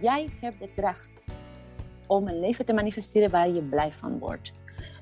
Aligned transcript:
jij 0.00 0.28
hebt 0.40 0.60
de 0.60 0.68
kracht 0.76 1.24
om 2.06 2.28
een 2.28 2.40
leven 2.40 2.66
te 2.66 2.72
manifesteren 2.72 3.30
waar 3.30 3.50
je 3.50 3.62
blij 3.62 3.92
van 3.92 4.18
wordt. 4.18 4.52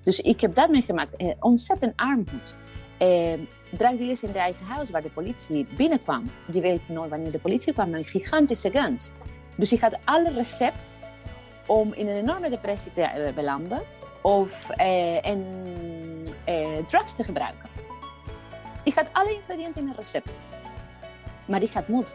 Dus 0.03 0.21
ik 0.21 0.41
heb 0.41 0.55
dat 0.55 0.71
meegemaakt. 0.71 1.17
Eh, 1.17 1.33
ontzettend 1.41 1.93
armoed. 1.97 2.57
Eh, 2.99 3.33
drugdealers 3.71 4.23
in 4.23 4.33
de 4.33 4.39
eigen 4.39 4.67
huis 4.67 4.91
waar 4.91 5.03
de 5.03 5.11
politie 5.11 5.67
binnenkwam. 5.77 6.31
Je 6.53 6.61
weet 6.61 6.89
nooit 6.89 7.11
wanneer 7.11 7.33
de 7.33 7.39
politie 7.39 7.73
kwam, 7.73 7.91
maar 7.91 7.99
een 7.99 8.05
gigantische 8.05 8.71
guns. 8.71 9.11
Dus 9.57 9.73
ik 9.73 9.81
had 9.81 9.99
alle 10.05 10.31
recept 10.31 10.97
om 11.67 11.93
in 11.93 12.09
een 12.09 12.17
enorme 12.17 12.51
depressie 12.51 12.93
te 12.93 13.03
eh, 13.03 13.35
belanden 13.35 13.83
of 14.23 14.71
eh, 14.71 15.27
eh, 16.45 16.85
drugs 16.87 17.15
te 17.15 17.25
gebruiken. 17.25 17.69
Ik 18.83 18.95
had 18.95 19.13
alle 19.13 19.33
ingrediënten 19.33 19.83
in 19.83 19.89
een 19.89 19.97
recept. 19.97 20.39
Maar 21.47 21.63
ik 21.63 21.73
had 21.73 21.89
moed. 21.89 22.15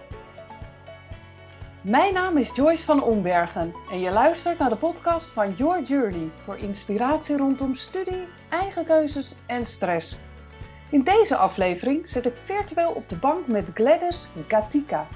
Mijn 1.84 2.14
naam 2.14 2.38
is 2.38 2.52
Joyce 2.54 2.84
van 2.84 3.04
Ombergen 3.04 3.74
en 3.92 4.00
je 4.00 4.12
luistert 4.12 4.60
naar 4.60 4.70
de 4.70 4.76
podcast 4.76 5.28
van 5.28 5.54
Your 5.54 5.82
Journey 5.82 6.30
voor 6.44 6.58
inspiratie 6.58 7.38
rondom 7.38 7.76
studie, 7.76 8.28
eigen 8.50 8.86
keuzes 8.86 9.34
en 9.46 9.66
stress. 9.66 10.18
In 10.90 11.04
deze 11.04 11.36
aflevering 11.36 12.10
zit 12.10 12.26
ik 12.26 12.34
virtueel 12.46 12.92
op 12.92 13.10
de 13.10 13.16
bank 13.16 13.48
met 13.48 13.66
Gladys 13.74 14.30
Gatica, 14.48 15.08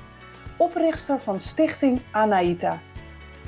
oprichter 0.57 1.19
van 1.19 1.39
Stichting 1.39 2.01
Anaita. 2.11 2.79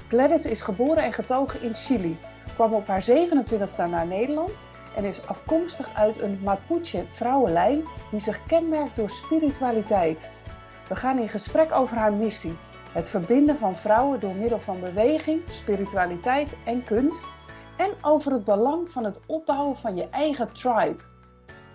Gladys 0.07 0.45
is 0.45 0.61
geboren 0.61 1.03
en 1.03 1.13
getogen 1.13 1.61
in 1.61 1.73
Chili, 1.73 2.17
kwam 2.53 2.73
op 2.73 2.87
haar 2.87 3.05
27e 3.09 3.89
naar 3.89 4.07
Nederland 4.07 4.51
en 4.95 5.03
is 5.03 5.27
afkomstig 5.27 5.89
uit 5.93 6.21
een 6.21 6.39
Mapuche 6.43 7.05
vrouwenlijn 7.11 7.83
die 8.11 8.19
zich 8.19 8.45
kenmerkt 8.45 8.95
door 8.95 9.09
spiritualiteit. 9.09 10.29
We 10.87 10.95
gaan 10.95 11.19
in 11.19 11.29
gesprek 11.29 11.71
over 11.71 11.97
haar 11.97 12.13
missie 12.13 12.57
het 12.93 13.09
verbinden 13.09 13.57
van 13.57 13.75
vrouwen 13.75 14.19
door 14.19 14.35
middel 14.35 14.59
van 14.59 14.79
beweging, 14.79 15.41
spiritualiteit 15.49 16.55
en 16.65 16.83
kunst. 16.83 17.25
En 17.77 17.91
over 18.01 18.31
het 18.31 18.43
belang 18.43 18.91
van 18.91 19.03
het 19.03 19.19
opbouwen 19.25 19.77
van 19.77 19.95
je 19.95 20.09
eigen 20.09 20.53
tribe. 20.53 20.97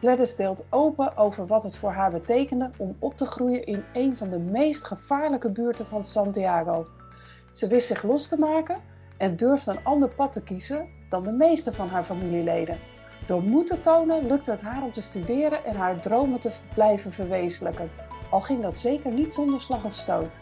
Gladys 0.01 0.37
deelt 0.37 0.65
open 0.70 1.17
over 1.17 1.47
wat 1.47 1.62
het 1.62 1.79
voor 1.79 1.92
haar 1.92 2.11
betekende 2.11 2.70
om 2.77 2.97
op 2.98 3.17
te 3.17 3.27
groeien 3.27 3.67
in 3.67 3.85
een 3.92 4.17
van 4.17 4.31
de 4.31 4.39
meest 4.39 4.85
gevaarlijke 4.85 5.51
buurten 5.51 5.87
van 5.87 6.05
Santiago. 6.05 6.87
Ze 7.53 7.67
wist 7.67 7.87
zich 7.87 8.03
los 8.03 8.29
te 8.29 8.39
maken 8.39 8.77
en 9.17 9.37
durfde 9.37 9.70
een 9.70 9.85
ander 9.85 10.09
pad 10.09 10.33
te 10.33 10.42
kiezen 10.42 10.89
dan 11.09 11.23
de 11.23 11.33
meeste 11.33 11.73
van 11.73 11.89
haar 11.89 12.05
familieleden. 12.05 12.79
Door 13.27 13.42
moed 13.42 13.67
te 13.67 13.81
tonen 13.81 14.27
lukte 14.27 14.51
het 14.51 14.62
haar 14.62 14.83
om 14.83 14.92
te 14.92 15.03
studeren 15.03 15.65
en 15.65 15.77
haar 15.77 16.01
dromen 16.01 16.41
te 16.41 16.51
blijven 16.75 17.12
verwezenlijken. 17.12 17.91
Al 18.31 18.41
ging 18.41 18.62
dat 18.62 18.79
zeker 18.79 19.12
niet 19.12 19.35
zonder 19.35 19.62
slag 19.62 19.85
of 19.85 19.95
stoot. 19.95 20.39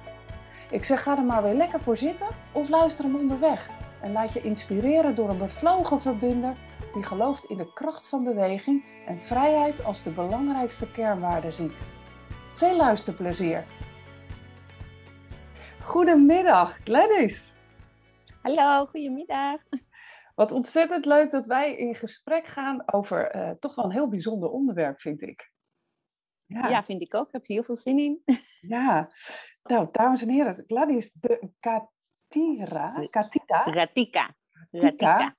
Ik 0.73 0.85
zeg 0.85 1.03
ga 1.03 1.17
er 1.17 1.25
maar 1.25 1.43
weer 1.43 1.55
lekker 1.55 1.81
voor 1.81 1.97
zitten 1.97 2.29
of 2.53 2.69
luister 2.69 3.05
hem 3.05 3.17
onderweg. 3.17 3.69
En 4.01 4.13
laat 4.13 4.33
je 4.33 4.43
inspireren 4.43 5.15
door 5.15 5.29
een 5.29 5.39
bevlogen 5.39 6.01
verbinder 6.01 6.57
die 6.95 7.03
gelooft 7.03 7.45
in 7.45 7.57
de 7.57 7.73
kracht 7.73 8.09
van 8.09 8.25
beweging 8.25 8.85
en 9.07 9.19
vrijheid 9.19 9.85
als 9.85 10.03
de 10.03 10.11
belangrijkste 10.11 10.91
kernwaarde 10.91 11.51
ziet. 11.51 11.79
Veel 12.55 12.77
luisterplezier. 12.77 13.65
Goedemiddag, 15.83 16.79
Gladys. 16.85 17.53
Hallo, 18.43 18.87
goedemiddag. 18.87 19.61
Wat 20.35 20.53
ontzettend 20.53 21.05
leuk 21.05 21.31
dat 21.31 21.47
wij 21.47 21.77
in 21.77 21.95
gesprek 21.95 22.47
gaan 22.47 22.93
over 22.93 23.37
uh, 23.37 23.51
toch 23.51 23.75
wel 23.75 23.85
een 23.85 23.91
heel 23.93 24.09
bijzonder 24.09 24.51
onderwerp, 24.51 25.01
vind 25.01 25.23
ik. 25.23 25.51
Ja. 26.47 26.69
ja, 26.69 26.85
vind 26.85 27.03
ik 27.03 27.15
ook. 27.15 27.27
Ik 27.27 27.33
heb 27.33 27.47
heel 27.47 27.63
veel 27.63 27.77
zin 27.77 27.99
in. 27.99 28.23
Ja, 28.61 29.11
nou, 29.63 29.89
dames 29.93 30.23
en 30.23 30.29
heren, 30.29 30.65
Gladys 30.67 31.13
de 31.13 31.51
Katira. 31.61 33.07
Katita. 33.11 33.65
Ratika. 33.65 34.35
Ratika. 34.71 35.37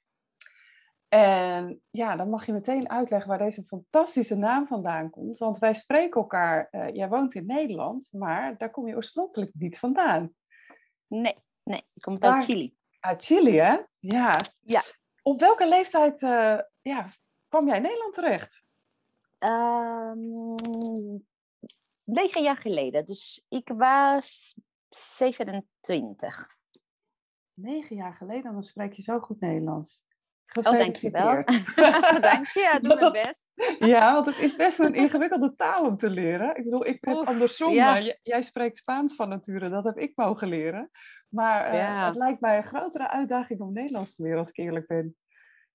En 1.13 1.81
ja, 1.89 2.15
dan 2.15 2.29
mag 2.29 2.45
je 2.45 2.53
meteen 2.53 2.89
uitleggen 2.89 3.29
waar 3.29 3.37
deze 3.37 3.63
fantastische 3.63 4.35
naam 4.35 4.67
vandaan 4.67 5.09
komt. 5.09 5.37
Want 5.37 5.57
wij 5.57 5.73
spreken 5.73 6.21
elkaar, 6.21 6.67
uh, 6.71 6.95
jij 6.95 7.09
woont 7.09 7.33
in 7.33 7.45
Nederland, 7.45 8.09
maar 8.11 8.57
daar 8.57 8.71
kom 8.71 8.87
je 8.87 8.95
oorspronkelijk 8.95 9.51
niet 9.53 9.79
vandaan. 9.79 10.33
Nee, 11.07 11.33
nee, 11.63 11.83
ik 11.93 12.01
kom 12.01 12.17
uit 12.19 12.43
Chili. 12.43 12.75
Uit 12.99 13.23
Chili, 13.23 13.59
hè? 13.59 13.77
Ja. 13.99 14.39
ja. 14.59 14.83
Op 15.21 15.39
welke 15.39 15.67
leeftijd 15.67 16.21
uh, 16.21 16.59
ja, 16.81 17.13
kwam 17.47 17.67
jij 17.67 17.75
in 17.75 17.81
Nederland 17.81 18.13
terecht? 18.13 18.63
Um, 19.39 20.55
negen 22.03 22.43
jaar 22.43 22.57
geleden. 22.57 23.05
Dus 23.05 23.45
ik 23.49 23.71
was 23.75 24.55
27. 24.89 26.47
Negen 27.53 27.95
jaar 27.95 28.13
geleden, 28.13 28.53
dan 28.53 28.63
spreek 28.63 28.93
je 28.93 29.01
zo 29.01 29.19
goed 29.19 29.39
Nederlands. 29.39 30.03
Oh, 30.53 30.77
dankjewel. 30.77 31.43
Dank 32.21 32.47
je, 32.47 32.79
doe 32.81 32.95
mijn 32.99 33.11
best. 33.11 33.47
ja, 33.79 34.13
want 34.13 34.25
het 34.25 34.37
is 34.37 34.55
best 34.55 34.79
een 34.79 34.93
ingewikkelde 34.93 35.55
taal 35.55 35.85
om 35.85 35.97
te 35.97 36.09
leren. 36.09 36.55
Ik 36.57 36.63
bedoel, 36.63 36.85
ik 36.85 36.97
heb 37.01 37.15
andersom, 37.15 37.71
ja. 37.71 38.15
jij 38.23 38.41
spreekt 38.41 38.77
Spaans 38.77 39.15
van 39.15 39.29
nature, 39.29 39.69
dat 39.69 39.83
heb 39.83 39.97
ik 39.97 40.11
mogen 40.15 40.47
leren. 40.47 40.89
Maar 41.29 41.73
uh, 41.73 42.05
het 42.05 42.15
lijkt 42.15 42.39
mij 42.39 42.57
een 42.57 42.63
grotere 42.63 43.09
uitdaging 43.09 43.59
om 43.59 43.73
Nederlands 43.73 44.15
te 44.15 44.23
leren, 44.23 44.37
als 44.37 44.49
ik 44.49 44.57
eerlijk 44.57 44.87
ben. 44.87 45.15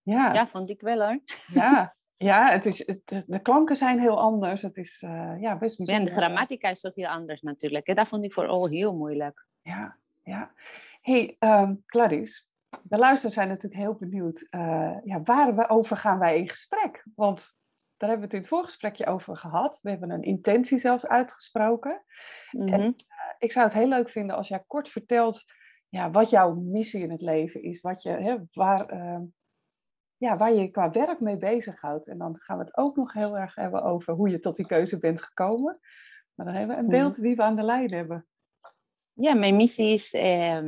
Ja, 0.02 0.32
ja 0.32 0.46
vond 0.46 0.68
ik 0.68 0.80
wel 0.80 1.06
hoor. 1.06 1.20
Ja, 1.46 1.96
Ja, 2.18 2.50
het 2.50 2.66
is, 2.66 2.86
het, 2.86 3.24
de 3.26 3.42
klanken 3.42 3.76
zijn 3.76 3.98
heel 3.98 4.20
anders. 4.20 4.62
Het 4.62 4.76
is 4.76 5.02
uh, 5.02 5.40
ja, 5.40 5.58
best 5.58 5.76
bijzonder. 5.76 5.94
En 5.94 6.04
de 6.04 6.20
grammatica 6.20 6.68
is 6.68 6.86
ook 6.86 6.94
heel 6.94 7.08
anders 7.08 7.42
natuurlijk. 7.42 7.96
Dat 7.96 8.08
vond 8.08 8.24
ik 8.24 8.32
vooral 8.32 8.68
heel 8.68 8.96
moeilijk. 8.96 9.46
Ja, 9.62 9.96
ja. 10.22 10.52
hey, 11.00 11.36
um, 11.38 11.82
Clarice, 11.86 12.44
de 12.82 12.96
luisteraars 12.96 13.34
zijn 13.34 13.48
natuurlijk 13.48 13.80
heel 13.80 13.94
benieuwd. 13.94 14.46
Uh, 14.50 14.96
ja, 15.04 15.22
waarover 15.22 15.96
gaan 15.96 16.18
wij 16.18 16.38
in 16.38 16.48
gesprek? 16.48 17.04
Want 17.14 17.56
daar 17.96 18.08
hebben 18.08 18.18
we 18.18 18.24
het 18.24 18.32
in 18.32 18.38
het 18.38 18.48
voorgesprekje 18.48 19.06
over 19.06 19.36
gehad. 19.36 19.78
We 19.82 19.90
hebben 19.90 20.10
een 20.10 20.22
intentie 20.22 20.78
zelfs 20.78 21.06
uitgesproken. 21.06 22.02
En 22.50 22.64
mhm. 22.64 22.80
uh, 22.80 22.92
ik 23.38 23.52
zou 23.52 23.66
het 23.66 23.74
heel 23.74 23.88
leuk 23.88 24.10
vinden 24.10 24.36
als 24.36 24.48
jij 24.48 24.64
kort 24.66 24.88
vertelt 24.88 25.44
ja, 25.88 26.10
wat 26.10 26.30
jouw 26.30 26.54
missie 26.54 27.02
in 27.02 27.10
het 27.10 27.22
leven 27.22 27.62
is. 27.62 27.80
Wat 27.80 28.02
je, 28.02 28.10
hè, 28.10 28.36
waar, 28.52 28.94
uh, 28.94 29.20
ja, 30.18 30.36
waar 30.36 30.52
je 30.52 30.70
qua 30.70 30.90
werk 30.90 31.20
mee 31.20 31.36
bezighoudt. 31.36 32.08
En 32.08 32.18
dan 32.18 32.36
gaan 32.38 32.58
we 32.58 32.64
het 32.64 32.76
ook 32.76 32.96
nog 32.96 33.12
heel 33.12 33.36
erg 33.36 33.54
hebben 33.54 33.82
over 33.82 34.14
hoe 34.14 34.28
je 34.28 34.38
tot 34.38 34.56
die 34.56 34.66
keuze 34.66 34.98
bent 34.98 35.22
gekomen. 35.22 35.80
Maar 36.34 36.46
dan 36.46 36.54
hebben 36.54 36.76
we 36.76 36.82
een 36.82 36.88
beeld 36.88 37.16
wie 37.16 37.36
we 37.36 37.42
aan 37.42 37.56
de 37.56 37.62
lijn 37.62 37.92
hebben. 37.92 38.26
Ja, 39.12 39.34
mijn 39.34 39.56
missie 39.56 39.92
is 39.92 40.12
eh, 40.12 40.62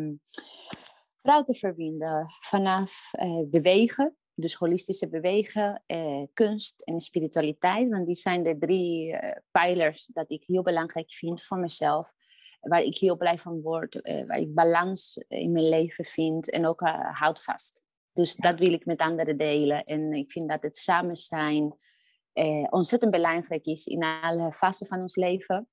vrouw 1.23 1.43
te 1.43 1.55
verbinden 1.55 2.27
vanaf 2.41 3.13
eh, 3.13 3.43
bewegen. 3.47 4.15
Dus 4.41 4.55
holistische 4.55 5.09
bewegen, 5.09 5.83
eh, 5.87 6.23
kunst 6.35 6.81
en 6.81 7.01
spiritualiteit. 7.01 7.89
Want 7.89 8.07
die 8.07 8.15
zijn 8.15 8.43
de 8.43 8.59
drie 8.59 9.13
uh, 9.13 9.19
pijlers 9.51 10.07
dat 10.13 10.31
ik 10.31 10.45
heel 10.47 10.63
belangrijk 10.63 11.13
vind 11.13 11.45
voor 11.45 11.59
mezelf. 11.59 12.13
Waar 12.61 12.83
ik 12.83 12.99
heel 12.99 13.17
blij 13.17 13.39
van 13.39 13.61
word. 13.61 14.01
Eh, 14.01 14.27
waar 14.27 14.39
ik 14.39 14.55
balans 14.55 15.25
in 15.29 15.53
mijn 15.53 15.69
leven 15.69 16.05
vind. 16.05 16.51
En 16.51 16.67
ook 16.67 16.81
houd 17.13 17.43
vast. 17.43 17.85
Dus 18.21 18.37
dat 18.37 18.59
wil 18.59 18.73
ik 18.73 18.85
met 18.85 19.01
anderen 19.01 19.37
delen. 19.37 19.85
En 19.85 20.13
ik 20.13 20.31
vind 20.31 20.49
dat 20.49 20.63
het 20.63 20.77
samen 20.77 21.17
zijn 21.17 21.75
eh, 22.33 22.67
ontzettend 22.71 23.13
belangrijk 23.13 23.65
is 23.65 23.87
in 23.87 24.03
alle 24.03 24.53
fasen 24.53 24.87
van 24.87 25.01
ons 25.01 25.17
leven. 25.17 25.69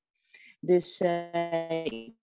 Dus 0.60 1.00
eh, 1.00 1.86
ik, 1.86 2.14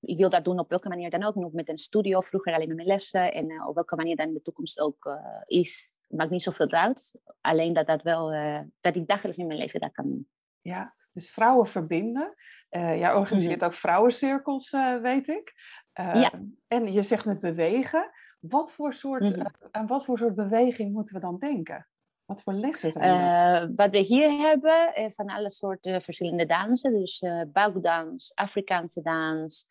ik, 0.00 0.16
wil 0.16 0.28
dat 0.28 0.44
doen 0.44 0.58
op 0.58 0.68
welke 0.68 0.88
manier 0.88 1.10
dan 1.10 1.22
ook. 1.22 1.34
Nog 1.34 1.52
met 1.52 1.68
een 1.68 1.78
studio, 1.78 2.20
vroeger 2.20 2.54
alleen 2.54 2.66
met 2.66 2.76
mijn 2.76 2.88
lessen. 2.88 3.32
En 3.32 3.50
uh, 3.50 3.68
op 3.68 3.74
welke 3.74 3.96
manier 3.96 4.16
dan 4.16 4.26
in 4.26 4.34
de 4.34 4.42
toekomst 4.42 4.80
ook 4.80 5.04
uh, 5.04 5.16
is. 5.46 5.98
Maakt 6.08 6.30
niet 6.30 6.42
zoveel 6.42 6.70
uit. 6.70 7.14
Alleen 7.40 7.72
dat, 7.72 7.86
dat, 7.86 8.02
wel, 8.02 8.34
uh, 8.34 8.60
dat 8.80 8.96
ik 8.96 9.08
dagelijks 9.08 9.38
in 9.38 9.46
mijn 9.46 9.58
leven 9.58 9.80
dat 9.80 9.92
kan 9.92 10.04
doen. 10.04 10.28
Ja, 10.60 10.94
dus 11.12 11.30
vrouwen 11.30 11.66
verbinden. 11.66 12.34
jij 12.70 13.14
organiseert 13.14 13.60
mm 13.60 13.66
ook 13.66 13.74
vrouwencirkels, 13.74 14.70
weet 15.02 15.28
ik. 15.28 15.52
ja. 15.92 16.32
En 16.68 16.92
je 16.92 17.02
zegt 17.02 17.24
met 17.24 17.40
bewegen. 17.40 18.10
Wat 18.42 18.72
voor 18.72 18.92
soort, 18.92 19.22
mm 19.22 19.46
aan 19.70 19.86
wat 19.86 20.04
voor 20.04 20.18
soort 20.18 20.34
beweging 20.34 20.92
moeten 20.92 21.14
we 21.14 21.20
dan 21.20 21.38
denken? 21.38 21.86
Wat 22.24 22.42
voor 22.42 22.52
lessen 22.52 22.90
zijn? 22.90 23.64
Uh, 23.64 23.68
wat 23.76 23.90
we 23.90 23.98
hier 23.98 24.30
hebben, 24.30 24.92
uh, 24.98 25.10
van 25.10 25.26
alle 25.26 25.50
soorten 25.50 26.02
verschillende 26.02 26.46
dansen. 26.46 26.92
Dus 26.92 27.24
buikdans, 27.52 28.32
Afrikaanse 28.34 29.02
dans, 29.02 29.68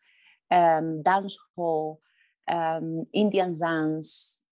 um, 0.48 1.02
dansschool, 1.02 2.00
um, 2.44 3.04
dans, 3.58 4.42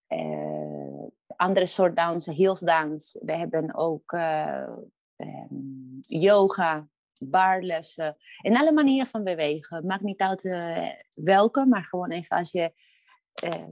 andere 1.37 1.67
soort 1.67 1.97
dansen, 1.97 2.35
heelsdans. 2.35 3.19
We 3.21 3.33
hebben 3.33 3.75
ook 3.75 4.13
um, 4.13 5.99
yoga, 6.01 6.89
barlessen. 7.19 8.17
En 8.41 8.57
alle 8.57 8.73
manieren 8.73 9.07
van 9.07 9.25
bewegen. 9.25 9.87
Maakt 9.87 10.03
niet 10.03 10.21
uit 10.21 10.43
welke, 11.15 11.67
maar 11.67 11.85
gewoon 11.85 12.11
even 12.11 12.37
als 12.37 12.53
je 12.53 12.73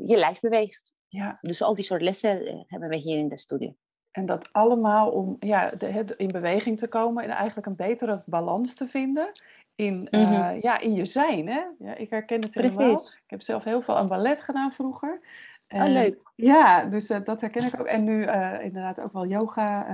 je 0.02 0.16
lijf 0.16 0.40
beweegt. 0.40 0.92
Ja. 1.08 1.38
Dus 1.40 1.62
al 1.62 1.74
die 1.74 1.84
soort 1.84 2.02
lessen 2.02 2.46
uh, 2.46 2.62
hebben 2.66 2.88
we 2.88 2.96
hier 2.96 3.18
in 3.18 3.28
de 3.28 3.38
studio. 3.38 3.74
En 4.10 4.26
dat 4.26 4.52
allemaal 4.52 5.10
om 5.10 5.36
ja, 5.40 5.70
de, 5.70 6.14
in 6.16 6.28
beweging 6.28 6.78
te 6.78 6.88
komen 6.88 7.24
en 7.24 7.30
eigenlijk 7.30 7.66
een 7.66 7.76
betere 7.76 8.22
balans 8.26 8.74
te 8.74 8.88
vinden 8.88 9.30
in, 9.74 10.08
mm 10.10 10.58
ja, 10.60 10.78
in 10.78 10.94
je 10.94 11.04
zijn. 11.04 11.48
Hè? 11.48 11.60
Ja, 11.78 11.94
ik 11.94 12.10
herken 12.10 12.40
het 12.40 12.50
Precies. 12.50 12.76
helemaal. 12.76 13.12
Ik 13.24 13.30
heb 13.30 13.42
zelf 13.42 13.64
heel 13.64 13.82
veel 13.82 13.96
aan 13.96 14.06
ballet 14.06 14.42
gedaan 14.42 14.72
vroeger. 14.72 15.20
oh, 15.68 15.84
leuk. 15.84 16.22
Ja, 16.34 16.84
dus 16.84 17.10
uh, 17.10 17.24
dat 17.24 17.40
herken 17.40 17.66
ik 17.66 17.80
ook. 17.80 17.86
En 17.86 18.04
nu 18.04 18.26
uh, 18.26 18.64
inderdaad 18.64 19.00
ook 19.00 19.12
wel 19.12 19.26
yoga, 19.26 19.86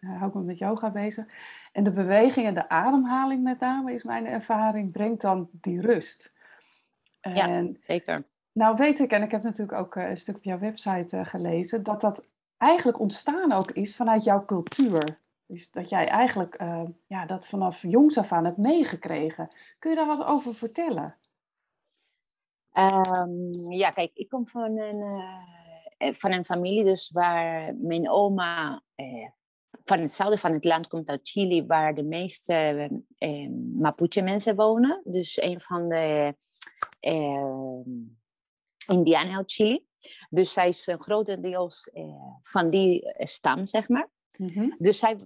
hou 0.00 0.28
ik 0.28 0.34
me 0.34 0.42
met 0.42 0.58
yoga 0.58 0.90
bezig. 0.90 1.26
En 1.72 1.84
de 1.84 1.92
beweging 1.92 2.46
en 2.46 2.54
de 2.54 2.68
ademhaling 2.68 3.42
met 3.42 3.60
name 3.60 3.92
is 3.92 4.02
mijn 4.02 4.26
ervaring, 4.26 4.92
brengt 4.92 5.20
dan 5.20 5.48
die 5.52 5.80
rust. 5.80 6.32
En, 7.20 7.34
ja, 7.34 7.72
zeker. 7.78 8.24
Nou 8.58 8.76
weet 8.76 9.00
ik, 9.00 9.10
en 9.10 9.22
ik 9.22 9.30
heb 9.30 9.42
natuurlijk 9.42 9.78
ook 9.78 9.94
een 9.94 10.16
stuk 10.16 10.36
op 10.36 10.44
jouw 10.44 10.58
website 10.58 11.24
gelezen, 11.24 11.82
dat 11.82 12.00
dat 12.00 12.28
eigenlijk 12.56 12.98
ontstaan 13.00 13.52
ook 13.52 13.70
is 13.70 13.96
vanuit 13.96 14.24
jouw 14.24 14.44
cultuur. 14.44 15.20
Dus 15.46 15.70
dat 15.70 15.88
jij 15.88 16.08
eigenlijk 16.08 16.60
uh, 16.62 16.82
ja, 17.06 17.26
dat 17.26 17.48
vanaf 17.48 17.82
jongs 17.82 18.18
af 18.18 18.32
aan 18.32 18.44
hebt 18.44 18.56
meegekregen. 18.56 19.48
Kun 19.78 19.90
je 19.90 19.96
daar 19.96 20.16
wat 20.16 20.26
over 20.26 20.54
vertellen? 20.54 21.16
Um, 22.72 23.50
ja, 23.70 23.90
kijk, 23.90 24.10
ik 24.14 24.28
kom 24.28 24.48
van 24.48 24.78
een, 24.78 26.14
van 26.14 26.32
een 26.32 26.44
familie 26.44 26.84
dus 26.84 27.10
waar 27.10 27.74
mijn 27.74 28.10
oma 28.10 28.82
van 29.84 30.00
het 30.00 30.12
zuiden 30.12 30.38
van 30.38 30.52
het 30.52 30.64
land 30.64 30.88
komt 30.88 31.08
uit 31.08 31.28
Chili, 31.28 31.66
waar 31.66 31.94
de 31.94 32.04
meeste 32.04 32.88
Mapuche 33.74 34.22
mensen 34.22 34.56
wonen. 34.56 35.00
Dus 35.04 35.42
een 35.42 35.60
van 35.60 35.88
de 35.88 36.34
Indianen 38.88 39.36
uit 39.36 39.52
Chili. 39.52 39.86
Dus 40.30 40.52
zij 40.52 40.68
is 40.68 40.88
grotendeels 40.98 41.90
van 42.42 42.70
die 42.70 43.12
stam, 43.16 43.66
zeg 43.66 43.88
maar. 43.88 44.08
Mhm. 44.38 44.70
Dus 44.78 44.98
zij 44.98 45.16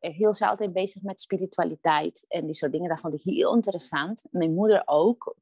hield 0.00 0.36
zich 0.36 0.48
altijd 0.48 0.72
bezig 0.72 1.02
met 1.02 1.20
spiritualiteit 1.20 2.24
en 2.28 2.46
die 2.46 2.54
soort 2.54 2.72
dingen. 2.72 2.88
Dat 2.88 3.00
vond 3.00 3.14
ik 3.14 3.22
heel 3.22 3.54
interessant. 3.54 4.26
Mijn 4.30 4.54
moeder 4.54 4.82
ook. 4.84 5.36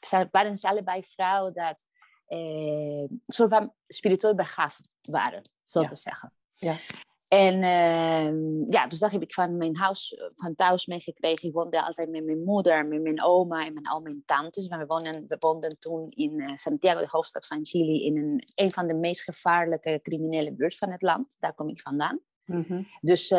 Zij 0.00 0.28
waren 0.30 0.58
allebei 0.60 1.02
vrouwen 1.02 1.52
dat 1.52 1.86
eh, 2.26 3.04
soort 3.26 3.50
van 3.50 3.72
spiritueel 3.86 4.34
begaafd 4.34 4.96
waren, 5.02 5.50
zo 5.64 5.84
te 5.84 5.94
zeggen. 5.94 6.32
Ja. 6.50 6.78
En 7.28 7.54
uh, 7.54 8.70
ja, 8.70 8.86
dus 8.86 8.98
dat 8.98 9.10
heb 9.10 9.22
ik 9.22 9.34
van 9.34 9.56
mijn 9.56 9.76
huis, 9.76 10.16
van 10.34 10.54
thuis 10.54 10.86
meegekregen. 10.86 11.48
Ik 11.48 11.54
woonde 11.54 11.84
altijd 11.84 12.10
met 12.10 12.24
mijn 12.24 12.44
moeder, 12.44 12.86
met 12.86 13.02
mijn 13.02 13.22
oma 13.22 13.66
en 13.66 13.74
met 13.74 13.88
al 13.88 14.00
mijn 14.00 14.22
tantes. 14.26 14.66
we, 14.66 14.84
woonden, 14.86 15.24
we 15.28 15.36
woonden 15.38 15.78
toen 15.78 16.10
in 16.10 16.40
uh, 16.40 16.50
Santiago, 16.54 17.00
de 17.00 17.08
hoofdstad 17.10 17.46
van 17.46 17.66
Chili, 17.66 18.04
in 18.04 18.16
een, 18.16 18.42
een 18.54 18.72
van 18.72 18.86
de 18.86 18.94
meest 18.94 19.22
gevaarlijke 19.22 20.00
criminele 20.02 20.52
buurt 20.52 20.76
van 20.76 20.90
het 20.90 21.02
land. 21.02 21.36
Daar 21.40 21.54
kom 21.54 21.68
ik 21.68 21.80
vandaan. 21.80 22.20
Mhm. 22.44 22.82
Dus 23.00 23.30
uh, 23.30 23.38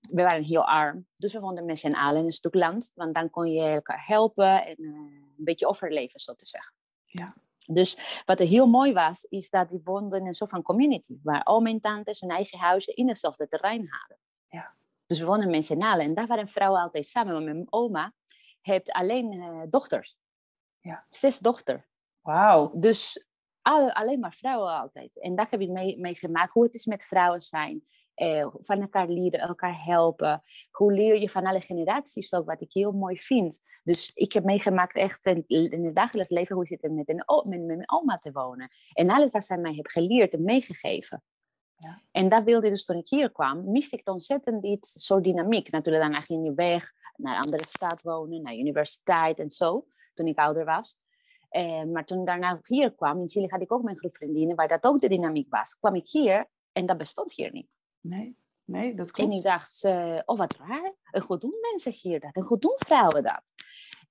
we 0.00 0.22
waren 0.22 0.42
heel 0.42 0.66
arm. 0.66 1.06
Dus 1.16 1.32
we 1.32 1.40
woonden 1.40 1.64
met 1.64 1.78
z'n 1.78 1.92
allen 1.92 2.20
in 2.20 2.26
een 2.26 2.32
stuk 2.32 2.54
land. 2.54 2.92
Want 2.94 3.14
dan 3.14 3.30
kon 3.30 3.52
je 3.52 3.62
elkaar 3.62 4.04
helpen 4.06 4.66
en 4.66 4.76
uh, 4.78 4.90
een 5.38 5.44
beetje 5.44 5.66
overleven, 5.66 6.20
zo 6.20 6.34
te 6.34 6.46
zeggen. 6.46 6.74
Ja. 7.04 7.26
Dus 7.66 8.22
wat 8.24 8.40
er 8.40 8.46
heel 8.46 8.66
mooi 8.66 8.92
was, 8.92 9.24
is 9.24 9.50
dat 9.50 9.68
die 9.68 9.80
woonden 9.84 10.20
in 10.20 10.26
een 10.26 10.34
soort 10.34 10.50
van 10.50 10.62
community. 10.62 11.18
Waar 11.22 11.42
al 11.42 11.60
mijn 11.60 11.80
tantes 11.80 12.20
hun 12.20 12.30
eigen 12.30 12.58
huizen 12.58 12.94
in 12.94 13.08
hetzelfde 13.08 13.48
terrein 13.48 13.86
hadden. 13.88 14.18
Ja. 14.48 14.74
Dus 15.06 15.18
we 15.18 15.26
woonden 15.26 15.50
met 15.50 15.64
z'n 15.64 15.82
allen. 15.82 16.04
En 16.04 16.14
daar 16.14 16.26
waren 16.26 16.48
vrouwen 16.48 16.80
altijd 16.80 17.06
samen. 17.06 17.32
Maar 17.32 17.42
mijn 17.42 17.66
oma 17.70 18.12
heeft 18.60 18.92
alleen 18.92 19.32
uh, 19.32 19.62
dochters. 19.68 20.16
Ja. 20.80 21.06
Zes 21.10 21.38
dochter. 21.38 21.88
Wauw. 22.20 22.72
Dus 22.74 23.26
al, 23.62 23.92
alleen 23.92 24.20
maar 24.20 24.32
vrouwen 24.34 24.72
altijd. 24.72 25.20
En 25.20 25.34
daar 25.34 25.46
heb 25.50 25.60
ik 25.60 25.70
meegemaakt 25.98 26.24
mee 26.24 26.52
hoe 26.52 26.64
het 26.64 26.74
is 26.74 26.84
met 26.84 27.04
vrouwen 27.04 27.42
zijn 27.42 27.84
eh, 28.16 28.46
van 28.62 28.80
elkaar 28.80 29.08
leren, 29.08 29.40
elkaar 29.40 29.84
helpen. 29.84 30.42
Hoe 30.70 30.92
leer 30.92 31.20
je 31.20 31.30
van 31.30 31.46
alle 31.46 31.60
generaties 31.60 32.32
ook, 32.32 32.46
wat 32.46 32.60
ik 32.60 32.72
heel 32.72 32.92
mooi 32.92 33.18
vind. 33.18 33.60
Dus 33.84 34.10
ik 34.14 34.32
heb 34.32 34.44
meegemaakt 34.44 34.96
echt 34.96 35.26
in, 35.26 35.44
in 35.46 35.84
het 35.84 35.94
dagelijks 35.94 36.30
leven 36.30 36.54
hoe 36.56 36.66
zit 36.66 36.82
het 36.82 36.92
met, 36.92 37.08
een, 37.08 37.24
met, 37.26 37.58
met 37.58 37.76
mijn 37.76 37.90
oma 37.90 38.16
te 38.16 38.32
wonen. 38.32 38.70
En 38.92 39.10
alles 39.10 39.30
wat 39.30 39.44
zij 39.44 39.58
mij 39.58 39.72
heeft 39.72 39.92
geleerd 39.92 40.32
en 40.32 40.44
meegegeven. 40.44 41.22
Ja. 41.76 42.02
En 42.10 42.28
dat 42.28 42.44
wilde 42.44 42.68
dus 42.68 42.84
toen 42.84 42.96
ik 42.96 43.08
hier 43.08 43.32
kwam, 43.32 43.70
miste 43.70 43.96
ik 43.96 44.08
ontzettend 44.08 44.64
iets, 44.64 45.04
soort 45.06 45.24
dynamiek. 45.24 45.70
Natuurlijk 45.70 46.04
daarna 46.04 46.20
ging 46.20 46.44
je 46.44 46.54
weg 46.54 46.92
naar 47.16 47.36
een 47.36 47.42
andere 47.42 47.64
stad 47.66 48.02
wonen, 48.02 48.42
naar 48.42 48.54
universiteit 48.54 49.38
en 49.38 49.50
zo, 49.50 49.86
toen 50.14 50.26
ik 50.26 50.38
ouder 50.38 50.64
was. 50.64 50.98
Eh, 51.48 51.84
maar 51.84 52.04
toen 52.04 52.20
ik 52.20 52.26
daarna 52.26 52.60
hier 52.64 52.94
kwam, 52.94 53.20
in 53.20 53.28
Chile 53.28 53.48
had 53.48 53.60
ik 53.60 53.72
ook 53.72 53.82
mijn 53.82 53.98
groep 53.98 54.16
vriendinnen, 54.16 54.56
waar 54.56 54.68
dat 54.68 54.84
ook 54.84 54.98
de 54.98 55.08
dynamiek 55.08 55.50
was. 55.50 55.78
Kwam 55.78 55.94
ik 55.94 56.08
hier 56.08 56.46
en 56.72 56.86
dat 56.86 56.98
bestond 56.98 57.32
hier 57.32 57.52
niet. 57.52 57.84
Nee, 58.08 58.36
nee, 58.64 58.94
dat 58.94 59.10
klopt. 59.10 59.30
En 59.30 59.36
ik 59.36 59.42
dacht, 59.42 59.84
uh, 59.84 60.20
oh 60.24 60.38
wat 60.38 60.56
raar, 60.56 60.92
een 61.10 61.20
goed 61.20 61.40
doen 61.40 61.54
mensen 61.72 61.92
hier 61.92 62.20
dat, 62.20 62.36
een 62.36 62.42
goed 62.42 62.62
doen 62.62 62.76
vrouwen 62.86 63.22
dat. 63.22 63.42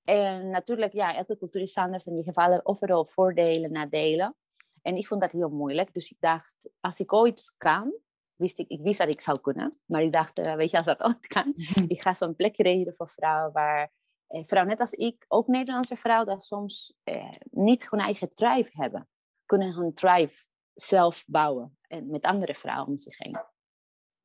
En 0.04 0.50
natuurlijk, 0.50 0.94
ja, 0.94 1.16
elke 1.16 1.38
cultuur 1.38 1.62
is 1.62 1.76
anders. 1.76 2.06
In 2.06 2.16
die 2.16 2.24
gevallen 2.24 2.66
overal 2.66 3.06
voordelen, 3.06 3.72
nadelen. 3.72 4.36
En 4.82 4.96
ik 4.96 5.08
vond 5.08 5.22
dat 5.22 5.32
heel 5.32 5.50
moeilijk. 5.50 5.94
Dus 5.94 6.12
ik 6.12 6.18
dacht, 6.20 6.70
als 6.80 7.00
ik 7.00 7.14
ooit 7.14 7.54
kan, 7.58 7.94
wist 8.36 8.60
ik, 8.60 8.70
ik 8.70 8.82
wist 8.82 9.00
dat 9.00 9.10
ik 9.10 9.22
zou 9.22 9.40
kunnen. 9.40 9.80
Maar 9.86 10.02
ik 10.02 10.14
dacht, 10.14 10.40
uh, 10.40 10.54
weet 10.54 10.72
je, 10.72 10.78
als 10.78 10.86
dat 10.86 11.04
ooit 11.08 11.28
kan, 11.28 11.54
ik 11.88 12.02
ga 12.02 12.14
zo'n 12.14 12.36
plek 12.36 12.54
creëren 12.54 12.94
voor 12.94 13.10
vrouwen 13.10 13.54
waar 13.54 13.92
eh, 14.28 14.44
vrouwen 14.46 14.72
net 14.72 14.82
als 14.82 14.92
ik, 14.92 15.26
ook 15.28 15.48
Nederlandse 15.48 15.96
vrouwen, 15.96 16.28
dat 16.28 16.46
soms 16.46 16.94
eh, 17.04 17.30
niet 17.52 17.90
hun 17.90 18.00
eigen 18.00 18.34
drive 18.34 18.70
hebben. 18.72 19.08
Kunnen 19.46 19.74
hun 19.74 19.94
drive 19.94 20.46
zelf 20.74 21.24
bouwen 21.28 21.78
en 21.82 22.10
met 22.10 22.26
andere 22.26 22.56
vrouwen 22.56 22.88
om 22.88 23.00
zich 23.00 23.18
heen. 23.18 23.40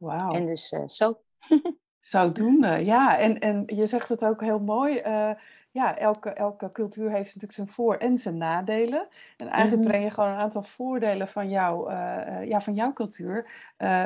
Wauw. 0.00 0.32
En 0.32 0.46
dus 0.46 0.72
uh, 0.72 0.86
zo. 0.86 1.20
Zodoende, 2.00 2.84
ja. 2.84 3.18
En, 3.18 3.38
en 3.38 3.62
je 3.66 3.86
zegt 3.86 4.08
het 4.08 4.24
ook 4.24 4.40
heel 4.40 4.58
mooi. 4.58 5.02
Uh, 5.06 5.30
ja, 5.70 5.98
elke, 5.98 6.30
elke 6.30 6.72
cultuur 6.72 7.10
heeft 7.10 7.24
natuurlijk 7.24 7.52
zijn 7.52 7.68
voor- 7.68 7.96
en 7.96 8.18
zijn 8.18 8.36
nadelen. 8.36 9.08
En 9.36 9.48
eigenlijk 9.48 9.82
mm 9.82 9.88
breng 9.88 10.04
je 10.04 10.10
gewoon 10.10 10.30
een 10.30 10.38
aantal 10.38 10.62
voordelen 10.62 11.28
van, 11.28 11.48
jou, 11.48 11.92
uh, 11.92 12.48
ja, 12.48 12.60
van 12.60 12.74
jouw 12.74 12.92
cultuur 12.92 13.50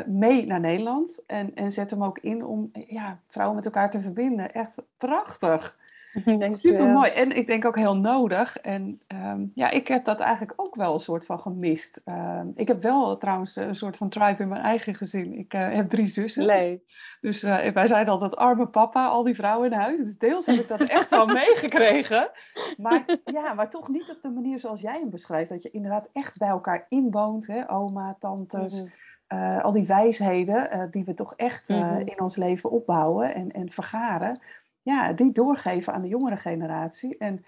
mee 0.06 0.46
naar 0.46 0.61
Nederland. 0.61 1.23
En, 1.26 1.55
en 1.55 1.73
zet 1.73 1.91
hem 1.91 2.05
ook 2.05 2.19
in 2.19 2.44
om 2.44 2.70
ja, 2.73 3.20
vrouwen 3.26 3.56
met 3.56 3.64
elkaar 3.64 3.91
te 3.91 4.00
verbinden. 4.00 4.52
Echt 4.52 4.76
prachtig. 4.96 5.76
Super 6.53 6.87
mooi. 6.87 7.11
En 7.11 7.37
ik 7.37 7.47
denk 7.47 7.65
ook 7.65 7.77
heel 7.77 7.97
nodig. 7.97 8.59
En 8.59 9.01
um, 9.09 9.51
ja, 9.55 9.71
ik 9.71 9.89
heb 9.89 10.05
dat 10.05 10.19
eigenlijk 10.21 10.53
ook 10.57 10.75
wel 10.75 10.95
een 10.95 11.01
soort 11.01 11.27
van 11.27 11.41
gemist. 11.41 12.03
Um, 12.05 12.53
ik 12.55 12.69
heb 12.69 12.83
wel 12.83 13.19
trouwens 13.19 13.57
een 13.57 13.75
soort 13.75 13.97
van 13.97 14.09
tribe 14.09 14.43
in 14.43 14.49
mijn 14.49 14.63
eigen 14.63 14.95
gezin. 14.95 15.39
Ik 15.39 15.55
uh, 15.55 15.73
heb 15.73 15.89
drie 15.89 16.07
zussen. 16.07 16.45
Leuk. 16.45 16.83
Dus 17.21 17.43
uh, 17.43 17.67
wij 17.67 17.87
zeiden 17.87 18.13
altijd 18.13 18.37
arme 18.37 18.67
papa, 18.67 19.07
al 19.07 19.23
die 19.23 19.35
vrouwen 19.35 19.73
in 19.73 19.79
huis. 19.79 19.99
Dus 19.99 20.19
deels 20.19 20.47
heb 20.47 20.55
ik 20.55 20.69
dat 20.69 20.81
echt 20.81 21.11
wel 21.11 21.27
meegekregen. 21.43 22.31
Maar, 22.77 23.05
ja, 23.25 23.55
maar 23.55 23.71
toch 23.71 23.89
niet 23.89 24.11
op 24.11 24.23
de 24.23 24.29
manier 24.29 24.59
zoals 24.59 24.81
jij 24.81 24.99
hem 24.99 25.11
beschrijft. 25.11 25.51
Dat 25.51 25.63
je 25.63 25.71
inderdaad 25.71 26.09
echt 26.13 26.39
bij 26.39 26.49
elkaar 26.49 26.87
inwoont. 26.89 27.47
Hè? 27.47 27.71
Oma, 27.71 28.17
tantes. 28.19 28.83
Mm 28.83 28.91
-hmm. 29.29 29.39
uh, 29.39 29.65
al 29.65 29.73
die 29.73 29.87
wijsheden 29.87 30.89
die 30.91 31.05
we 31.05 31.15
toch 31.15 31.35
echt 31.37 31.69
mm 31.69 31.77
-hmm. 31.77 31.99
in 31.99 32.21
ons 32.21 32.37
leven 32.37 32.71
opbouwen 32.71 33.35
en, 33.35 33.53
en 33.53 33.71
vergaren 33.71 34.41
ja, 34.84 35.12
die 35.12 35.32
doorgeven 35.32 35.93
aan 35.93 36.03
de 36.03 36.08
jongere 36.08 36.36
generatie. 36.36 37.19
En 37.19 37.43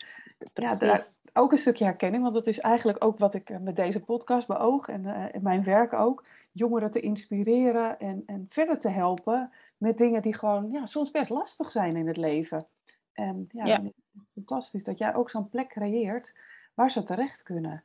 ja, 0.54 0.76
daar, 0.76 1.02
ook 1.32 1.52
een 1.52 1.58
stukje 1.58 1.84
herkenning, 1.84 2.22
want 2.22 2.34
dat 2.34 2.46
is 2.46 2.60
eigenlijk 2.60 3.04
ook 3.04 3.18
wat 3.18 3.34
ik 3.34 3.50
eh, 3.50 3.58
met 3.58 3.76
deze 3.76 4.00
podcast 4.00 4.46
beoog 4.46 4.88
en 4.88 5.04
uh, 5.04 5.24
in 5.32 5.42
mijn 5.42 5.64
werk 5.64 5.92
ook. 5.92 6.26
Jongeren 6.52 6.90
te 6.90 7.00
inspireren 7.00 8.00
en, 8.00 8.22
en 8.26 8.46
verder 8.48 8.78
te 8.78 8.88
helpen 8.88 9.50
met 9.76 9.98
dingen 9.98 10.22
die 10.22 10.34
gewoon 10.34 10.70
ja, 10.70 10.86
soms 10.86 11.10
best 11.10 11.30
lastig 11.30 11.70
zijn 11.70 11.96
in 11.96 12.06
het 12.06 12.16
leven. 12.16 12.66
En 13.12 13.48
ja, 13.52 13.82
fantastisch 14.34 14.84
dat 14.84 14.98
jij 14.98 15.14
ook 15.14 15.30
zo'n 15.30 15.48
plek 15.48 15.68
creëert 15.68 16.34
waar 16.74 16.90
ze 16.90 17.02
terecht 17.02 17.42
kunnen. 17.42 17.84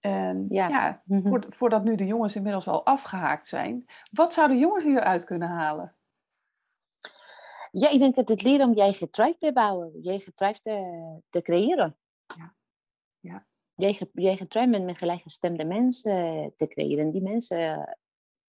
En 0.00 0.46
ja, 0.48 0.68
ja 0.68 1.02
mhm. 1.04 1.42
voordat 1.48 1.84
nu 1.84 1.94
de 1.94 2.06
jongens 2.06 2.36
inmiddels 2.36 2.68
al 2.68 2.84
afgehaakt 2.84 3.46
zijn, 3.46 3.86
wat 4.10 4.32
zouden 4.32 4.58
jongens 4.58 4.84
hieruit 4.84 5.24
kunnen 5.24 5.48
halen? 5.48 5.94
Ja, 7.70 7.90
ik 7.90 7.98
denk 7.98 8.14
dat 8.14 8.28
het 8.28 8.42
leren 8.42 8.66
om 8.66 8.74
je 8.74 8.80
eigen 8.80 9.10
tribe 9.10 9.36
te 9.38 9.52
bouwen, 9.52 10.02
je 10.02 10.10
eigen 10.10 10.34
tribe 10.34 10.60
te, 10.62 11.20
te 11.28 11.42
creëren. 11.42 11.96
Ja. 12.36 12.54
Ja. 13.20 13.46
Je, 13.74 13.84
eigen, 13.84 14.10
je 14.12 14.26
eigen 14.26 14.48
tribe 14.48 14.66
met, 14.66 14.84
met 14.84 14.98
gelijkgestemde 14.98 15.64
mensen 15.64 16.52
te 16.56 16.66
creëren. 16.66 17.10
Die 17.10 17.22
mensen 17.22 17.96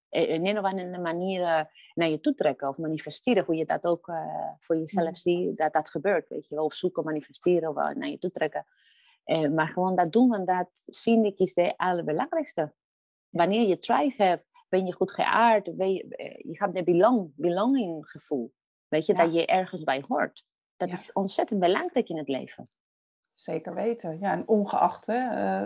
eh, 0.08 0.28
in 0.28 0.46
een 0.46 0.58
of 0.58 0.64
andere 0.64 0.98
manier 0.98 1.42
eh, 1.42 1.64
naar 1.94 2.08
je 2.08 2.20
toe 2.20 2.34
trekken 2.34 2.68
of 2.68 2.76
manifesteren. 2.76 3.44
Hoe 3.44 3.56
je 3.56 3.64
dat 3.64 3.84
ook 3.84 4.08
uh, 4.08 4.50
voor 4.58 4.76
jezelf 4.76 5.18
ziet, 5.18 5.56
dat 5.56 5.72
dat 5.72 5.90
gebeurt. 5.90 6.28
Weet 6.28 6.48
je 6.48 6.54
wel. 6.54 6.64
Of 6.64 6.74
zoeken, 6.74 7.04
manifesteren 7.04 7.68
of 7.68 7.74
naar 7.74 8.08
je 8.08 8.18
toe 8.18 8.30
trekken. 8.30 8.66
Uh, 9.24 9.50
maar 9.50 9.68
gewoon 9.68 9.96
dat 9.96 10.12
doen, 10.12 10.28
want 10.28 10.46
dat 10.46 10.68
vind 10.86 11.26
ik 11.26 11.38
is 11.38 11.54
het 11.54 11.74
allerbelangrijkste. 11.76 12.74
Wanneer 13.28 13.68
je 13.68 13.78
tribe 13.78 14.14
hebt, 14.16 14.44
ben 14.68 14.86
je 14.86 14.92
goed 14.92 15.12
geaard, 15.12 15.66
je, 15.66 16.06
je 16.38 16.56
hebt 16.58 16.76
een 16.76 16.84
belong, 16.84 17.32
belonging 17.36 18.10
gevoel. 18.10 18.52
Weet 18.88 19.06
je, 19.06 19.14
dat 19.14 19.34
je 19.34 19.46
ergens 19.46 19.82
bij 19.82 20.04
hoort. 20.08 20.46
Dat 20.76 20.92
is 20.92 21.12
ontzettend 21.12 21.60
belangrijk 21.60 22.08
in 22.08 22.16
het 22.16 22.28
leven. 22.28 22.68
Zeker 23.32 23.74
weten. 23.74 24.18
Ja, 24.20 24.32
en 24.32 24.48
ongeacht 24.48 25.06
hè, 25.06 25.18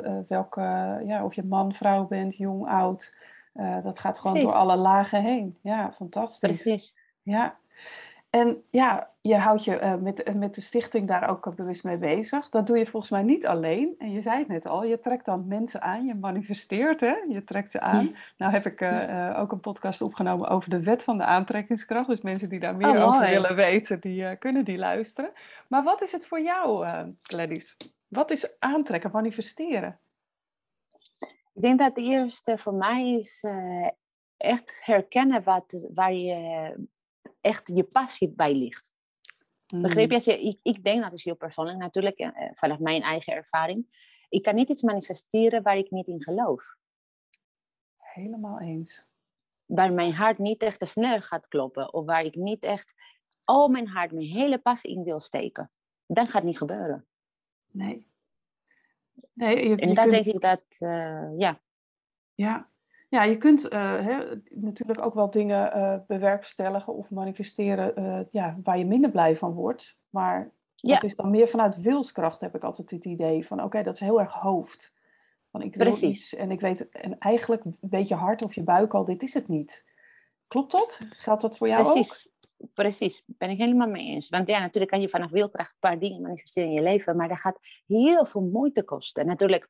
uh, 0.02 0.18
welke, 0.28 0.60
ja, 1.04 1.24
of 1.24 1.34
je 1.34 1.44
man, 1.44 1.72
vrouw 1.72 2.06
bent, 2.06 2.36
jong, 2.36 2.68
oud. 2.68 3.12
Uh, 3.54 3.82
dat 3.82 3.98
gaat 3.98 4.18
gewoon 4.18 4.40
door 4.40 4.52
alle 4.52 4.76
lagen 4.76 5.22
heen. 5.22 5.58
Ja, 5.62 5.92
fantastisch. 5.92 6.38
Precies. 6.38 6.96
Ja. 7.22 7.58
En 8.32 8.64
ja, 8.70 9.10
je 9.20 9.36
houdt 9.36 9.64
je 9.64 9.80
uh, 9.80 9.94
met, 9.94 10.34
met 10.34 10.54
de 10.54 10.60
stichting 10.60 11.08
daar 11.08 11.30
ook 11.30 11.54
bewust 11.56 11.84
mee 11.84 11.96
bezig. 11.96 12.48
Dat 12.48 12.66
doe 12.66 12.78
je 12.78 12.86
volgens 12.86 13.10
mij 13.10 13.22
niet 13.22 13.46
alleen. 13.46 13.94
En 13.98 14.10
je 14.12 14.20
zei 14.20 14.38
het 14.38 14.48
net 14.48 14.66
al, 14.66 14.84
je 14.84 15.00
trekt 15.00 15.24
dan 15.24 15.46
mensen 15.46 15.82
aan, 15.82 16.06
je 16.06 16.14
manifesteert, 16.14 17.00
hè? 17.00 17.14
je 17.28 17.44
trekt 17.44 17.70
ze 17.70 17.80
aan. 17.80 18.16
Nou 18.36 18.52
heb 18.52 18.66
ik 18.66 18.80
uh, 18.80 19.36
ook 19.38 19.52
een 19.52 19.60
podcast 19.60 20.00
opgenomen 20.00 20.48
over 20.48 20.70
de 20.70 20.82
wet 20.82 21.02
van 21.02 21.18
de 21.18 21.24
aantrekkingskracht. 21.24 22.08
Dus 22.08 22.20
mensen 22.20 22.48
die 22.48 22.60
daar 22.60 22.76
meer 22.76 22.96
oh, 22.96 23.06
over 23.06 23.20
willen 23.20 23.54
weten, 23.54 24.00
die 24.00 24.36
kunnen 24.36 24.64
die 24.64 24.78
luisteren. 24.78 25.32
Maar 25.68 25.82
wat 25.82 26.02
is 26.02 26.12
het 26.12 26.26
voor 26.26 26.40
jou, 26.40 26.86
Gladys? 27.22 27.76
Wat 28.08 28.30
is 28.30 28.58
aantrekken, 28.58 29.10
manifesteren? 29.12 29.98
Ik 31.54 31.62
denk 31.62 31.78
dat 31.78 31.88
het 31.88 32.04
eerste 32.04 32.58
voor 32.58 32.74
mij 32.74 33.12
is 33.12 33.46
echt 34.36 34.80
herkennen 34.84 35.42
wat, 35.42 35.86
waar 35.94 36.12
je 36.12 36.74
echt 37.42 37.68
je 37.75 37.84
passie 37.84 38.28
bij 38.30 38.54
ligt. 38.54 38.92
Begreep 39.80 40.11
mm. 40.11 40.18
je? 40.22 40.42
Ik, 40.42 40.58
ik 40.62 40.84
denk, 40.84 41.02
dat 41.02 41.12
is 41.12 41.25
heel 41.25 41.37
persoonlijk 41.37 41.78
natuurlijk, 41.78 42.18
eh, 42.18 42.30
vanuit 42.54 42.80
mijn 42.80 43.02
eigen 43.02 43.32
ervaring. 43.32 43.87
Ik 44.28 44.42
kan 44.42 44.54
niet 44.54 44.68
iets 44.68 44.82
manifesteren 44.82 45.62
waar 45.62 45.76
ik 45.76 45.90
niet 45.90 46.06
in 46.06 46.22
geloof. 46.22 46.76
Helemaal 47.96 48.61
eens. 48.61 49.06
Waar 49.64 49.92
mijn 49.92 50.12
hart 50.12 50.38
niet 50.38 50.62
echt 50.62 50.78
te 50.78 50.87
snel 50.87 51.20
gaat 51.20 51.49
kloppen. 51.49 51.92
Of 51.92 52.04
waar 52.04 52.25
ik 52.25 52.34
niet 52.34 52.62
echt 52.62 52.94
al 53.44 53.68
mijn 53.68 53.88
hart, 53.88 54.12
mijn 54.12 54.26
hele 54.26 54.58
passie 54.58 54.90
in 54.90 55.04
wil 55.04 55.20
steken. 55.20 55.70
Dan 56.06 56.25
gaat 56.25 56.34
het 56.34 56.44
niet 56.44 56.58
gebeuren. 56.58 57.06
Nee. 57.70 58.06
nee 59.32 59.68
je, 59.68 59.76
en 59.76 59.94
dat 59.94 60.11
denk 60.11 60.26
ik 60.26 60.40
dat, 60.40 60.62
uh, 60.78 61.38
ja. 61.38 61.61
Ja, 62.34 62.70
ja, 63.12 63.23
je 63.23 63.38
kunt 63.38 63.64
uh, 63.64 63.71
hè, 64.00 64.25
natuurlijk 64.50 65.04
ook 65.04 65.14
wel 65.14 65.31
dingen 65.31 65.76
uh, 65.76 65.97
bewerkstelligen 66.07 66.95
of 66.95 67.11
manifesteren 67.11 67.92
uh, 67.99 68.21
ja, 68.31 68.59
waar 68.62 68.78
je 68.78 68.85
minder 68.85 69.11
blij 69.11 69.37
van 69.37 69.52
wordt. 69.52 69.97
Maar 70.11 70.52
dat 70.75 71.02
is 71.02 71.16
dan 71.16 71.31
meer 71.31 71.49
vanuit 71.49 71.81
wilskracht, 71.81 72.40
heb 72.40 72.54
ik 72.54 72.62
altijd 72.62 72.90
het 72.90 73.04
idee 73.04 73.47
van 73.47 73.62
oké, 73.62 73.83
dat 73.83 73.95
is 73.95 74.00
heel 74.00 74.21
erg 74.21 74.33
hoofd. 74.33 74.92
Van 75.50 75.62
ik 75.62 75.75
wil 75.75 75.87
Precies. 75.87 76.11
iets 76.11 76.35
en 76.35 76.50
ik 76.50 76.61
weet, 76.61 76.88
en 76.88 77.19
eigenlijk 77.19 77.62
weet 77.81 78.09
je 78.09 78.14
hart 78.14 78.45
of 78.45 78.54
je 78.54 78.62
buik 78.62 78.95
al, 78.95 79.04
dit 79.04 79.23
is 79.23 79.35
het 79.35 79.49
niet. 79.49 79.85
Klopt 80.49 80.73
dat? 80.73 80.97
Geldt 81.19 81.42
dat 81.42 81.57
voor 81.57 81.69
jou 81.69 81.83
Precies. 81.83 82.28
ook? 82.57 82.71
Precies, 82.75 83.23
ben 83.26 83.50
ik 83.50 83.59
helemaal 83.59 83.88
mee 83.88 84.07
eens. 84.07 84.28
Want 84.28 84.49
ja, 84.49 84.59
natuurlijk 84.59 84.92
kan 84.92 85.00
je 85.00 85.09
vanaf 85.09 85.31
wilkracht 85.31 85.73
een 85.73 85.78
paar 85.81 85.99
dingen 85.99 86.23
manifesteren 86.23 86.69
in 86.69 86.75
je 86.75 86.83
leven, 86.83 87.16
maar 87.16 87.28
dat 87.28 87.40
gaat 87.40 87.59
heel 87.87 88.26
veel 88.26 88.42
moeite 88.42 88.83
kosten. 88.83 89.26
Natuurlijk, 89.26 89.69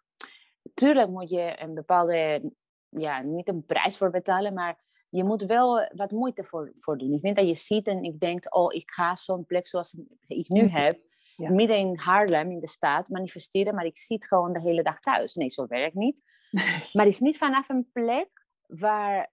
natuurlijk 0.62 1.08
moet 1.08 1.30
je 1.30 1.62
een 1.62 1.74
bepaalde 1.74 2.52
ja, 2.96 3.22
niet 3.22 3.48
een 3.48 3.64
prijs 3.64 3.96
voor 3.96 4.10
betalen, 4.10 4.54
maar 4.54 4.78
je 5.08 5.24
moet 5.24 5.42
wel 5.42 5.88
wat 5.94 6.10
moeite 6.10 6.44
voor, 6.44 6.72
voor 6.78 6.98
doen. 6.98 7.06
Het 7.06 7.16
is 7.16 7.22
niet 7.22 7.36
dat 7.36 7.46
je 7.46 7.54
ziet 7.54 7.86
en 7.86 8.02
ik 8.02 8.20
denk, 8.20 8.54
oh, 8.56 8.74
ik 8.74 8.90
ga 8.90 9.16
zo'n 9.16 9.46
plek 9.46 9.68
zoals 9.68 9.96
ik 10.26 10.48
nu 10.48 10.68
heb, 10.68 11.00
midden 11.36 11.76
in 11.76 11.98
Haarlem, 11.98 12.50
in 12.50 12.60
de 12.60 12.68
stad, 12.68 13.08
manifesteren, 13.08 13.74
maar 13.74 13.84
ik 13.84 13.98
zit 13.98 14.26
gewoon 14.26 14.52
de 14.52 14.60
hele 14.60 14.82
dag 14.82 15.00
thuis. 15.00 15.34
Nee, 15.34 15.50
zo 15.50 15.66
werkt 15.66 15.94
niet. 15.94 16.22
Maar 16.92 17.04
het 17.04 17.14
is 17.14 17.20
niet 17.20 17.38
vanaf 17.38 17.68
een 17.68 17.90
plek 17.92 18.46
waar 18.66 19.32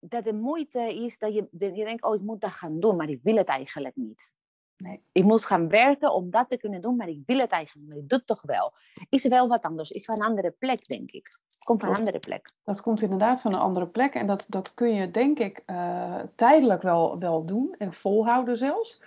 dat 0.00 0.24
de 0.24 0.34
moeite 0.34 0.94
is 0.94 1.18
dat 1.18 1.34
je, 1.34 1.48
je 1.58 1.84
denkt, 1.84 2.04
oh, 2.04 2.14
ik 2.14 2.20
moet 2.20 2.40
dat 2.40 2.50
gaan 2.50 2.80
doen, 2.80 2.96
maar 2.96 3.08
ik 3.08 3.20
wil 3.22 3.36
het 3.36 3.48
eigenlijk 3.48 3.96
niet. 3.96 4.32
Nee. 4.78 5.02
Ik 5.12 5.24
moet 5.24 5.44
gaan 5.44 5.68
werken 5.68 6.12
om 6.12 6.30
dat 6.30 6.48
te 6.48 6.56
kunnen 6.56 6.80
doen, 6.80 6.96
maar 6.96 7.08
ik 7.08 7.22
wil 7.26 7.38
het 7.38 7.50
eigenlijk 7.50 7.88
niet. 7.88 8.02
Ik 8.02 8.08
doe 8.08 8.18
het 8.18 8.26
toch 8.26 8.42
wel. 8.42 8.72
Is 9.08 9.26
wel 9.26 9.48
wat 9.48 9.62
anders. 9.62 9.90
Is 9.90 10.04
van 10.04 10.14
een 10.14 10.26
andere 10.26 10.50
plek, 10.50 10.84
denk 10.84 11.10
ik. 11.10 11.40
Komt 11.64 11.80
van 11.80 11.88
een 11.90 11.96
andere 11.96 12.18
plek. 12.18 12.50
Dat 12.64 12.80
komt 12.80 13.02
inderdaad 13.02 13.40
van 13.40 13.52
een 13.52 13.60
andere 13.60 13.86
plek. 13.88 14.14
En 14.14 14.26
dat, 14.26 14.46
dat 14.48 14.74
kun 14.74 14.94
je, 14.94 15.10
denk 15.10 15.38
ik, 15.38 15.62
uh, 15.66 16.20
tijdelijk 16.36 16.82
wel, 16.82 17.18
wel 17.18 17.46
doen 17.46 17.74
en 17.78 17.92
volhouden 17.92 18.56
zelfs. 18.56 19.02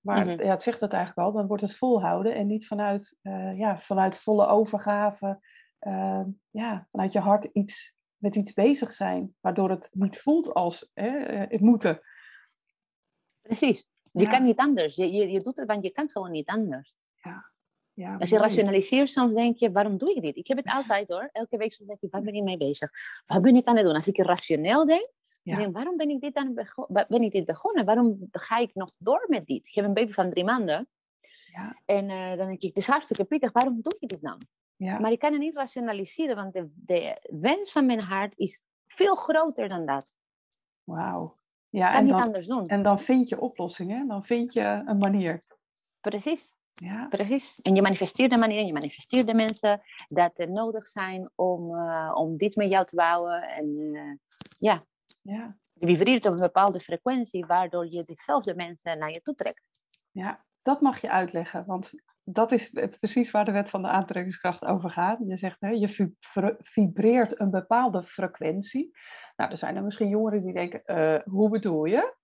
Maar 0.00 0.26
mhm. 0.26 0.42
ja, 0.42 0.50
het 0.50 0.62
zegt 0.62 0.80
het 0.80 0.92
eigenlijk 0.92 1.26
al, 1.26 1.34
dan 1.34 1.46
wordt 1.46 1.62
het 1.62 1.76
volhouden 1.76 2.34
en 2.34 2.46
niet 2.46 2.66
vanuit, 2.66 3.16
uh, 3.22 3.52
ja, 3.52 3.78
vanuit 3.80 4.18
volle 4.18 4.46
overgave, 4.46 5.40
uh, 5.80 6.22
ja, 6.50 6.86
vanuit 6.90 7.12
je 7.12 7.18
hart 7.18 7.44
iets, 7.52 7.94
met 8.16 8.36
iets 8.36 8.52
bezig 8.52 8.92
zijn, 8.92 9.34
waardoor 9.40 9.70
het 9.70 9.88
niet 9.92 10.20
voelt 10.20 10.54
als 10.54 10.90
het 10.94 11.60
moeten. 11.60 12.00
Precies. 13.42 13.88
Je 14.10 14.28
kan 14.28 14.42
niet 14.42 14.58
anders. 14.58 14.96
Je, 14.96 15.12
je, 15.12 15.30
je 15.30 15.40
doet 15.40 15.56
het, 15.56 15.66
want 15.66 15.82
je 15.82 15.92
kan 15.92 16.10
gewoon 16.10 16.30
niet 16.30 16.48
anders. 16.48 16.94
Ja. 17.22 17.50
Ja, 17.94 18.16
Als 18.16 18.30
je 18.30 18.38
rationaliseert, 18.38 19.10
soms 19.10 19.34
denk 19.34 19.56
je, 19.56 19.72
waarom 19.72 19.98
doe 19.98 20.14
ik 20.14 20.22
dit? 20.22 20.36
Ik 20.36 20.46
heb 20.46 20.56
het 20.56 20.66
altijd 20.66 21.08
hoor. 21.08 21.28
Elke 21.32 21.56
week 21.56 21.72
soms 21.72 21.88
denk 21.88 22.00
ik, 22.00 22.10
waar 22.10 22.22
ben 22.22 22.34
ik 22.34 22.42
mee 22.42 22.56
bezig? 22.56 22.90
Wat 23.26 23.42
ben 23.42 23.56
ik 23.56 23.66
aan 23.66 23.76
het 23.76 23.84
doen? 23.84 23.94
Als 23.94 24.08
ik 24.08 24.16
rationeel 24.16 24.86
denk, 24.86 25.12
ja. 25.42 25.54
denk 25.54 25.74
waarom 25.74 25.96
ben 25.96 26.08
ik, 26.08 26.20
dit 26.20 26.34
aan 26.34 26.54
ben 27.08 27.20
ik 27.22 27.32
dit 27.32 27.44
begonnen? 27.44 27.84
Waarom 27.84 28.28
ga 28.30 28.56
ik 28.58 28.74
nog 28.74 28.88
door 28.98 29.24
met 29.28 29.46
dit? 29.46 29.66
Ik 29.66 29.74
heb 29.74 29.84
een 29.84 29.94
baby 29.94 30.12
van 30.12 30.30
drie 30.30 30.44
maanden. 30.44 30.88
Ja. 31.52 31.80
En 31.84 32.08
uh, 32.08 32.28
dan 32.28 32.46
denk 32.46 32.62
ik, 32.62 32.68
het 32.68 32.76
is 32.76 32.86
hartstikke 32.86 33.24
pittig, 33.24 33.52
waarom 33.52 33.80
doe 33.82 33.96
ik 33.98 34.08
dit 34.08 34.22
nou? 34.22 34.36
Ja. 34.76 34.98
Maar 34.98 35.12
ik 35.12 35.18
kan 35.18 35.32
het 35.32 35.40
niet 35.40 35.56
rationaliseren, 35.56 36.36
want 36.36 36.52
de, 36.52 36.70
de 36.74 37.28
wens 37.40 37.72
van 37.72 37.86
mijn 37.86 38.02
hart 38.02 38.38
is 38.38 38.62
veel 38.86 39.14
groter 39.14 39.68
dan 39.68 39.86
dat. 39.86 40.14
Wauw. 40.84 41.38
Ja, 41.70 41.90
kan 41.90 42.04
niet 42.04 42.12
anders 42.12 42.46
doen. 42.46 42.66
En 42.66 42.82
dan 42.82 42.98
vind 42.98 43.28
je 43.28 43.40
oplossingen, 43.40 44.08
dan 44.08 44.24
vind 44.24 44.52
je 44.52 44.82
een 44.86 44.98
manier. 44.98 45.42
Precies. 46.00 46.52
Ja. 46.72 47.06
Precies. 47.08 47.52
En 47.52 47.74
je 47.74 47.82
manifesteert 47.82 48.30
de 48.30 48.38
manier, 48.38 48.64
je 48.64 48.72
manifesteert 48.72 49.26
de 49.26 49.34
mensen 49.34 49.80
dat 50.06 50.32
er 50.34 50.50
nodig 50.50 50.88
zijn 50.88 51.30
om, 51.34 51.74
uh, 51.74 52.12
om 52.14 52.36
dit 52.36 52.56
met 52.56 52.70
jou 52.70 52.86
te 52.86 52.96
bouwen. 52.96 53.42
En 53.42 53.66
uh, 53.66 54.14
ja. 54.60 54.84
ja, 55.22 55.56
je 55.72 55.86
vibreert 55.86 56.24
op 56.24 56.30
een 56.30 56.44
bepaalde 56.44 56.80
frequentie, 56.80 57.46
waardoor 57.46 57.84
je 57.88 58.02
dezelfde 58.04 58.54
mensen 58.54 58.98
naar 58.98 59.10
je 59.10 59.20
toe 59.22 59.34
trekt. 59.34 59.62
Ja, 60.10 60.44
dat 60.62 60.80
mag 60.80 61.00
je 61.00 61.10
uitleggen, 61.10 61.64
want 61.66 61.90
dat 62.24 62.52
is 62.52 62.70
precies 62.98 63.30
waar 63.30 63.44
de 63.44 63.52
wet 63.52 63.70
van 63.70 63.82
de 63.82 63.88
aantrekkingskracht 63.88 64.64
over 64.64 64.90
gaat. 64.90 65.18
Je 65.26 65.36
zegt, 65.36 65.60
hè, 65.60 65.68
je 65.68 66.14
vibreert 66.58 67.40
een 67.40 67.50
bepaalde 67.50 68.02
frequentie. 68.02 68.90
Nou, 69.36 69.50
er 69.50 69.58
zijn 69.58 69.76
er 69.76 69.82
misschien 69.82 70.08
jongeren 70.08 70.40
die 70.40 70.52
denken, 70.52 70.82
uh, 70.86 71.18
hoe 71.24 71.50
bedoel 71.50 71.84
je? 71.84 72.14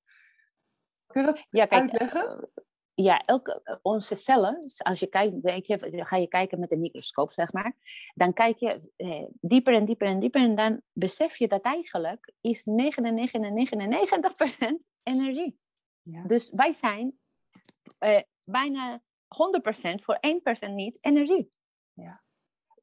Kun 1.06 1.20
je 1.20 1.26
dat 1.26 1.46
ja, 1.50 1.66
kijk, 1.66 1.80
uitleggen? 1.80 2.24
Uh, 2.24 2.64
ja, 3.04 3.20
elke, 3.20 3.60
eh, 3.62 3.76
onze 3.82 4.14
cellen, 4.14 4.58
als 4.76 5.00
je 5.00 5.06
kijkt, 5.06 5.40
weet 5.40 5.66
je, 5.66 6.04
ga 6.04 6.16
je 6.16 6.28
kijken 6.28 6.60
met 6.60 6.72
een 6.72 6.80
microscoop, 6.80 7.32
zeg 7.32 7.52
maar, 7.52 7.74
dan 8.14 8.32
kijk 8.32 8.58
je 8.58 8.90
eh, 8.96 9.24
dieper 9.40 9.74
en 9.74 9.84
dieper 9.84 10.06
en 10.06 10.20
dieper 10.20 10.40
en 10.40 10.54
dan 10.54 10.80
besef 10.92 11.36
je 11.36 11.48
dat 11.48 11.62
eigenlijk 11.62 12.32
is 12.40 12.66
99,99% 12.66 12.72
energie. 15.02 15.58
Ja. 16.02 16.22
Dus 16.26 16.50
wij 16.50 16.72
zijn 16.72 17.18
eh, 17.98 18.22
bijna 18.44 19.02
100% 19.28 20.02
voor 20.02 20.18
1% 20.20 20.74
niet 20.74 20.98
energie. 21.00 21.48
Ja. 21.92 22.24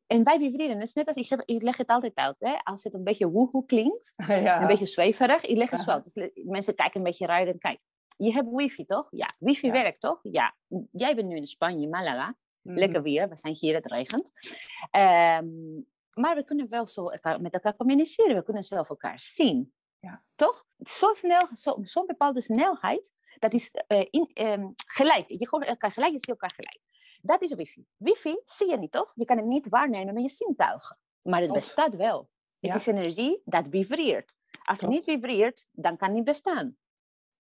En 0.07 0.23
wij 0.23 0.37
vibreren. 0.37 0.79
Dus 0.79 0.93
net 0.93 1.07
als 1.07 1.15
ik, 1.15 1.29
heb, 1.29 1.41
ik 1.45 1.61
leg 1.61 1.77
het 1.77 1.87
altijd 1.87 2.15
uit. 2.15 2.35
Hè? 2.39 2.55
Als 2.63 2.83
het 2.83 2.93
een 2.93 3.03
beetje 3.03 3.29
woehoe 3.29 3.65
klinkt, 3.65 4.13
een 4.27 4.67
beetje 4.67 4.85
zweverig, 4.85 5.45
ik 5.45 5.57
leg 5.57 5.69
het 5.69 5.79
zo 5.79 5.91
uit. 5.91 6.13
Dus 6.13 6.31
mensen 6.43 6.75
kijken 6.75 6.97
een 6.97 7.05
beetje 7.05 7.25
raar 7.25 7.47
en 7.47 7.59
kijk. 7.59 7.79
Je 8.17 8.33
hebt 8.33 8.49
wifi 8.51 8.85
toch? 8.85 9.07
Ja. 9.09 9.33
Wifi 9.39 9.71
werkt 9.71 9.99
toch? 9.99 10.19
Ja. 10.21 10.55
Jij 10.91 11.15
bent 11.15 11.27
nu 11.27 11.35
in 11.35 11.45
Spanje, 11.45 11.87
Malaga. 11.87 12.35
Mhm. 12.61 12.77
Lekker 12.77 13.01
weer, 13.01 13.29
we 13.29 13.37
zijn 13.37 13.53
hier, 13.53 13.75
het 13.75 13.91
regent. 13.91 14.31
Um, 14.91 15.87
maar 16.13 16.35
we 16.35 16.43
kunnen 16.43 16.69
wel 16.69 16.87
zo 16.87 17.03
elkaar, 17.03 17.41
met 17.41 17.53
elkaar 17.53 17.75
communiceren. 17.75 18.35
We 18.35 18.43
kunnen 18.43 18.63
zelf 18.63 18.89
elkaar 18.89 19.19
zien. 19.19 19.73
Ja. 19.99 20.23
Toch? 20.35 20.65
Zo 20.77 21.13
snel, 21.13 21.47
zo'n 21.51 21.85
zo 21.85 22.05
bepaalde 22.05 22.41
snelheid, 22.41 23.13
dat 23.43 23.53
is 23.53 23.71
uh, 23.87 24.05
in, 24.09 24.31
um, 24.33 24.73
gelijk. 24.75 25.23
Je 25.27 25.47
hoort 25.49 25.65
elkaar 25.65 25.91
gelijk, 25.91 26.11
je 26.11 26.19
ziet 26.19 26.29
elkaar 26.29 26.53
gelijk. 26.55 26.79
Dat 27.21 27.41
is 27.41 27.53
wifi. 27.53 27.85
Wifi 27.97 28.41
zie 28.43 28.69
je 28.69 28.77
niet, 28.77 28.91
toch? 28.91 29.11
Je 29.15 29.25
kan 29.25 29.37
het 29.37 29.45
niet 29.45 29.69
waarnemen 29.69 30.13
met 30.13 30.23
je 30.23 30.29
zintuigen. 30.29 30.97
Maar 31.21 31.41
het 31.41 31.53
bestaat 31.53 31.95
wel. 31.95 32.29
Het 32.59 32.75
is 32.75 32.87
energie 32.87 33.41
dat 33.45 33.67
vibreert. 33.69 34.33
Als 34.63 34.81
het 34.81 34.89
niet 34.89 35.03
vibreert, 35.03 35.67
dan 35.71 35.97
kan 35.97 36.07
het 36.07 36.17
niet 36.17 36.25
bestaan. 36.25 36.77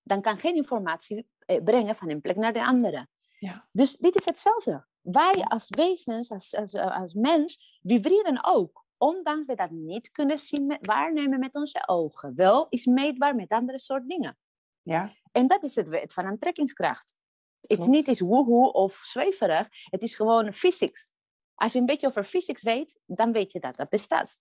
Dan 0.01 0.21
kan 0.21 0.37
geen 0.37 0.55
informatie 0.55 1.27
eh, 1.39 1.63
brengen 1.63 1.95
van 1.95 2.09
een 2.09 2.21
plek 2.21 2.35
naar 2.35 2.53
de 2.53 2.65
andere. 2.65 3.07
Ja. 3.39 3.67
Dus 3.71 3.97
dit 3.97 4.15
is 4.15 4.25
hetzelfde. 4.25 4.85
Wij 5.01 5.43
als 5.43 5.67
wezens, 5.69 6.31
als, 6.31 6.55
als, 6.55 6.75
als 6.75 7.13
mens, 7.13 7.79
vibreren 7.81 8.43
ook. 8.43 8.85
Ondanks 8.97 9.45
we 9.45 9.55
dat 9.55 9.69
niet 9.71 10.11
kunnen 10.11 10.39
zien, 10.39 10.65
met, 10.65 10.85
waarnemen 10.87 11.39
met 11.39 11.53
onze 11.55 11.87
ogen. 11.87 12.35
Wel 12.35 12.67
is 12.69 12.85
meetbaar 12.85 13.35
met 13.35 13.49
andere 13.49 13.79
soort 13.79 14.07
dingen. 14.09 14.37
Ja. 14.83 15.13
En 15.31 15.47
dat 15.47 15.63
is 15.63 15.75
het 15.75 15.87
wet 15.87 16.13
van 16.13 16.25
aantrekkingskracht. 16.25 17.15
Het 17.61 17.79
is 17.79 17.87
niet 17.87 18.07
eens 18.07 18.19
woehoe 18.19 18.71
of 18.71 18.93
zweverig. 18.93 19.67
Het 19.89 20.01
is 20.01 20.15
gewoon 20.15 20.53
physics. 20.53 21.11
Als 21.55 21.73
je 21.73 21.79
een 21.79 21.85
beetje 21.85 22.07
over 22.07 22.23
physics 22.23 22.63
weet, 22.63 22.99
dan 23.05 23.31
weet 23.31 23.51
je 23.51 23.59
dat 23.59 23.75
dat 23.75 23.89
bestaat. 23.89 24.37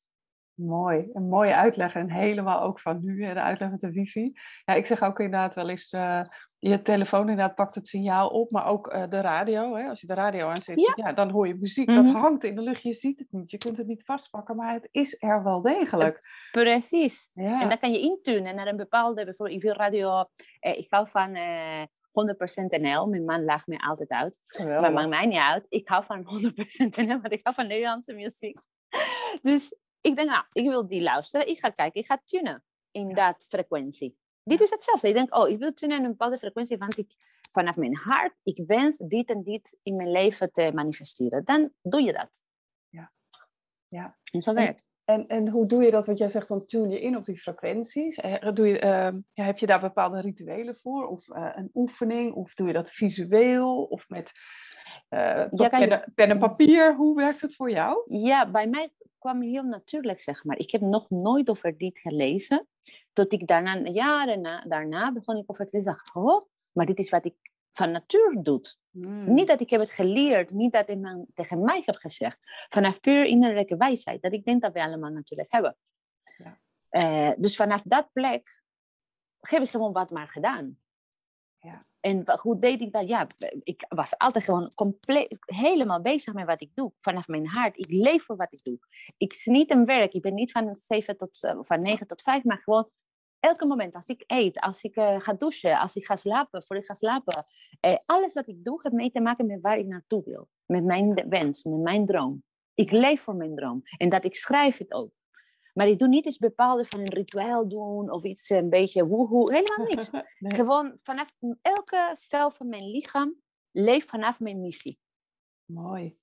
Mooi, 0.54 1.08
een 1.12 1.28
mooie 1.28 1.54
uitleg 1.54 1.94
en 1.94 2.10
helemaal 2.10 2.62
ook 2.62 2.80
van 2.80 2.98
nu, 3.02 3.18
de 3.34 3.40
uitleg 3.40 3.70
met 3.70 3.80
de 3.80 3.90
wifi. 3.90 4.32
Ja, 4.64 4.74
ik 4.74 4.86
zeg 4.86 5.02
ook 5.02 5.18
inderdaad 5.20 5.54
wel 5.54 5.68
eens, 5.68 5.92
uh, 5.92 6.20
je 6.58 6.82
telefoon 6.82 7.20
inderdaad 7.20 7.54
pakt 7.54 7.74
het 7.74 7.88
signaal 7.88 8.28
op, 8.28 8.50
maar 8.50 8.66
ook 8.66 8.94
uh, 8.94 9.08
de 9.08 9.20
radio. 9.20 9.76
Hè? 9.76 9.88
Als 9.88 10.00
je 10.00 10.06
de 10.06 10.14
radio 10.14 10.48
aanzet, 10.48 10.80
ja. 10.80 10.92
ja 10.96 11.12
dan 11.12 11.30
hoor 11.30 11.46
je 11.46 11.54
muziek, 11.54 11.86
dat 11.86 12.04
Mhm. 12.04 12.16
hangt 12.16 12.44
in 12.44 12.54
de 12.54 12.62
lucht, 12.62 12.82
je 12.82 12.92
ziet 12.92 13.18
het 13.18 13.28
niet, 13.30 13.50
je 13.50 13.58
kunt 13.58 13.76
het 13.76 13.86
niet 13.86 14.04
vastpakken, 14.04 14.56
maar 14.56 14.72
het 14.74 14.88
is 14.90 15.16
er 15.22 15.42
wel 15.42 15.62
degelijk. 15.62 16.20
Precies. 16.50 17.30
Ja. 17.34 17.60
En 17.60 17.68
dan 17.68 17.78
kan 17.78 17.92
je 17.92 18.00
intunen 18.00 18.54
naar 18.54 18.66
een 18.66 18.76
bepaalde, 18.76 19.24
bijvoorbeeld, 19.24 19.58
ik 19.58 19.64
wil 19.64 19.74
radio, 19.74 20.24
eh, 20.60 20.78
ik 20.78 20.86
hou 20.88 21.08
van 21.08 21.34
eh 21.34 21.82
100% 22.10 22.70
NL, 22.80 23.06
mijn 23.06 23.24
man 23.24 23.44
lacht 23.44 23.66
me 23.66 23.78
altijd 23.78 24.10
uit. 24.10 24.40
Maar 24.46 24.60
Geweldig. 24.66 24.92
maakt 24.92 25.08
mij 25.08 25.26
niet 25.26 25.42
uit. 25.42 25.66
Ik 25.68 25.88
hou 25.88 26.04
van 26.04 26.22
100% 26.24 26.96
NL, 26.96 27.20
want 27.20 27.32
ik 27.32 27.40
hou 27.42 27.54
van 27.54 27.66
Nederlandse 27.66 28.14
muziek. 28.14 28.58
Dus 29.42 29.76
ik 30.02 30.16
denk, 30.16 30.28
nou, 30.28 30.44
ik 30.52 30.68
wil 30.68 30.86
die 30.88 31.02
luisteren. 31.02 31.48
Ik 31.48 31.58
ga 31.58 31.68
kijken, 31.68 32.00
ik 32.00 32.06
ga 32.06 32.20
tunen 32.24 32.64
in 32.90 33.08
Ja. 33.08 33.14
dat 33.14 33.46
frequentie. 33.50 34.16
Dit 34.44 34.60
is 34.60 34.70
hetzelfde. 34.70 35.08
Ik 35.08 35.14
denk, 35.14 35.34
oh, 35.36 35.48
ik 35.48 35.58
wil 35.58 35.72
tunen 35.72 35.96
in 35.98 36.04
een 36.04 36.10
bepaalde 36.10 36.38
frequentie, 36.38 36.78
want 36.78 36.98
ik 36.98 37.12
vanaf 37.50 37.76
mijn 37.76 37.96
hart, 37.96 38.34
ik 38.42 38.62
wens 38.66 38.96
dit 38.96 39.28
en 39.28 39.42
dit 39.42 39.78
in 39.82 39.96
mijn 39.96 40.10
leven 40.10 40.52
te 40.52 40.70
manifesteren. 40.74 41.44
Dan 41.44 41.72
doe 41.82 42.02
je 42.02 42.12
dat. 42.12 42.42
Ja. 42.88 43.12
Ja. 43.88 44.16
En 44.32 44.42
zo 44.42 44.54
werkt 44.54 44.84
En, 45.04 45.26
en 45.28 45.48
hoe 45.48 45.66
doe 45.66 45.82
je 45.82 45.90
dat? 45.90 46.06
Want 46.06 46.18
jij 46.18 46.28
zegt 46.28 46.48
dan 46.48 46.66
tune 46.66 46.88
je 46.88 47.00
in 47.00 47.16
op 47.16 47.24
die 47.24 47.36
frequenties. 47.38 48.16
Eh, 48.16 48.52
Doe 48.54 48.66
je, 48.66 48.78
ehm, 48.78 49.20
heb 49.32 49.58
je 49.58 49.66
daar 49.66 49.80
bepaalde 49.80 50.20
rituelen 50.20 50.76
voor? 50.76 51.06
Of 51.06 51.28
eh, 51.28 51.50
een 51.54 51.70
oefening? 51.74 52.34
Of 52.34 52.54
doe 52.54 52.66
je 52.66 52.72
dat 52.72 52.90
visueel? 52.90 53.82
Of 53.84 54.08
met 54.08 54.32
eh, 55.08 55.46
Ja, 55.50 55.68
pen, 55.68 56.12
pen 56.14 56.30
en 56.30 56.38
papier? 56.38 56.94
Hoe 56.94 57.16
werkt 57.16 57.40
het 57.40 57.54
voor 57.54 57.70
jou? 57.70 58.02
Ja, 58.06 58.50
bij 58.50 58.66
mij 58.66 58.92
kwam 59.18 59.42
heel 59.42 59.62
natuurlijk, 59.62 60.20
zeg 60.20 60.44
maar. 60.44 60.58
Ik 60.58 60.70
heb 60.70 60.80
nog 60.80 61.10
nooit 61.10 61.50
over 61.50 61.76
dit 61.78 61.98
gelezen. 61.98 62.66
Tot 63.12 63.32
ik 63.32 63.46
daarna, 63.46 63.76
jaren 63.76 64.40
na, 64.40 64.60
daarna 64.60 65.12
begon 65.12 65.36
ik 65.36 65.44
over 65.46 65.66
te 65.66 65.76
lezen. 65.76 65.92
Dacht, 65.92 66.14
oh, 66.14 66.40
maar 66.72 66.86
dit 66.86 66.98
is 66.98 67.10
wat 67.10 67.24
ik 67.24 67.34
van 67.72 67.90
natuur 67.90 68.38
doe. 68.42 68.60
Hmm. 68.90 69.34
Niet 69.34 69.46
dat 69.46 69.60
ik 69.60 69.70
heb 69.70 69.80
het 69.80 69.90
geleerd, 69.90 70.50
niet 70.50 70.72
dat 70.72 70.88
iemand 70.88 71.26
tegen 71.34 71.62
mij 71.64 71.82
heb 71.84 71.96
gezegd. 71.96 72.38
Vanaf 72.68 73.00
puur 73.00 73.24
innerlijke 73.24 73.76
wijsheid, 73.76 74.22
dat 74.22 74.32
ik 74.32 74.44
denk 74.44 74.62
dat 74.62 74.72
we 74.72 74.82
allemaal 74.82 75.10
natuurlijk 75.10 75.52
hebben. 75.52 75.76
Ja. 76.36 76.60
Eh, 76.88 77.32
dus 77.38 77.56
vanaf 77.56 77.82
dat 77.84 78.12
plek 78.12 78.62
heb 79.40 79.62
ik 79.62 79.70
gewoon 79.70 79.92
wat 79.92 80.10
maar 80.10 80.28
gedaan. 80.28 80.78
Ja. 81.58 81.84
En 82.02 82.22
hoe 82.40 82.58
deed 82.58 82.80
ik 82.80 82.92
dat? 82.92 83.08
Ja, 83.08 83.26
ik 83.62 83.84
was 83.88 84.18
altijd 84.18 84.44
gewoon 84.44 84.68
compleet, 84.74 85.36
helemaal 85.40 86.00
bezig 86.00 86.34
met 86.34 86.46
wat 86.46 86.60
ik 86.60 86.70
doe. 86.74 86.92
Vanaf 86.98 87.28
mijn 87.28 87.46
hart. 87.46 87.78
Ik 87.78 87.90
leef 87.90 88.24
voor 88.24 88.36
wat 88.36 88.52
ik 88.52 88.62
doe. 88.62 88.78
Ik 89.16 89.32
is 89.32 89.44
niet 89.44 89.70
een 89.70 89.84
werk. 89.84 90.12
Ik 90.12 90.22
ben 90.22 90.34
niet 90.34 90.52
van 90.52 90.76
7 90.80 91.16
tot, 91.16 91.42
eh, 91.42 91.58
van 91.60 91.78
9 91.78 92.06
tot 92.06 92.22
5, 92.22 92.44
maar 92.44 92.58
gewoon 92.58 92.90
elke 93.40 93.66
moment. 93.66 93.94
Als 93.94 94.06
ik 94.06 94.24
eet, 94.26 94.60
als 94.60 94.82
ik 94.82 94.96
eh, 94.96 95.20
ga 95.20 95.32
douchen, 95.32 95.78
als 95.78 95.96
ik 95.96 96.06
ga 96.06 96.16
slapen, 96.16 96.62
voor 96.62 96.76
ik 96.76 96.84
ga 96.84 96.94
slapen. 96.94 97.44
Eh, 97.80 97.96
alles 98.06 98.32
wat 98.32 98.48
ik 98.48 98.64
doe, 98.64 98.78
heeft 98.82 98.94
mee 98.94 99.10
te 99.10 99.20
maken 99.20 99.46
met 99.46 99.60
waar 99.60 99.78
ik 99.78 99.86
naartoe 99.86 100.22
wil. 100.24 100.48
Met 100.66 100.84
mijn 100.84 101.28
wens, 101.28 101.64
met 101.64 101.80
mijn 101.80 102.06
droom. 102.06 102.42
Ik 102.74 102.90
leef 102.90 103.20
voor 103.20 103.36
mijn 103.36 103.54
droom. 103.54 103.82
En 103.96 104.08
dat 104.08 104.24
ik 104.24 104.34
schrijf 104.34 104.78
het 104.78 104.92
ook. 104.92 105.10
Maar 105.72 105.86
ik 105.86 105.98
doe 105.98 106.08
niet 106.08 106.26
iets 106.26 106.38
bepaalde 106.38 106.84
van 106.84 107.00
een 107.00 107.12
ritueel 107.12 107.68
doen 107.68 108.10
of 108.10 108.24
iets 108.24 108.50
een 108.50 108.68
beetje 108.70 109.06
woehoe. 109.06 109.52
Helemaal 109.54 109.86
niet. 109.86 110.10
Nee. 110.38 110.54
Gewoon 110.54 110.92
vanaf 111.02 111.26
elke 111.62 112.10
cel 112.12 112.50
van 112.50 112.68
mijn 112.68 112.90
lichaam 112.90 113.34
leef 113.70 114.06
vanaf 114.08 114.40
mijn 114.40 114.60
missie. 114.60 114.98
Mooi. 115.64 116.16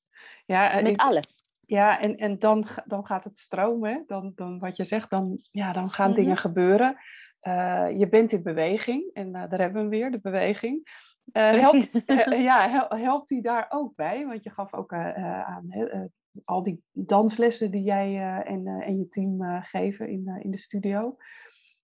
Ja, 0.45 0.71
eh, 0.71 0.83
Met 0.83 0.91
ik- 0.91 0.99
alles. 1.01 1.35
ja 1.65 1.99
en, 1.99 2.17
en 2.17 2.39
dan, 2.39 2.67
dan 2.85 3.05
gaat 3.05 3.23
het 3.23 3.37
stromen. 3.37 4.03
Dan, 4.07 4.31
dan 4.35 4.59
wat 4.59 4.75
je 4.77 4.83
zegt, 4.83 5.09
dan, 5.09 5.37
ja, 5.51 5.73
dan 5.73 5.89
gaan 5.89 6.09
Mhm. 6.11 6.19
dingen 6.19 6.37
gebeuren. 6.37 6.97
Eh, 7.39 7.87
je 7.97 8.09
bent 8.09 8.31
in 8.31 8.43
beweging. 8.43 9.09
En 9.13 9.27
eh, 9.35 9.49
daar 9.49 9.59
hebben 9.59 9.73
we 9.73 9.79
hem 9.79 9.89
weer, 9.89 10.11
de 10.11 10.19
beweging. 10.19 10.87
Eh, 11.31 11.59
helpt. 11.59 12.05
Eh, 12.05 12.41
ja, 12.49 12.69
hel- 12.69 12.97
helpt 12.99 13.27
die 13.27 13.41
daar 13.41 13.65
ook 13.69 13.95
bij? 13.95 14.25
Want 14.25 14.43
je 14.43 14.49
gaf 14.49 14.73
ook 14.73 14.91
eh, 14.91 15.07
eh, 15.17 15.47
aan 15.47 15.65
eh, 15.69 16.01
al 16.45 16.63
die 16.63 16.83
danslessen 16.91 17.71
die 17.71 17.83
jij 17.83 18.07
eh, 18.15 18.51
en, 18.51 18.67
eh, 18.67 18.87
en 18.87 18.97
je 18.97 19.07
team 19.09 19.43
eh, 19.43 19.63
geven 19.63 20.09
in, 20.09 20.39
in 20.43 20.51
de 20.51 20.57
studio. 20.59 21.15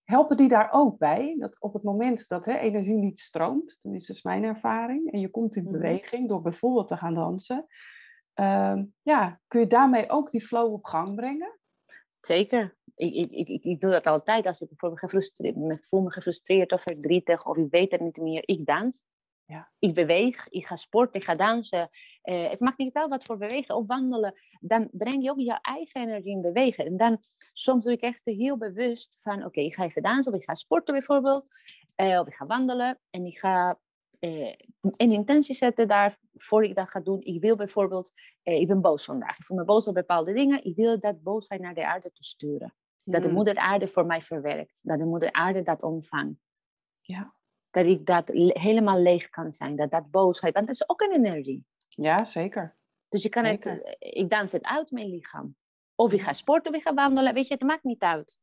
Helpen 0.04 0.36
die 0.36 0.48
daar 0.48 0.68
ook 0.72 0.98
bij? 0.98 1.36
Dat 1.38 1.60
op 1.60 1.72
het 1.72 1.82
moment 1.82 2.28
dat 2.28 2.44
hè, 2.44 2.58
energie 2.58 2.96
niet 2.96 3.20
stroomt, 3.20 3.78
tenminste 3.82 4.12
is 4.12 4.22
mijn 4.22 4.44
ervaring, 4.44 5.12
en 5.12 5.20
je 5.20 5.30
komt 5.30 5.56
in 5.56 5.62
Mhm. 5.62 5.72
beweging 5.72 6.28
door 6.28 6.42
bijvoorbeeld 6.42 6.88
te 6.88 6.96
gaan 6.96 7.14
dansen, 7.14 7.66
ehm, 8.34 8.84
ja, 9.02 9.40
kun 9.46 9.60
je 9.60 9.66
daarmee 9.66 10.10
ook 10.10 10.30
die 10.30 10.46
flow 10.46 10.72
op 10.72 10.84
gang 10.84 11.14
brengen? 11.14 11.58
Zeker. 12.20 12.76
Ik, 12.94 13.14
ik, 13.14 13.30
ik, 13.30 13.48
ik- 13.48 13.64
ik 13.64 13.80
doe 13.80 13.90
dat 13.90 14.06
altijd 14.06 14.46
als 14.46 14.60
ik 14.60 14.68
bijvoorbeeld 14.68 15.00
gefrustreerd, 15.00 15.56
me 15.56 15.78
voel 15.82 16.02
me 16.02 16.10
gefrustreerd 16.12 16.72
of 16.72 16.82
verdrietig 16.82 17.46
of 17.46 17.56
ik 17.56 17.70
weet 17.70 17.90
het 17.90 18.00
niet 18.00 18.16
meer. 18.16 18.42
Ik 18.44 18.66
dans. 18.66 19.04
Ja. 19.46 19.70
Ik 19.78 19.94
beweeg, 19.94 20.48
ik 20.48 20.66
ga 20.66 20.76
sporten, 20.76 21.20
ik 21.20 21.26
ga 21.26 21.32
dansen. 21.32 21.88
Eh, 22.22 22.48
het 22.48 22.60
maakt 22.60 22.78
niet 22.78 22.94
uit 22.94 23.08
wat 23.08 23.24
voor 23.24 23.38
bewegen 23.38 23.76
of 23.76 23.86
wandelen. 23.86 24.34
Dan 24.60 24.88
breng 24.92 25.22
je 25.22 25.30
ook 25.30 25.38
je 25.38 25.58
eigen 25.60 26.00
energie 26.00 26.30
in 26.30 26.40
bewegen. 26.40 26.84
En 26.86 26.96
dan 26.96 27.18
soms 27.52 27.84
doe 27.84 27.92
ik 27.92 28.00
echt 28.00 28.24
heel 28.24 28.56
bewust 28.56 29.20
van 29.20 29.44
oké, 29.44 29.60
ik 29.60 29.74
ga 29.74 29.84
even 29.84 30.02
dansen 30.02 30.32
of 30.32 30.38
ik 30.38 30.44
ga 30.44 30.54
sporten 30.54 30.94
bijvoorbeeld. 30.94 31.46
Eh, 31.94 32.18
of 32.20 32.26
ik 32.26 32.34
ga 32.34 32.44
wandelen 32.44 32.98
en 33.10 33.24
ik 33.24 33.38
ga 33.38 33.78
eh, 34.18 34.54
een 34.80 35.12
intentie 35.12 35.54
zetten 35.54 35.88
daar 35.88 36.18
voor 36.34 36.64
ik 36.64 36.74
dat 36.74 36.90
ga 36.90 37.00
doen. 37.00 37.20
Ik 37.20 37.40
wil 37.40 37.56
bijvoorbeeld, 37.56 38.12
ik 38.42 38.66
ben 38.66 38.80
boos 38.80 39.04
vandaag. 39.04 39.38
Ik 39.38 39.44
voel 39.44 39.56
me 39.56 39.64
boos 39.64 39.86
op 39.86 39.94
bepaalde 39.94 40.32
dingen. 40.32 40.64
Ik 40.64 40.76
wil 40.76 41.00
dat 41.00 41.22
boosheid 41.22 41.60
naar 41.60 41.74
de 41.74 41.86
aarde 41.86 42.12
te 42.12 42.24
sturen. 42.24 42.74
Dat 43.02 43.20
de 43.20 43.26
Hmm, 43.26 43.36
moeder 43.36 43.56
aarde 43.56 43.88
voor 43.88 44.06
mij 44.06 44.22
verwerkt. 44.22 44.80
Dat 44.82 44.98
de 44.98 45.04
moeder 45.04 45.32
aarde 45.32 45.62
dat 45.62 45.82
ontvangt. 45.82 46.40
Ja. 47.00 47.35
Dat 47.76 47.86
ik 47.86 48.06
dat 48.06 48.28
le- 48.28 48.60
helemaal 48.60 49.00
leeg 49.00 49.28
kan 49.28 49.52
zijn. 49.54 49.76
Dat 49.76 49.90
dat 49.90 50.10
boosheid, 50.10 50.54
want 50.54 50.66
dat 50.66 50.74
is 50.74 50.88
ook 50.88 51.00
een 51.00 51.14
energie. 51.24 51.64
ja, 51.88 52.24
zeker. 52.24 52.76
Dus 53.08 53.22
je 53.22 53.28
kan 53.28 53.44
het, 53.44 53.64
Zeker. 53.64 53.82
eh, 53.82 54.22
ik 54.22 54.30
dans 54.30 54.52
het 54.52 54.64
uit 54.64 54.90
mijn 54.90 55.08
lichaam. 55.08 55.56
Of 55.94 56.12
ik 56.12 56.20
ga 56.22 56.32
sporten, 56.32 56.72
of 56.72 56.78
ik 56.78 56.84
ga 56.84 56.94
wandelen. 56.94 57.34
Weet 57.34 57.46
je, 57.48 57.54
het 57.54 57.62
maakt 57.62 57.84
niet 57.84 58.02
uit. 58.02 58.38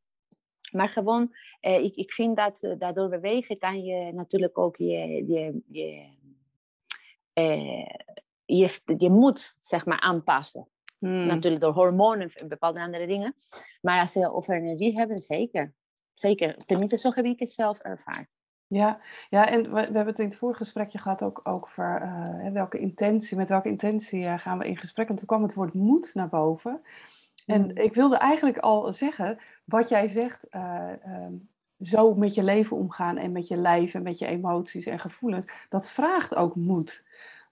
Maar 0.72 0.90
gewoon, 0.90 1.36
eh, 1.60 1.84
ik, 1.84 1.96
ik 1.96 2.14
vind 2.14 2.38
dat 2.38 2.64
eh, 2.64 2.72
daardoor 2.78 3.10
bewegen 3.10 3.58
kan 3.58 3.84
je 3.84 4.14
natuurlijk 4.14 4.58
ook 4.58 4.78
je, 4.78 5.26
je, 5.28 5.62
je, 5.68 6.14
eh, 7.34 7.86
je, 8.46 8.82
je 8.98 9.10
moed 9.10 9.58
zeg 9.60 9.86
maar, 9.86 10.00
aanpassen. 10.00 10.68
Hmm, 10.98 11.26
Natuurlijk 11.26 11.62
door 11.62 11.74
hormonen 11.74 12.30
en 12.34 12.48
bepaalde 12.48 12.82
andere 12.82 13.08
dingen. 13.08 13.36
Maar 13.82 14.00
als 14.02 14.12
ze 14.12 14.32
over 14.34 14.56
energie 14.56 14.98
hebben, 14.98 15.18
zeker. 15.18 15.74
Zeker. 16.14 16.58
Tenminste, 16.58 16.98
zo 16.98 17.12
heb 17.14 17.26
ik 17.26 17.40
het 17.40 17.52
zelf 17.52 17.80
ervaren. 17.80 18.30
Ja, 18.74 19.00
ja, 19.30 19.48
en 19.50 19.64
we, 19.64 19.70
we 19.70 19.78
hebben 19.80 20.06
het 20.06 20.20
in 20.20 20.26
het 20.26 20.36
vorige 20.36 20.58
gesprekje 20.58 20.98
gehad 20.98 21.24
ook 21.24 21.40
over 21.44 22.02
eh, 22.02 22.52
welke 22.52 22.80
intentie, 22.80 23.38
met 23.38 23.50
welke 23.50 23.70
intentie 23.70 24.26
eh, 24.26 24.40
gaan 24.40 24.58
we 24.58 24.68
in 24.68 24.78
gesprek. 24.78 25.10
En 25.10 25.16
toen 25.16 25.26
kwam 25.26 25.44
het 25.44 25.54
woord 25.54 25.74
moed 25.74 26.12
naar 26.14 26.30
boven. 26.30 26.82
En 27.46 27.62
Mm. 27.62 27.78
ik 27.78 27.94
wilde 27.94 28.18
eigenlijk 28.18 28.58
al 28.58 28.94
zeggen, 28.94 29.40
wat 29.66 29.90
jij 29.90 30.08
zegt, 30.08 30.44
eh, 30.50 30.90
ehm, 31.04 31.34
zo 31.80 32.14
met 32.16 32.34
je 32.34 32.44
leven 32.44 32.78
omgaan 32.78 33.18
en 33.18 33.32
met 33.32 33.48
je 33.48 33.58
lijf 33.58 33.94
en 33.94 34.04
met 34.04 34.20
je 34.20 34.26
emoties 34.26 34.86
en 34.86 35.00
gevoelens, 35.00 35.52
dat 35.70 35.90
vraagt 35.90 36.36
ook 36.36 36.56
moed. 36.56 37.04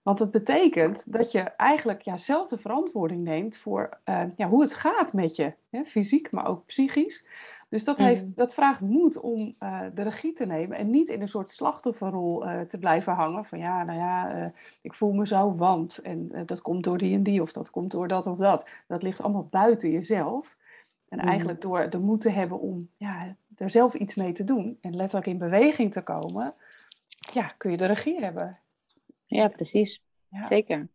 Want 0.01 0.19
het 0.19 0.31
betekent 0.31 1.03
dat 1.13 1.31
je 1.31 1.39
eigenlijk 1.39 2.01
ja, 2.01 2.17
zelf 2.17 2.47
de 2.47 2.57
verantwoording 2.57 3.23
neemt 3.23 3.57
voor 3.57 3.99
ja, 4.35 4.47
hoe 4.47 4.61
het 4.61 4.73
gaat 4.73 5.13
met 5.13 5.35
je, 5.35 5.53
hè, 5.69 5.83
fysiek, 5.83 6.31
maar 6.31 6.47
ook 6.47 6.65
psychisch. 6.65 7.25
Dus 7.71 7.83
dat, 7.83 7.97
heeft, 7.97 8.23
Mhm. 8.25 8.31
dat 8.35 8.53
vraagt 8.53 8.79
moed 8.79 9.17
om 9.19 9.55
eh, 9.59 9.81
de 9.93 10.01
regie 10.01 10.33
te 10.33 10.45
nemen 10.45 10.77
en 10.77 10.89
niet 10.89 11.09
in 11.09 11.21
een 11.21 11.27
soort 11.27 11.51
slachtofferrol 11.51 12.45
eh, 12.45 12.61
te 12.61 12.77
blijven 12.77 13.13
hangen. 13.13 13.45
Van 13.45 13.59
ja, 13.59 13.83
nou 13.83 13.99
ja, 13.99 14.31
eh, 14.31 14.49
ik 14.81 14.93
voel 14.93 15.11
me 15.13 15.27
zo, 15.27 15.55
want. 15.55 15.97
En 15.97 16.31
dat 16.45 16.61
komt 16.61 16.83
door 16.83 16.97
die 16.97 17.15
en 17.15 17.23
die 17.23 17.41
of 17.41 17.51
dat 17.51 17.69
komt 17.69 17.91
door 17.91 18.07
dat 18.07 18.27
of 18.27 18.37
dat. 18.37 18.69
Dat 18.87 19.03
ligt 19.03 19.21
allemaal 19.21 19.47
buiten 19.49 19.91
jezelf. 19.91 20.55
En 21.09 21.17
Mhm. 21.17 21.27
eigenlijk 21.27 21.61
door 21.61 21.89
de 21.89 21.97
moed 21.99 22.21
te 22.21 22.29
hebben 22.29 22.59
om 22.59 22.89
ja, 22.97 23.35
er 23.57 23.69
zelf 23.69 23.93
iets 23.93 24.15
mee 24.15 24.31
te 24.31 24.43
doen 24.43 24.77
en 24.81 24.95
letterlijk 24.95 25.27
in 25.31 25.37
beweging 25.37 25.91
te 25.91 26.01
komen, 26.01 26.53
ja, 27.33 27.53
kun 27.57 27.71
je 27.71 27.77
de 27.77 27.85
regie 27.85 28.19
hebben. 28.19 28.59
Ja, 29.25 29.47
precies. 29.47 30.03
Ja. 30.27 30.43
Zeker. 30.43 30.87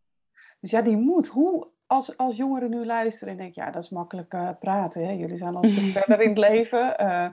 Dus 0.61 0.71
ja, 0.71 0.83
die 0.83 0.97
moed. 0.97 1.27
Hoe, 1.27 1.67
als, 1.87 2.16
als 2.16 2.37
jongeren 2.37 2.70
nu 2.70 2.87
luisteren 2.87 3.33
en 3.33 3.38
denken, 3.38 3.64
ja, 3.64 3.70
dat 3.70 3.83
is 3.83 3.90
makkelijk 3.90 4.33
eh, 4.33 4.49
praten. 4.61 5.05
Hè? 5.07 5.12
Jullie 5.12 5.38
zijn 5.38 5.57
al 5.57 5.68
verder 5.99 6.20
in 6.20 6.29
het 6.29 6.38
leven. 6.38 6.99
Eh, 6.99 7.29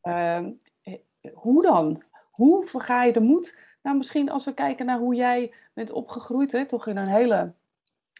ehm, 0.00 0.50
eh, 0.82 0.94
hoe 1.32 1.62
dan? 1.62 2.02
Hoe 2.30 2.64
verga 2.66 3.02
je 3.04 3.12
de 3.12 3.20
moed? 3.20 3.56
Nou, 3.82 3.96
misschien 3.96 4.30
als 4.30 4.44
we 4.44 4.54
kijken 4.54 4.86
naar 4.86 4.98
hoe 4.98 5.14
jij 5.14 5.52
bent 5.72 5.90
opgegroeid, 5.92 6.52
hè? 6.52 6.66
toch 6.66 6.86
in 6.86 6.96
een 6.96 7.08
hele 7.08 7.52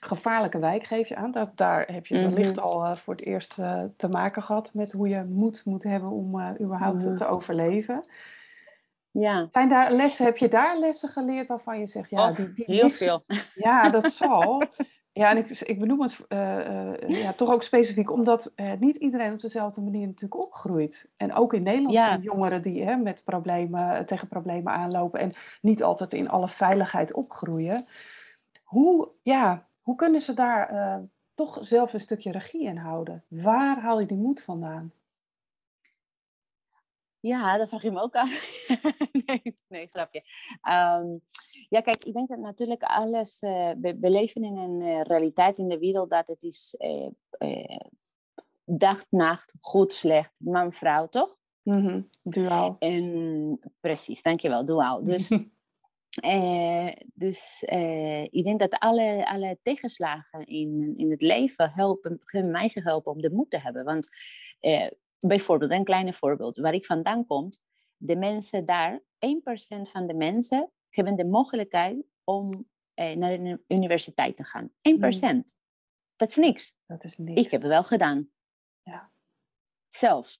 gevaarlijke 0.00 0.58
wijk, 0.58 0.84
geef 0.84 1.08
je 1.08 1.16
aan. 1.16 1.30
Dat, 1.30 1.56
daar 1.56 1.86
heb 1.92 2.06
je 2.06 2.14
Mhm. 2.18 2.34
wellicht 2.34 2.58
al 2.58 2.84
eh, 2.84 2.96
voor 2.96 3.14
het 3.14 3.24
eerst 3.24 3.54
te 3.96 4.08
maken 4.10 4.42
gehad 4.42 4.74
met 4.74 4.92
hoe 4.92 5.08
je 5.08 5.24
moed 5.24 5.64
moet 5.64 5.82
hebben 5.82 6.10
om 6.10 6.56
überhaupt 6.62 7.04
Mhm. 7.04 7.16
te 7.16 7.26
overleven. 7.26 8.04
Ja, 9.10 9.48
Zijn 9.52 9.68
daar 9.68 9.92
lessen, 9.92 10.24
heb 10.24 10.36
je 10.36 10.48
daar 10.48 10.78
lessen 10.78 11.08
geleerd 11.08 11.46
waarvan 11.46 11.78
je 11.78 11.86
zegt, 11.86 12.10
ja, 12.10 12.28
Och, 12.28 12.34
die, 12.36 12.52
die 12.54 12.64
heel 12.74 12.88
veel. 12.90 13.24
ja, 13.54 13.90
dat 13.90 14.08
zal. 14.12 14.62
Ja, 15.16 15.30
en 15.30 15.36
ik, 15.36 15.60
ik 15.60 15.78
benoem 15.78 16.02
het 16.02 16.16
ja, 17.06 17.32
toch 17.32 17.50
ook 17.50 17.62
specifiek 17.62 18.10
omdat 18.10 18.52
niet 18.78 18.96
iedereen 18.96 19.32
op 19.32 19.40
dezelfde 19.40 19.80
manier 19.80 20.06
natuurlijk 20.06 20.42
opgroeit. 20.42 21.08
En 21.16 21.34
ook 21.34 21.54
in 21.54 21.62
Nederland 21.62 21.94
zijn 21.94 22.22
jongeren 22.22 22.62
die 22.62 22.82
hè, 22.82 22.96
met 22.96 23.24
problemen, 23.24 24.06
tegen 24.06 24.28
problemen 24.28 24.72
aanlopen 24.72 25.20
en 25.20 25.32
niet 25.60 25.82
altijd 25.82 26.12
in 26.12 26.28
alle 26.28 26.48
veiligheid 26.48 27.12
opgroeien. 27.12 27.86
Hoe, 28.62 29.08
ja, 29.22 29.66
hoe 29.80 29.96
kunnen 29.96 30.20
ze 30.20 30.34
daar 30.34 31.02
toch 31.34 31.58
zelf 31.60 31.92
een 31.92 32.00
stukje 32.00 32.32
regie 32.32 32.64
in 32.64 32.76
houden? 32.76 33.24
Waar 33.28 33.80
haal 33.80 34.00
je 34.00 34.06
die 34.06 34.16
moed 34.16 34.42
vandaan? 34.42 34.92
Ja, 37.20 37.58
dat 37.58 37.68
vraag 37.68 37.82
je 37.82 37.90
me 37.90 38.00
ook 38.00 38.14
af. 38.14 38.30
nee, 39.26 39.42
nee, 39.68 39.86
grapje. 39.86 40.22
Um, 40.68 41.20
ja, 41.74 41.80
kijk, 41.80 42.04
ik 42.04 42.12
denk 42.12 42.28
dat 42.28 42.38
natuurlijk 42.38 42.82
alles... 42.82 43.42
Uh, 43.42 43.70
we, 43.80 44.10
leven 44.10 44.44
in 44.44 44.56
een 44.56 44.80
uh, 44.80 45.00
realiteit 45.02 45.58
in 45.58 45.68
de 45.68 45.78
wereld 45.78 46.10
dat 46.10 46.26
het 46.26 46.42
is... 46.42 46.76
Uh, 46.78 47.78
dag, 48.64 49.04
nacht, 49.10 49.54
goed, 49.60 49.92
slecht, 49.92 50.32
man, 50.36 50.72
vrouw, 50.72 51.08
toch? 51.08 51.36
Mm 51.62 51.86
-hmm. 51.86 52.08
Duaal. 52.22 52.76
En, 52.78 53.58
precies, 53.80 54.22
dankjewel, 54.22 54.64
duaal. 54.64 55.04
Dus... 55.04 55.28
dus 57.14 57.62
ik 58.30 58.44
denk 58.44 58.58
dat 58.58 58.78
alle, 58.78 59.28
alle 59.28 59.58
tegenslagen 59.62 60.46
in, 60.46 60.92
in 60.96 61.10
het 61.10 61.22
leven 61.22 61.70
helpen, 61.70 62.20
hebben 62.24 62.50
mij 62.50 62.68
geholpen 62.68 63.12
om 63.12 63.20
de 63.20 63.30
moed 63.30 63.50
te 63.50 63.58
hebben. 63.58 63.84
Want 63.84 64.08
bijvoorbeeld, 65.18 65.70
een 65.70 65.84
kleine 65.84 66.12
voorbeeld, 66.12 66.58
waar 66.58 66.74
ik 66.74 66.86
vandaan 66.86 67.26
kom, 67.26 67.50
de 67.96 68.16
mensen 68.16 68.66
daar, 68.66 69.00
1% 69.00 69.00
van 69.82 70.06
de 70.06 70.14
mensen 70.14 70.70
hebben 70.94 71.16
de 71.16 71.24
mogelijkheid 71.24 72.04
om 72.24 72.68
eh, 72.94 73.16
naar 73.16 73.32
een 73.32 73.64
universiteit 73.68 74.36
te 74.36 74.44
gaan. 74.44 74.68
1%. 74.68 74.72
Mm. 74.80 75.44
Dat 76.16 76.28
is 76.28 76.36
niks. 76.36 76.76
Dat 76.86 77.04
is 77.04 77.16
niks. 77.16 77.44
Ik 77.44 77.50
heb 77.50 77.60
het 77.60 77.70
wel 77.70 77.84
gedaan. 77.84 78.30
Ja. 78.82 79.12
Zelf. 79.88 80.38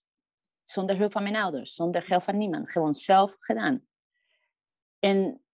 Zonder 0.64 0.98
hulp 0.98 1.12
van 1.12 1.22
mijn 1.22 1.36
ouders, 1.36 1.74
zonder 1.74 2.02
geld 2.02 2.24
van 2.24 2.38
niemand. 2.38 2.70
Gewoon 2.70 2.94
zelf 2.94 3.36
gedaan. 3.38 3.86
En, 4.98 5.44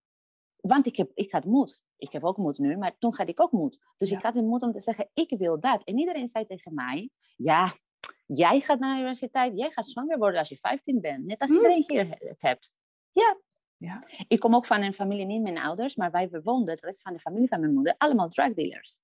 want 0.57 0.87
ik, 0.87 0.97
heb, 0.97 1.11
ik 1.15 1.33
had 1.33 1.45
moed. 1.45 1.85
Ik 1.97 2.13
heb 2.13 2.25
ook 2.25 2.37
moed 2.37 2.59
nu, 2.59 2.77
maar 2.77 2.99
toen 2.99 3.15
had 3.17 3.29
ik 3.29 3.41
ook 3.41 3.53
moed. 3.53 3.79
Dus 3.97 4.11
ik 4.11 4.23
had 4.23 4.35
de 4.35 4.43
moed 4.43 4.63
om 4.63 4.73
te 4.73 4.81
zeggen, 4.81 5.11
ik 5.15 5.35
wil 5.39 5.61
dat. 5.61 5.85
En 5.85 5.99
iedereen 5.99 6.29
zei 6.29 6.47
tegen 6.47 6.75
mij, 6.75 7.11
ja, 7.37 7.67
Jij 8.35 8.61
gaat 8.61 8.79
naar 8.79 8.95
de 8.95 9.01
universiteit, 9.01 9.59
jij 9.59 9.71
gaat 9.71 9.89
zwanger 9.89 10.19
worden 10.19 10.39
als 10.39 10.49
je 10.49 10.57
15 10.57 11.01
bent. 11.01 11.25
Net 11.25 11.41
als 11.41 11.51
iedereen 11.51 11.85
hier 11.87 12.09
het 12.19 12.43
hebt. 12.43 12.75
Ja. 13.13 13.41
Ja. 13.81 14.03
Ik 14.29 14.41
kom 14.41 14.55
ook 14.55 14.67
van 14.67 14.83
een 14.83 14.93
familie, 14.93 15.27
niet 15.27 15.43
mijn 15.43 15.59
ouders, 15.59 15.97
maar 15.97 16.11
wij 16.11 16.29
bewoonden, 16.29 16.77
de 16.77 16.87
rest 16.87 17.03
van 17.03 17.13
de 17.13 17.19
familie 17.19 17.49
van 17.49 17.61
mijn 17.61 17.75
moeder, 17.75 17.95
allemaal 17.99 18.29
drug 18.29 18.55
dealers. 18.55 18.99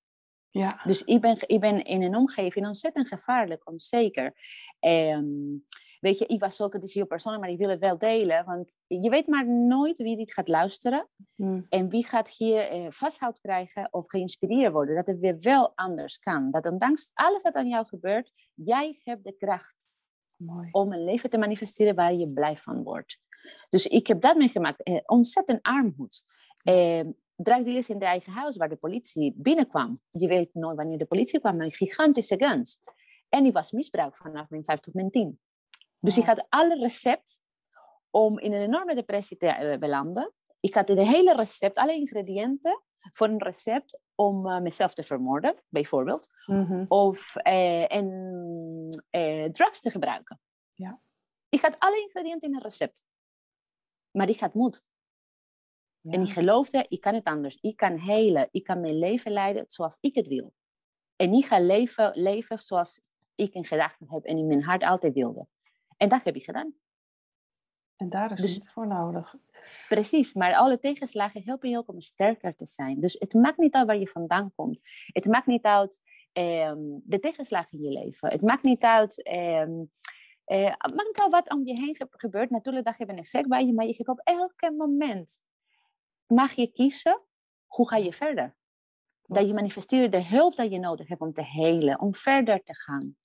Ja. 0.50 0.80
Dus 0.84 1.02
ik 1.02 1.20
ben, 1.20 1.36
ik 1.46 1.60
ben 1.60 1.84
in 1.84 2.02
een 2.02 2.16
omgeving 2.16 2.66
ontzettend 2.66 3.08
gevaarlijk, 3.08 3.68
onzeker. 3.68 4.32
Um, 4.80 5.66
weet 6.00 6.18
je, 6.18 6.26
ik 6.26 6.40
was 6.40 6.60
ook 6.60 6.74
een 6.74 6.80
heel 6.82 7.06
persoonlijk, 7.06 7.44
maar 7.44 7.52
ik 7.52 7.58
wil 7.58 7.68
het 7.68 7.80
wel 7.80 7.98
delen. 7.98 8.44
Want 8.44 8.76
je 8.86 9.10
weet 9.10 9.26
maar 9.26 9.48
nooit 9.48 9.98
wie 9.98 10.16
dit 10.16 10.32
gaat 10.32 10.48
luisteren. 10.48 11.08
Hmm. 11.34 11.66
En 11.68 11.88
wie 11.88 12.06
gaat 12.06 12.28
hier 12.28 12.60
eh, 12.60 12.86
vasthoud 12.90 13.40
krijgen 13.40 13.88
of 13.90 14.08
geïnspireerd 14.08 14.72
worden. 14.72 14.94
Dat 14.94 15.06
het 15.06 15.18
weer 15.18 15.38
wel 15.38 15.72
anders 15.74 16.18
kan. 16.18 16.50
Dat 16.50 16.66
ondanks 16.66 17.10
alles 17.14 17.42
wat 17.42 17.54
aan 17.54 17.68
jou 17.68 17.86
gebeurt, 17.86 18.32
jij 18.54 19.00
hebt 19.04 19.24
de 19.24 19.36
kracht 19.36 19.88
Mooi. 20.36 20.68
om 20.70 20.92
een 20.92 21.04
leven 21.04 21.30
te 21.30 21.38
manifesteren 21.38 21.94
waar 21.94 22.14
je 22.14 22.28
blij 22.28 22.56
van 22.56 22.82
wordt. 22.82 23.18
Dus 23.68 23.86
ik 23.86 24.06
heb 24.06 24.20
dat 24.20 24.36
meegemaakt. 24.36 24.82
Eh, 24.82 25.00
ontzettend 25.06 25.62
armoed. 25.62 26.24
Eh, 26.62 27.00
drugdealers 27.36 27.88
in 27.88 27.98
de 27.98 28.04
eigen 28.04 28.32
huis 28.32 28.56
waar 28.56 28.68
de 28.68 28.76
politie 28.76 29.34
binnenkwam. 29.36 29.98
Je 30.10 30.28
weet 30.28 30.54
nooit 30.54 30.76
wanneer 30.76 30.98
de 30.98 31.06
politie 31.06 31.40
kwam, 31.40 31.56
maar 31.56 31.72
gigantische 31.72 32.36
guns. 32.38 32.80
En 33.28 33.42
die 33.42 33.52
was 33.52 33.72
misbruikt 33.72 34.16
vanaf 34.16 34.48
mijn 34.48 34.64
5 34.64 34.80
tot 34.80 34.94
mijn 34.94 35.10
10. 35.10 35.40
Dus 36.00 36.18
ik 36.18 36.24
had 36.24 36.46
alle 36.48 36.74
recept 36.74 37.40
om 38.10 38.38
in 38.38 38.52
een 38.52 38.62
enorme 38.62 38.94
depressie 38.94 39.36
te 39.36 39.46
uh, 39.60 39.78
belanden. 39.78 40.32
Ik 40.60 40.74
had 40.74 40.86
de 40.86 41.06
hele 41.06 41.34
recept, 41.34 41.78
alle 41.78 41.94
ingrediënten 41.94 42.82
voor 43.12 43.28
een 43.28 43.42
recept 43.42 44.00
om 44.14 44.46
uh, 44.46 44.60
mezelf 44.60 44.94
te 44.94 45.02
vermoorden, 45.02 45.54
bijvoorbeeld. 45.68 46.28
Mm-hmm. 46.46 46.84
Of 46.88 47.34
uh, 47.46 47.92
en, 47.92 49.50
drugs 49.52 49.80
te 49.80 49.90
gebruiken. 49.90 50.40
Ja. 50.74 51.00
Ik 51.48 51.60
had 51.60 51.78
alle 51.78 52.00
ingrediënten 52.00 52.48
in 52.48 52.54
een 52.54 52.62
recept. 52.62 53.06
Maar 54.16 54.28
ik 54.28 54.40
had 54.40 54.54
moed. 54.54 54.84
Ja. 56.00 56.12
En 56.12 56.20
ik 56.20 56.32
geloofde, 56.32 56.86
ik 56.88 57.00
kan 57.00 57.14
het 57.14 57.24
anders. 57.24 57.58
Ik 57.60 57.76
kan 57.76 57.98
helen. 57.98 58.48
Ik 58.50 58.64
kan 58.64 58.80
mijn 58.80 58.98
leven 58.98 59.32
leiden 59.32 59.64
zoals 59.66 59.98
ik 60.00 60.14
het 60.14 60.26
wil. 60.26 60.54
En 61.16 61.30
niet 61.30 61.46
gaan 61.46 61.66
leven, 61.66 62.12
leven 62.14 62.58
zoals 62.58 63.00
ik 63.34 63.54
in 63.54 63.64
gedachten 63.64 64.06
heb 64.10 64.24
en 64.24 64.38
in 64.38 64.46
mijn 64.46 64.62
hart 64.62 64.82
altijd 64.82 65.14
wilde. 65.14 65.46
En 65.96 66.08
dat 66.08 66.24
heb 66.24 66.36
ik 66.36 66.44
gedaan. 66.44 66.74
En 67.96 68.10
daar 68.10 68.38
is 68.38 68.58
dus, 68.58 68.72
voor 68.72 68.86
nodig. 68.86 69.34
Precies, 69.88 70.32
maar 70.32 70.54
alle 70.54 70.78
tegenslagen 70.78 71.42
helpen 71.44 71.70
je 71.70 71.76
ook 71.76 71.88
om 71.88 72.00
sterker 72.00 72.54
te 72.54 72.66
zijn. 72.66 73.00
Dus 73.00 73.16
het 73.18 73.34
maakt 73.34 73.58
niet 73.58 73.74
uit 73.74 73.86
waar 73.86 73.98
je 73.98 74.08
vandaan 74.08 74.52
komt. 74.54 74.78
Het 75.06 75.26
maakt 75.26 75.46
niet 75.46 75.64
uit 75.64 76.02
um, 76.32 77.02
de 77.04 77.20
tegenslagen 77.20 77.78
in 77.78 77.84
je 77.84 77.90
leven. 77.90 78.28
Het 78.28 78.42
maakt 78.42 78.64
niet 78.64 78.82
uit. 78.82 79.28
Um, 79.28 79.90
uh, 80.46 80.74
niet 80.90 81.20
uit 81.22 81.30
wat 81.30 81.50
om 81.50 81.66
je 81.66 81.80
heen 81.80 82.08
gebeurt. 82.10 82.50
Natuurlijk, 82.50 82.84
dat 82.84 82.96
heeft 82.96 83.10
een 83.10 83.18
effect 83.18 83.48
bij 83.48 83.66
je, 83.66 83.72
maar 83.72 83.86
je 83.86 83.94
hebt 83.96 84.08
op 84.08 84.20
elk 84.24 84.70
moment 84.76 85.40
mag 86.26 86.52
je 86.52 86.66
kiezen 86.66 87.20
hoe 87.66 87.88
ga 87.88 87.96
je 87.96 88.12
verder. 88.12 88.56
Dat 89.22 89.46
je 89.46 89.54
manifesteert 89.54 90.12
de 90.12 90.24
hulp 90.24 90.56
die 90.56 90.70
je 90.70 90.78
nodig 90.78 91.08
hebt 91.08 91.20
om 91.20 91.32
te 91.32 91.44
helen, 91.44 92.00
om 92.00 92.14
verder 92.14 92.62
te 92.62 92.74
gaan, 92.74 93.16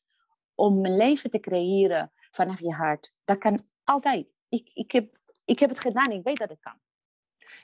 om 0.56 0.86
een 0.86 0.98
leven 0.98 1.30
te 1.30 1.40
creëren 1.40 2.12
vanaf 2.32 2.60
je 2.60 2.72
hart. 2.72 3.14
Dat 3.26 3.38
kan 3.38 3.60
altijd. 3.84 4.36
Ik, 4.50 4.70
ik, 4.74 4.92
heb, 4.92 5.18
ik 5.46 5.60
heb 5.60 5.70
het 5.70 5.80
gedaan, 5.80 6.12
ik 6.12 6.24
weet 6.24 6.38
dat 6.38 6.50
het 6.50 6.60
kan. 6.60 6.80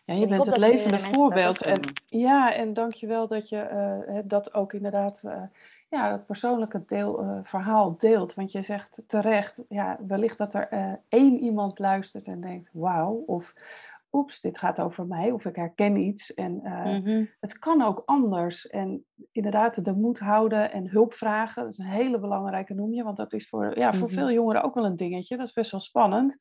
Ja, 0.05 0.13
je 0.13 0.27
bent 0.27 0.45
het 0.45 0.57
levende 0.57 1.05
voorbeeld. 1.05 1.61
En, 1.61 1.79
ja, 2.05 2.53
en 2.53 2.73
dankjewel 2.73 3.27
dat 3.27 3.49
je 3.49 3.69
uh, 4.07 4.19
dat 4.25 4.53
ook 4.53 4.73
inderdaad, 4.73 5.21
uh, 5.25 5.43
ja, 5.89 6.11
het 6.11 6.25
persoonlijke 6.25 6.83
deel, 6.85 7.23
uh, 7.23 7.39
verhaal 7.43 7.97
deelt. 7.97 8.33
Want 8.33 8.51
je 8.51 8.61
zegt 8.61 9.03
terecht, 9.07 9.65
ja, 9.69 9.99
wellicht 10.07 10.37
dat 10.37 10.53
er 10.53 10.99
één 11.09 11.39
iemand 11.39 11.79
luistert 11.79 12.27
en 12.27 12.41
denkt, 12.41 12.69
wauw, 12.73 13.23
of 13.25 13.53
oeps, 14.11 14.41
dit 14.41 14.57
gaat 14.57 14.81
over 14.81 15.05
mij 15.05 15.31
of 15.31 15.45
ik 15.45 15.55
herken 15.55 15.95
iets. 15.95 16.33
En 16.33 16.59
uh, 16.63 16.83
mm-hmm. 16.83 17.29
het 17.39 17.59
kan 17.59 17.81
ook 17.81 18.03
anders. 18.05 18.67
En 18.67 19.05
inderdaad, 19.31 19.85
de 19.85 19.93
moed 19.93 20.19
houden 20.19 20.71
en 20.71 20.89
hulp 20.89 21.13
vragen, 21.13 21.63
dat 21.63 21.71
is 21.71 21.77
een 21.77 21.85
hele 21.85 22.19
belangrijke 22.19 22.73
noem 22.73 22.93
je, 22.93 23.03
want 23.03 23.17
dat 23.17 23.33
is 23.33 23.49
voor, 23.49 23.77
ja, 23.77 23.89
voor 23.89 23.99
mm-hmm. 23.99 24.17
veel 24.17 24.31
jongeren 24.31 24.63
ook 24.63 24.73
wel 24.73 24.85
een 24.85 24.97
dingetje. 24.97 25.37
Dat 25.37 25.47
is 25.47 25.53
best 25.53 25.71
wel 25.71 25.79
spannend. 25.79 26.37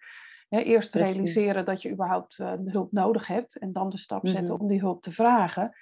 eerst 0.48 0.90
Precies. 0.90 1.14
realiseren 1.14 1.64
dat 1.64 1.82
je 1.82 1.90
überhaupt 1.90 2.36
hulp 2.64 2.92
nodig 2.92 3.26
hebt 3.26 3.58
en 3.58 3.72
dan 3.72 3.90
de 3.90 3.98
stap 3.98 4.26
zetten 4.26 4.44
mm-hmm. 4.44 4.60
om 4.60 4.68
die 4.68 4.80
hulp 4.80 5.02
te 5.02 5.12
vragen. 5.12 5.72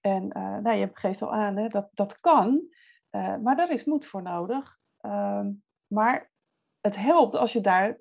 En 0.00 0.28
nou, 0.62 0.72
je 0.72 0.90
geeft 0.92 1.22
al 1.22 1.32
aan, 1.32 1.56
hè, 1.56 1.68
dat, 1.68 1.88
dat 1.92 2.20
kan, 2.20 2.62
maar 3.12 3.56
daar 3.56 3.70
is 3.70 3.84
moed 3.84 4.06
voor 4.06 4.22
nodig. 4.22 4.78
Ehm, 5.00 5.50
maar 5.86 6.30
het 6.80 6.96
helpt 6.96 7.36
als 7.36 7.52
je 7.52 7.60
daar 7.60 7.98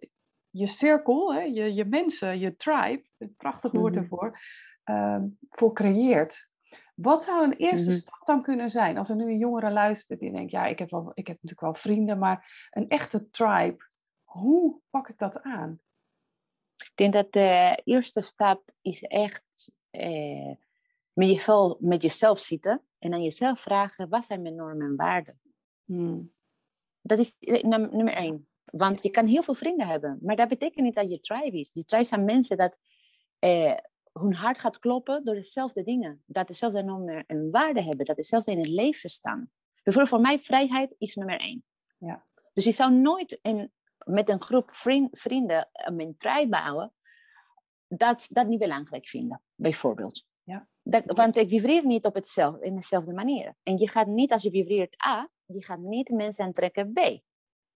je 0.49 0.67
cirkel, 0.67 1.33
hè, 1.33 1.41
je, 1.41 1.73
je 1.73 1.85
mensen, 1.85 2.39
je 2.39 2.55
tribe, 2.55 3.03
een 3.17 3.35
prachtig 3.35 3.71
woord 3.71 3.93
mhm. 3.93 4.03
ervoor, 4.03 4.39
uh, 4.85 5.23
voor 5.49 5.73
creëert. 5.73 6.49
Wat 6.95 7.23
zou 7.23 7.43
een 7.43 7.53
eerste 7.53 7.87
mm 7.87 7.93
-hmm. 7.93 8.01
stap 8.01 8.25
dan 8.25 8.41
kunnen 8.41 8.69
zijn? 8.69 8.97
Als 8.97 9.09
er 9.09 9.15
nu 9.15 9.23
een 9.23 9.37
jongere 9.37 9.71
luistert 9.71 10.19
die 10.19 10.31
denkt, 10.31 10.51
ja, 10.51 10.65
ik 10.65 10.79
heb, 10.79 10.89
wel, 10.89 11.11
ik 11.13 11.27
heb 11.27 11.35
natuurlijk 11.41 11.61
wel 11.61 11.73
vrienden, 11.73 12.17
maar 12.17 12.69
een 12.71 12.89
echte 12.89 13.29
tribe, 13.29 13.89
hoe 14.23 14.79
pak 14.89 15.09
ik 15.09 15.17
dat 15.17 15.41
aan? 15.41 15.79
Ik 16.75 16.95
denk 16.95 17.13
dat 17.13 17.33
de 17.33 17.81
eerste 17.83 18.21
stap 18.21 18.71
is 18.81 19.03
echt 19.03 19.73
eh, 19.89 20.55
met, 21.13 21.29
je, 21.29 21.77
met 21.79 22.01
jezelf 22.01 22.39
zitten 22.39 22.81
en 22.99 23.13
aan 23.13 23.23
jezelf 23.23 23.59
vragen, 23.59 24.09
wat 24.09 24.25
zijn 24.25 24.41
mijn 24.41 24.55
normen 24.55 24.87
en 24.87 24.95
waarden? 24.95 25.39
Hmm. 25.85 26.33
Dat 27.01 27.19
is 27.19 27.37
eh, 27.39 27.63
nummer 27.63 28.13
één. 28.13 28.47
Want 28.65 29.03
je 29.03 29.09
kan 29.09 29.25
heel 29.25 29.43
veel 29.43 29.53
vrienden 29.53 29.87
hebben, 29.87 30.19
maar 30.21 30.35
dat 30.35 30.47
betekent 30.47 30.85
niet 30.85 30.95
dat 30.95 31.11
je 31.11 31.19
tribe 31.19 31.59
is. 31.59 31.71
Die 31.71 31.85
tribe 31.85 32.03
zijn 32.03 32.25
mensen 32.25 32.57
dat 32.57 32.77
eh, 33.39 33.77
hun 34.13 34.33
hart 34.35 34.59
gaat 34.59 34.79
kloppen 34.79 35.25
door 35.25 35.35
dezelfde 35.35 35.83
dingen. 35.83 36.23
Dat 36.25 36.47
dezelfde 36.47 36.83
normen 36.83 37.25
en 37.27 37.51
waarden 37.51 37.83
hebben, 37.83 38.05
dat 38.05 38.15
dezelfde 38.15 38.51
in 38.51 38.57
het 38.57 38.67
leven 38.67 39.09
staan. 39.09 39.49
Bijvoorbeeld 39.83 40.15
voor 40.15 40.23
mij, 40.23 40.39
vrijheid 40.39 40.95
is 40.97 41.15
nummer 41.15 41.39
één. 41.39 41.63
Ja. 41.97 42.25
Dus 42.53 42.63
je 42.63 42.71
zou 42.71 42.93
nooit 42.93 43.39
in, 43.41 43.71
met 44.05 44.29
een 44.29 44.41
groep 44.41 44.71
vriend, 44.71 45.19
vrienden 45.19 45.69
een 45.71 46.15
tribe 46.17 46.49
bouwen, 46.49 46.93
dat, 47.87 48.27
dat 48.31 48.47
niet 48.47 48.59
belangrijk 48.59 49.07
vinden, 49.07 49.41
bijvoorbeeld. 49.55 50.25
Dat, 50.83 51.03
want 51.05 51.37
ik 51.37 51.49
vibreer 51.49 51.85
niet 51.85 52.05
op 52.05 52.13
hetzelfde, 52.13 52.65
in 52.65 52.75
dezelfde 52.75 53.13
manier. 53.13 53.53
En 53.63 53.77
je 53.77 53.89
gaat 53.89 54.07
niet, 54.07 54.31
als 54.31 54.43
je 54.43 54.49
vibreert 54.49 55.05
A, 55.05 55.27
je 55.45 55.65
gaat 55.65 55.79
niet 55.79 56.09
mensen 56.09 56.45
aantrekken 56.45 56.93
B. 56.93 56.99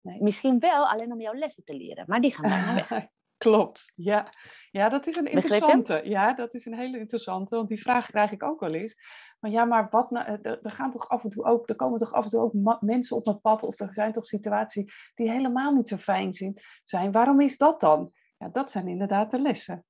Nee. 0.02 0.22
Misschien 0.22 0.60
wel 0.60 0.88
alleen 0.88 1.12
om 1.12 1.22
jouw 1.22 1.34
lessen 1.34 1.63
te 1.63 1.76
leren, 1.76 2.04
maar 2.08 2.22
die 2.22 2.34
gaan 2.34 2.50
daar 2.50 2.65
naar 2.65 2.88
weg. 2.89 3.08
Klopt, 3.38 3.91
ja. 3.96 4.34
Ja, 4.72 4.89
dat 4.89 5.08
is 5.08 5.15
een 5.15 5.26
interessante. 5.26 6.02
Ja, 6.04 6.34
dat 6.34 6.54
is 6.54 6.65
een 6.65 6.78
hele 6.78 7.00
interessante, 7.00 7.56
want 7.56 7.68
die 7.68 7.82
vraag 7.82 8.06
krijg 8.06 8.32
ik 8.32 8.44
ook 8.44 8.60
wel 8.60 8.74
eens. 8.74 8.96
Maar 9.39 9.52
ja, 9.52 9.65
maar 9.65 9.88
wat 9.89 10.10
nou, 10.10 10.26
er, 10.26 10.60
er 10.62 10.72
gaan 10.72 10.91
toch 10.91 11.10
af 11.10 11.24
en 11.24 11.30
toe 11.30 11.46
ook, 11.46 11.70
er 11.70 11.76
komen 11.76 12.00
toch 12.00 12.13
af 12.13 12.24
en 12.24 12.30
toe 12.30 12.39
ook 12.39 12.82
mensen 12.82 13.15
op 13.15 13.26
mijn 13.26 13.41
pad, 13.41 13.63
of 13.63 13.80
er 13.80 13.94
zijn 13.94 14.13
toch 14.13 14.26
situaties 14.26 15.12
die 15.15 15.32
helemaal 15.32 15.74
niet 15.74 15.88
zo 15.88 15.98
fijn 15.98 16.34
zijn. 16.84 17.12
Waarom 17.12 17.41
is 17.41 17.58
dat 17.58 17.80
dan? 17.80 18.12
Ja, 18.38 18.50
dat 18.50 18.72
zijn 18.72 18.88
inderdaad 18.88 19.32
de 19.32 19.39
lessen. 19.39 19.86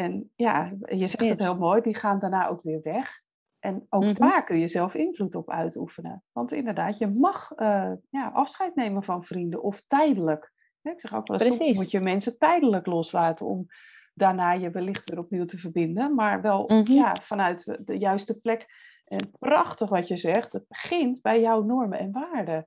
En 0.00 0.30
ja, 0.36 0.72
je 0.88 1.06
zegt 1.06 1.28
het 1.28 1.40
heel 1.40 1.58
mooi, 1.58 1.80
die 1.80 1.94
gaan 1.94 2.18
daarna 2.18 2.48
ook 2.48 2.62
weer 2.62 2.80
weg. 2.82 3.22
En 3.58 3.86
ook 3.88 4.02
mhm. 4.02 4.14
daar 4.14 4.44
kun 4.44 4.58
je 4.58 4.68
zelf 4.68 4.94
invloed 4.94 5.34
op 5.34 5.50
uitoefenen. 5.50 6.22
Want 6.32 6.52
inderdaad, 6.52 6.98
je 6.98 7.06
mag 7.06 7.52
uh, 7.56 7.92
ja, 8.10 8.30
afscheid 8.34 8.74
nemen 8.74 9.02
van 9.02 9.24
vrienden 9.24 9.62
of 9.62 9.82
tijdelijk. 9.86 10.52
Ik 10.82 11.00
zeg 11.00 11.14
ook 11.14 11.26
wel 11.26 11.40
eens, 11.40 11.56
soms 11.56 11.78
moet 11.78 11.90
je 11.90 12.00
mensen 12.00 12.38
tijdelijk 12.38 12.86
loslaten 12.86 13.46
om 13.46 13.66
daarna 14.14 14.52
je 14.52 14.70
wellicht 14.70 15.10
weer 15.10 15.18
opnieuw 15.18 15.44
te 15.44 15.58
verbinden. 15.58 16.14
Maar 16.14 16.40
wel 16.40 16.64
mhm. 16.66 16.92
ja, 16.92 17.14
vanuit 17.14 17.78
de 17.84 17.98
juiste 17.98 18.40
plek. 18.40 18.66
En 19.04 19.30
prachtig 19.38 19.88
wat 19.88 20.08
je 20.08 20.16
zegt, 20.16 20.52
het 20.52 20.64
begint 20.68 21.22
bij 21.22 21.40
jouw 21.40 21.62
normen 21.62 21.98
en 21.98 22.12
waarden. 22.12 22.66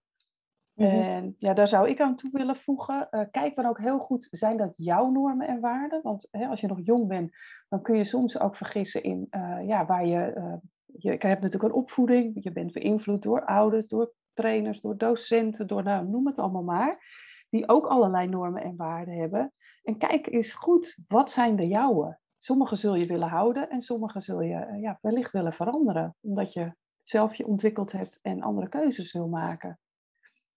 Mhm. 0.73 0.89
En 0.89 1.35
ja, 1.37 1.53
daar 1.53 1.67
zou 1.67 1.89
ik 1.89 2.01
aan 2.01 2.15
toe 2.15 2.31
willen 2.31 2.55
voegen. 2.55 3.07
Uh, 3.11 3.21
kijk 3.31 3.55
dan 3.55 3.65
ook 3.65 3.79
heel 3.79 3.99
goed, 3.99 4.27
zijn 4.31 4.57
dat 4.57 4.77
jouw 4.77 5.09
normen 5.09 5.47
en 5.47 5.59
waarden? 5.59 6.01
Want 6.01 6.27
hè, 6.31 6.47
als 6.47 6.61
je 6.61 6.67
nog 6.67 6.79
jong 6.83 7.07
bent, 7.07 7.35
dan 7.69 7.81
kun 7.81 7.97
je 7.97 8.03
soms 8.03 8.39
ook 8.39 8.55
vergissen 8.55 9.03
in 9.03 9.27
uh, 9.31 9.67
ja, 9.67 9.85
waar 9.85 10.05
je, 10.05 10.33
uh, 10.37 10.53
je... 10.85 11.09
hebt 11.09 11.41
natuurlijk 11.41 11.63
een 11.63 11.79
opvoeding, 11.79 12.43
je 12.43 12.51
bent 12.51 12.71
beïnvloed 12.71 13.21
door 13.21 13.45
ouders, 13.45 13.87
door 13.87 14.13
trainers, 14.33 14.81
door 14.81 14.97
docenten, 14.97 15.67
door 15.67 15.83
nou, 15.83 16.07
noem 16.07 16.27
het 16.27 16.39
allemaal 16.39 16.63
maar. 16.63 17.21
Die 17.49 17.69
ook 17.69 17.85
allerlei 17.85 18.27
normen 18.27 18.63
en 18.63 18.75
waarden 18.75 19.17
hebben. 19.17 19.53
En 19.83 19.97
kijk 19.97 20.27
eens 20.27 20.53
goed, 20.53 20.97
wat 21.07 21.31
zijn 21.31 21.55
de 21.55 21.67
jouwe? 21.67 22.19
Sommige 22.39 22.75
zul 22.75 22.95
je 22.95 23.05
willen 23.05 23.27
houden 23.27 23.69
en 23.69 23.81
sommige 23.81 24.21
zul 24.21 24.41
je 24.41 24.77
ja, 24.81 24.97
wellicht 25.01 25.31
willen 25.31 25.53
veranderen. 25.53 26.15
Omdat 26.21 26.53
je 26.53 26.75
zelf 27.03 27.35
je 27.35 27.47
ontwikkeld 27.47 27.91
hebt 27.91 28.19
en 28.21 28.41
andere 28.41 28.69
keuzes 28.69 29.13
wil 29.13 29.27
maken. 29.27 29.79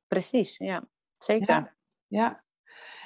Precies, 0.09 0.57
ja. 0.57 0.89
Zeker. 1.19 1.77
Ja. 2.07 2.45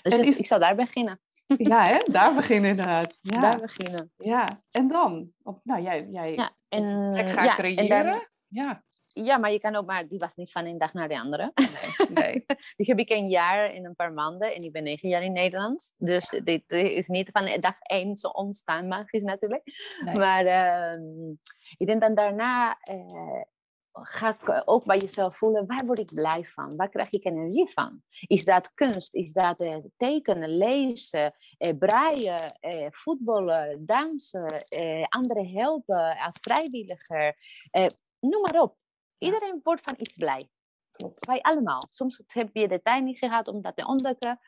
Dus 0.03 0.39
ik 0.39 0.47
zal 0.47 0.59
daar 0.59 0.75
beginnen. 0.75 1.21
Ja, 1.57 1.85
hè? 1.85 1.99
daar 2.13 2.35
beginnen 2.35 2.71
inderdaad. 2.71 3.17
Ja. 3.21 3.41
Daar 3.41 3.57
beginnen. 3.57 4.13
Ja, 4.17 4.45
en 4.71 4.89
dan? 4.89 5.33
Nou, 5.63 5.83
jij, 5.83 6.07
jij 6.11 6.35
ja, 6.35 6.57
en, 6.69 7.15
gaat 7.31 7.45
ja, 7.45 7.55
creëren. 7.55 8.31
ja. 8.49 8.85
ja, 9.07 9.39
maar 9.39 9.53
je 9.53 9.61
kan 9.61 9.77
ook 9.77 9.87
maar, 9.87 10.09
die 10.09 10.19
was 10.19 10.35
niet 10.35 10.53
van 10.53 10.67
een 10.67 10.79
dag 10.79 10.93
naar 10.93 11.09
de 11.09 11.21
andere. 11.21 11.53
Nee, 12.09 12.45
die 12.77 12.87
heb 12.87 12.99
ik 12.99 13.11
een 13.11 13.29
jaar 13.29 13.71
en 13.71 13.85
een 13.85 13.95
paar 13.95 14.13
maanden 14.13 14.55
en 14.55 14.63
ik 14.63 14.73
ben 14.73 14.83
negen 14.83 15.09
jaar 15.09 15.23
in 15.23 15.33
Nederland. 15.33 15.95
Dus 15.97 16.41
dit 16.45 16.71
is 16.71 17.09
niet 17.09 17.31
van 17.33 17.61
dag 17.61 17.81
één 17.81 18.17
zo 18.17 18.29
ontstaan 18.29 18.89
magisch 18.89 19.23
natuurlijk. 19.23 19.63
Maar 20.13 20.45
uh, 20.45 21.03
ik 21.77 21.87
denk 21.87 22.01
dan 22.01 22.15
daarna 22.15 22.79
uh, 22.91 23.43
ga 23.93 24.29
ik 24.29 24.49
eh, 24.49 24.63
ook 24.65 24.85
bij 24.85 24.99
jezelf 24.99 25.37
voelen, 25.37 25.67
waar 25.67 25.87
word 25.87 25.99
ik 25.99 26.15
blij 26.15 26.45
van? 26.45 26.77
Waar 26.77 26.89
krijg 26.89 27.11
ik 27.11 27.25
energie 27.25 27.71
van? 27.73 28.03
Is 28.27 28.45
dat 28.45 28.75
kunst? 28.75 29.15
Is 29.15 29.33
dat 29.33 29.61
uh, 29.61 29.77
tekenen, 29.97 30.57
lezen, 30.57 31.35
uh, 31.59 31.79
breien, 31.79 32.57
uh, 32.61 32.87
voetballen, 32.91 33.87
dansen, 33.87 34.65
anderen 35.09 35.47
helpen 35.47 36.19
als 36.19 36.39
vrijwilliger? 36.41 37.37
noem 38.21 38.41
maar 38.41 38.63
op. 38.63 38.77
Iedereen 39.19 39.61
wordt 39.63 39.83
van 39.83 39.95
iets 39.99 40.17
blij. 40.17 40.49
Klopt. 40.91 41.27
Wij 41.27 41.41
allemaal. 41.41 41.83
Soms 41.91 42.23
heb 42.27 42.49
je 42.53 42.69
de 42.69 42.83
tijd 42.83 43.05
niet 43.05 43.19
gehad 43.19 43.49
om 43.49 43.63
dat 43.63 43.77
te 43.77 43.87
ontdekken, 43.87 44.41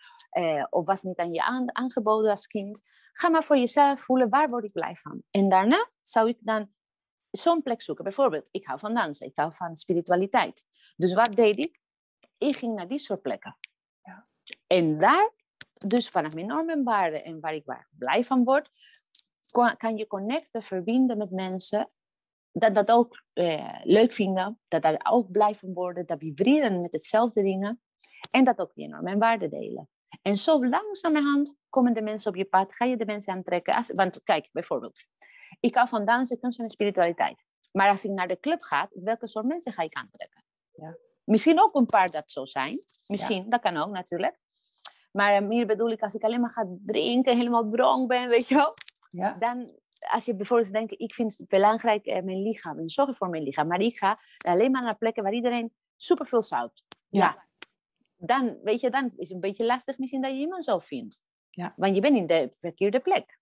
of 0.71 0.87
was 0.87 1.03
niet 1.03 1.19
aan 1.19 1.33
je 1.33 1.45
aangeboden 1.73 2.31
als 2.31 2.47
kind. 2.47 2.81
Ga 3.13 3.29
maar 3.29 3.45
voor 3.45 3.59
jezelf 3.59 4.01
voelen, 4.01 4.29
waar 4.29 4.49
word 4.49 4.65
ik 4.65 4.73
blij 4.73 4.97
van? 4.97 5.23
En 5.31 5.49
daarna 5.49 5.91
zou 6.03 6.29
ik 6.29 6.37
dan 6.41 6.71
zo'n 7.33 7.63
plek 7.63 7.83
zoeken. 7.83 8.05
Bijvoorbeeld, 8.05 8.49
ik 8.51 8.67
hou 8.67 8.79
van 8.79 8.95
dansen, 8.95 9.27
ik 9.27 9.33
hou 9.35 9.55
van 9.55 9.77
spiritualiteit. 9.77 10.65
Dus 10.97 11.15
wat 11.15 11.37
deed 11.37 11.59
ik? 11.59 11.81
Ik 12.39 12.57
ging 12.57 12.75
naar 12.75 12.89
die 12.89 12.99
soort 12.99 13.23
plekken. 13.23 13.59
Ja. 14.03 14.27
En 14.67 14.99
daar, 14.99 15.33
dus 15.87 16.09
vanaf 16.09 16.35
mijn 16.35 16.47
normen 16.47 16.75
en 16.75 16.85
waarden 16.85 17.25
en 17.25 17.41
waar 17.41 17.55
ik 17.55 17.65
waar 17.65 17.89
blij 17.99 18.25
van 18.25 18.45
word, 18.45 18.71
kan 19.77 19.97
je 19.97 20.07
connecten, 20.07 20.63
verbinden 20.63 21.19
met 21.19 21.31
mensen 21.31 21.93
dat 22.53 22.75
dat 22.75 22.91
ook 22.91 23.25
eh, 23.33 23.81
leuk 23.83 24.13
vinden, 24.13 24.61
dat 24.69 24.83
daar 24.83 25.01
ook 25.11 25.31
blij 25.31 25.55
van 25.55 25.73
worden, 25.73 26.07
dat 26.07 26.19
vibreren 26.19 26.81
met 26.81 26.93
hetzelfde 26.93 27.43
dingen 27.43 27.83
en 28.31 28.45
dat 28.45 28.59
ook 28.59 28.73
je 28.75 28.89
normen 28.89 29.13
en 29.13 29.19
waarden 29.19 29.51
delen. 29.51 29.89
En 30.23 30.37
zo 30.37 30.67
langzamerhand 30.67 31.57
komen 31.69 31.95
de 31.95 32.03
mensen 32.03 32.31
op 32.31 32.37
je 32.37 32.45
pad, 32.45 32.75
ga 32.75 32.85
je 32.85 32.97
de 32.97 33.05
mensen 33.05 33.33
aantrekken. 33.33 33.75
Als, 33.75 33.91
want 33.93 34.23
kijk, 34.23 34.49
bijvoorbeeld, 34.53 35.07
ik 35.63 35.75
hou 35.75 35.89
van 35.89 36.05
dansen, 36.05 36.41
kunst 36.41 36.61
en 36.61 36.71
spiritualiteit. 36.71 37.45
Maar 37.73 37.89
als 37.89 38.05
ik 38.05 38.11
naar 38.11 38.29
de 38.29 38.41
club 38.41 38.63
ga, 38.63 38.89
welke 38.91 39.29
soort 39.29 39.47
mensen 39.47 39.73
ga 39.73 39.83
ik 39.83 39.95
aantrekken? 39.95 40.45
Ja. 40.73 40.97
Misschien 41.25 41.61
ook 41.61 41.75
een 41.75 41.87
paar 41.87 42.09
dat 42.09 42.31
zo 42.31 42.47
zijn. 42.47 42.75
Misschien, 43.07 43.51
dat 43.51 43.61
kan 43.61 43.77
ook 43.77 43.91
natuurlijk. 43.91 44.39
Maar 45.13 45.45
meer 45.45 45.67
bedoel 45.67 45.91
ik, 45.91 46.03
als 46.03 46.15
ik 46.15 46.23
alleen 46.23 46.41
maar 46.41 46.53
ga 46.53 46.67
drinken, 46.87 47.37
helemaal 47.37 47.69
dronk 47.69 48.09
ben, 48.09 48.29
weet 48.29 48.49
je 48.49 48.55
wel. 48.55 48.75
Ja. 49.09 49.27
Dan, 49.27 49.73
als 50.11 50.25
je 50.25 50.35
bijvoorbeeld 50.35 50.73
denkt, 50.73 51.01
ik 51.01 51.15
vind 51.15 51.39
het 51.39 51.49
belangrijk 51.49 52.07
eh, 52.07 52.23
mijn 52.23 52.43
lichaam 52.43 52.79
en 52.79 52.91
zorgen 52.91 53.15
voor 53.15 53.29
mijn 53.29 53.43
lichaam. 53.43 53.67
Maar 53.67 53.81
ik 53.81 53.99
ga 53.99 54.19
alleen 54.47 54.71
maar 54.71 54.83
naar 54.83 54.99
plekken 54.99 55.23
waar 55.23 55.33
iedereen 55.33 55.73
superveel 55.97 56.43
zout. 56.43 56.83
Ja. 57.09 57.21
ja. 57.21 57.47
Dan, 58.17 58.59
weet 58.63 58.81
je, 58.81 58.91
dan 58.91 59.05
is 59.05 59.29
het 59.29 59.31
een 59.31 59.41
beetje 59.41 59.65
lastig 59.65 59.99
misschien 59.99 60.23
dat 60.23 60.31
je 60.31 60.39
iemand 60.39 60.65
zo 60.65 60.79
vindt. 60.79 61.23
Ja. 61.51 61.75
Want 61.77 61.95
je 61.95 62.01
bent 62.01 62.17
in 62.17 62.27
de 62.27 62.53
verkeerde 62.61 63.01
plek. 63.01 63.41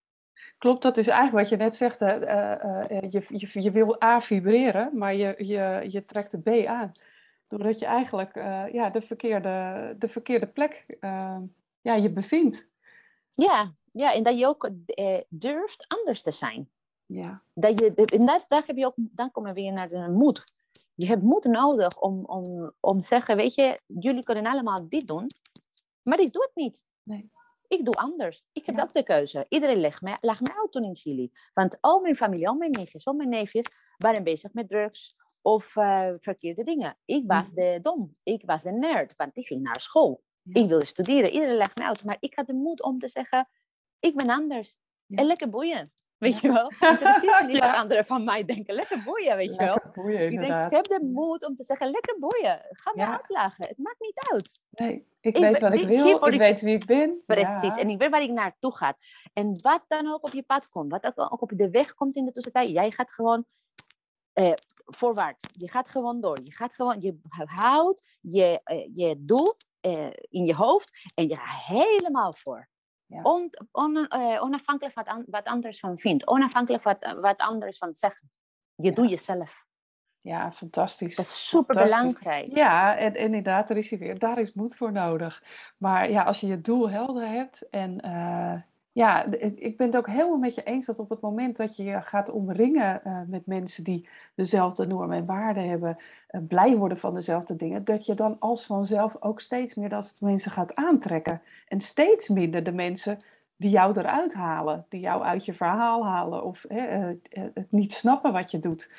Klopt, 0.59 0.83
dat 0.83 0.96
is 0.96 1.07
eigenlijk 1.07 1.38
wat 1.38 1.59
je 1.59 1.64
net 1.64 1.74
zegt. 1.74 1.98
Hè. 1.98 2.20
Uh, 2.20 3.00
uh, 3.03 3.11
je, 3.11 3.24
je, 3.29 3.62
je, 3.62 3.70
wil 3.70 4.03
A 4.03 4.20
vibreren, 4.20 4.90
maar 4.98 5.14
je, 5.14 5.35
je, 5.38 5.87
je 5.88 6.05
trekt 6.05 6.31
de 6.31 6.38
B 6.38 6.66
aan. 6.66 6.92
Doordat 7.48 7.79
je 7.79 7.87
eigenlijk 7.87 8.35
ja, 8.72 8.90
de, 8.90 9.03
verkeerde, 9.03 9.94
de 9.98 10.09
verkeerde 10.09 10.46
plek 10.46 10.87
ja, 11.81 11.94
je 11.94 12.11
bevindt. 12.11 12.68
Ja, 13.35 13.64
ja, 13.85 14.14
en 14.14 14.22
dat 14.22 14.38
je 14.38 14.46
ook 14.46 14.70
durft 15.29 15.85
anders 15.88 16.22
te 16.22 16.33
zijn. 16.33 16.68
Ja. 17.07 17.42
Dat 17.55 17.81
je, 17.81 17.94
en 17.94 18.26
dat, 18.26 18.44
daar 18.48 18.62
heb 18.66 18.76
je 18.76 18.87
ook, 18.87 18.94
dan 18.96 19.31
komen 19.31 19.55
we 19.55 19.61
weer 19.61 19.72
naar 19.72 19.88
de 19.88 20.09
moed. 20.09 20.53
Je 20.94 21.07
hebt 21.07 21.22
moed 21.22 21.44
nodig 21.44 22.00
om, 22.00 22.24
om, 22.24 22.72
om 22.81 22.98
te 22.98 23.07
zeggen, 23.07 23.37
weet 23.37 23.55
je, 23.55 23.81
jullie 23.87 24.22
kunnen 24.22 24.46
allemaal 24.46 24.88
dit 24.88 25.07
doen, 25.07 25.26
maar 26.03 26.20
ik 26.20 26.33
doe 26.33 26.42
het 26.42 26.55
niet. 26.55 26.85
Nee. 27.03 27.31
Ik 27.70 27.85
doe 27.85 27.94
anders. 27.94 28.44
Ik 28.52 28.66
heb 28.66 28.76
ja. 28.76 28.83
ook 28.83 28.92
de 28.92 29.02
keuze. 29.02 29.46
Iedereen 29.48 29.80
legt 29.80 30.02
mij, 30.02 30.16
lag 30.20 30.40
mij 30.40 30.54
uit 30.56 30.72
toen 30.72 30.85
in 30.85 30.96
Chili. 30.96 31.30
Want 31.54 31.80
al 31.80 32.00
mijn 32.00 32.14
familie, 32.14 32.48
al 32.48 32.54
mijn 32.54 32.70
neefjes, 32.70 33.06
al 33.06 33.14
mijn 33.14 33.28
neefjes 33.28 33.66
waren 33.96 34.24
bezig 34.24 34.52
met 34.52 34.68
drugs 34.68 35.16
of 35.42 35.76
uh, 35.76 36.11
verkeerde 36.12 36.64
dingen. 36.64 36.98
Ik 37.04 37.22
was 37.26 37.46
mhm. 37.46 37.54
de 37.54 37.78
dom. 37.80 38.11
Ik 38.22 38.42
was 38.44 38.62
de 38.62 38.72
nerd, 38.72 39.16
want 39.16 39.37
ik 39.37 39.46
ging 39.46 39.62
naar 39.62 39.80
school. 39.80 40.22
Ik 40.52 40.68
wilde 40.68 40.87
studeren. 40.87 41.30
Iedereen 41.30 41.56
legt 41.56 41.78
mij 41.78 41.87
uit. 41.87 42.04
Maar 42.04 42.16
ik 42.20 42.35
had 42.35 42.46
de 42.46 42.52
moed 42.52 42.83
om 42.83 42.98
te 42.98 43.09
zeggen, 43.09 43.48
ik 43.98 44.16
ben 44.16 44.26
anders. 44.26 44.78
En 45.09 45.26
lekker 45.26 45.50
boeien. 45.50 45.92
Weet 46.20 46.40
je 46.40 46.52
wel? 46.52 46.72
Interesseert 46.90 47.46
niet 47.46 47.59
wat 47.59 47.74
anderen 47.74 48.04
van 48.04 48.24
mij 48.24 48.44
denken. 48.44 48.74
Lekker 48.74 49.02
boeien, 49.02 49.37
weet 49.37 49.54
je 49.54 49.64
wel? 49.64 49.80
Boeien, 49.92 50.33
ik 50.33 50.40
denk, 50.40 50.64
ik 50.64 50.70
heb 50.70 50.85
de 50.85 51.11
moed 51.12 51.46
om 51.46 51.56
te 51.56 51.64
zeggen, 51.64 51.90
lekker 51.90 52.18
boeien. 52.18 52.66
Ga 52.70 52.92
maar 52.94 53.11
uitlachen. 53.11 53.68
Het 53.68 53.78
maakt 53.78 54.00
niet 54.00 54.28
uit. 54.33 54.61
Nee, 54.70 55.06
ik, 55.20 55.37
weet 55.37 55.59
wat 55.59 55.80
ik 55.80 55.87
wil. 55.87 56.26
Ik, 56.26 56.38
weet 56.38 56.61
wie 56.61 56.74
ik 56.74 56.85
ben. 56.85 57.22
Precies. 57.26 57.76
En 57.76 57.88
ik 57.88 57.98
weet 57.98 58.11
waar 58.11 58.22
ik 58.22 58.30
naartoe 58.30 58.76
ga. 58.76 58.96
En 59.33 59.61
wat 59.62 59.85
dan 59.88 60.12
ook 60.12 60.26
op 60.26 60.33
je 60.33 60.42
pad 60.42 60.68
komt. 60.68 60.90
Wat 60.90 61.12
ook 61.16 61.42
op 61.42 61.52
de 61.54 61.70
weg 61.70 61.94
komt 61.94 62.16
in 62.16 62.24
de 62.24 62.33
tussentijd. 62.33 62.68
Jij 62.68 62.90
gaat 62.90 63.14
gewoon 63.14 63.44
uh, 64.35 64.52
voorwaarts. 64.85 65.46
Je 65.50 65.70
gaat 65.70 65.90
gewoon 65.90 66.20
door. 66.20 66.38
Je 66.44 66.54
gaat 66.54 66.74
gewoon, 66.74 67.00
je 67.00 67.18
houdt 67.44 68.18
je, 68.20 68.61
uh, 68.64 68.88
je 68.94 69.14
doel 69.18 69.54
uh, 69.87 70.11
in 70.28 70.46
je 70.46 70.54
hoofd 70.54 71.11
en 71.14 71.28
je 71.28 71.37
gaat 71.37 71.64
helemaal 71.66 72.35
voor. 72.38 72.68
Ja. 73.10 73.22
On, 73.22 73.50
on, 73.72 73.96
uh, 73.96 74.42
onafhankelijk 74.42 74.94
wat, 74.94 75.06
an, 75.06 75.24
wat 75.26 75.44
anders 75.44 75.80
van 75.80 75.98
vindt. 75.98 76.26
Onafhankelijk 76.26 76.82
wat, 76.82 77.14
wat 77.20 77.38
anders 77.38 77.78
van 77.78 77.94
zeggen. 77.94 78.30
Je 78.74 78.88
ja. 78.88 78.94
doet 78.94 79.10
jezelf. 79.10 79.64
Ja, 80.20 80.52
fantastisch. 80.52 81.16
Dat 81.16 81.24
is 81.24 81.48
super 81.48 81.74
belangrijk. 81.74 82.54
Ja, 82.54 82.96
en, 82.96 83.14
en, 83.14 83.20
inderdaad, 83.20 83.70
er 83.70 83.76
is 83.76 83.90
weer, 83.90 84.18
daar 84.18 84.38
is 84.38 84.52
moed 84.52 84.76
voor 84.76 84.92
nodig. 84.92 85.42
Maar 85.76 86.10
ja, 86.10 86.22
als 86.22 86.40
je 86.40 86.46
je 86.46 86.60
doel 86.60 86.90
helder 86.90 87.28
hebt 87.28 87.68
en 87.68 88.06
uh, 88.06 88.60
ja, 88.92 89.24
ik 89.40 89.76
ben 89.76 89.87
het 89.87 89.96
ook 89.96 90.07
helemaal 90.07 90.38
met 90.38 90.55
je 90.55 90.62
eens 90.62 90.87
dat 90.87 90.98
op 90.98 91.11
het 91.11 91.20
moment 91.20 91.57
dat 91.57 91.76
je 91.76 91.85
je 91.85 92.03
gaat 92.03 92.31
omringen 92.31 93.00
uh, 93.07 93.20
met 93.26 93.46
mensen 93.46 93.85
die 93.85 94.09
dezelfde 94.35 94.87
normen 94.87 95.16
en 95.16 95.26
waarden 95.26 95.68
hebben, 95.68 95.96
uh, 96.31 96.40
blij 96.48 96.76
worden 96.76 96.98
van 96.98 97.14
dezelfde 97.14 97.57
dingen, 97.57 97.85
dat 97.85 98.07
je 98.07 98.14
dan 98.14 98.38
als 98.38 98.66
vanzelf 98.66 99.16
ook 99.20 99.40
steeds 99.40 99.74
meer 99.74 99.88
dat 99.88 100.05
soort 100.07 100.20
mensen 100.20 100.50
gaat 100.50 100.74
aantrekken. 100.74 101.42
En 101.68 101.81
steeds 101.81 102.29
minder 102.29 102.62
de 102.62 102.72
mensen 102.72 103.18
die 103.57 103.70
jou 103.70 103.98
eruit 103.98 104.35
halen, 104.35 104.87
die 104.88 105.00
jou 105.00 105.22
uit 105.22 105.44
je 105.44 105.55
verhaal 105.55 106.07
halen 106.07 106.44
of 106.44 106.64
hè, 106.68 107.16
het 107.55 107.66
niet 107.72 107.92
snappen 107.92 108.33
wat 108.33 108.50
je 108.50 108.59
doet. 108.59 108.90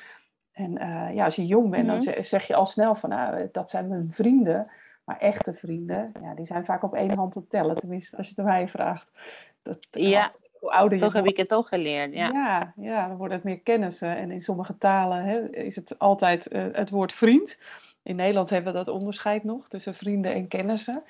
En 0.52 0.72
ja, 1.14 1.24
als 1.24 1.36
je 1.36 1.46
jong 1.46 1.70
bent, 1.70 1.86
dan 1.86 1.96
mhm. 1.96 2.22
zeg 2.22 2.46
je 2.46 2.54
al 2.54 2.66
snel 2.66 2.94
van, 2.94 3.10
nou, 3.10 3.48
dat 3.52 3.70
zijn 3.70 3.88
mijn 3.88 4.10
vrienden. 4.10 4.70
Maar 5.04 5.18
echte 5.18 5.54
vrienden, 5.54 6.12
ja, 6.22 6.34
die 6.34 6.46
zijn 6.46 6.64
vaak 6.64 6.82
op 6.82 6.94
één 6.94 7.16
hand 7.16 7.32
te 7.32 7.46
tellen, 7.46 7.76
tenminste 7.76 8.16
als 8.16 8.28
je 8.28 8.32
het 8.36 8.44
mij 8.44 8.68
vraagt. 8.68 9.10
Dat, 9.62 9.86
ja. 9.90 10.32
hoe 10.58 10.70
ouder 10.70 10.98
Zo 10.98 11.10
heb 11.12 11.26
ik 11.26 11.36
het 11.36 11.54
ook 11.54 11.66
geleerd, 11.66 12.14
ja. 12.14 12.30
Ja, 12.30 12.72
ja, 12.76 13.08
dan 13.08 13.16
wordt 13.16 13.34
het 13.34 13.42
meer 13.42 13.60
kennissen. 13.60 14.16
En 14.16 14.30
in 14.30 14.42
sommige 14.42 14.78
talen 14.78 15.24
hè, 15.24 15.56
is 15.56 15.76
het 15.76 15.98
altijd 15.98 16.46
eh, 16.48 16.64
het 16.72 16.90
woord 16.90 17.12
vriend. 17.12 17.58
In 18.02 18.16
Nederland 18.16 18.50
hebben 18.50 18.72
we 18.72 18.78
dat 18.78 18.88
onderscheid 18.88 19.44
nog 19.44 19.68
tussen 19.68 19.94
vrienden 19.94 20.34
en 20.34 20.48
kennissen. 20.48 21.02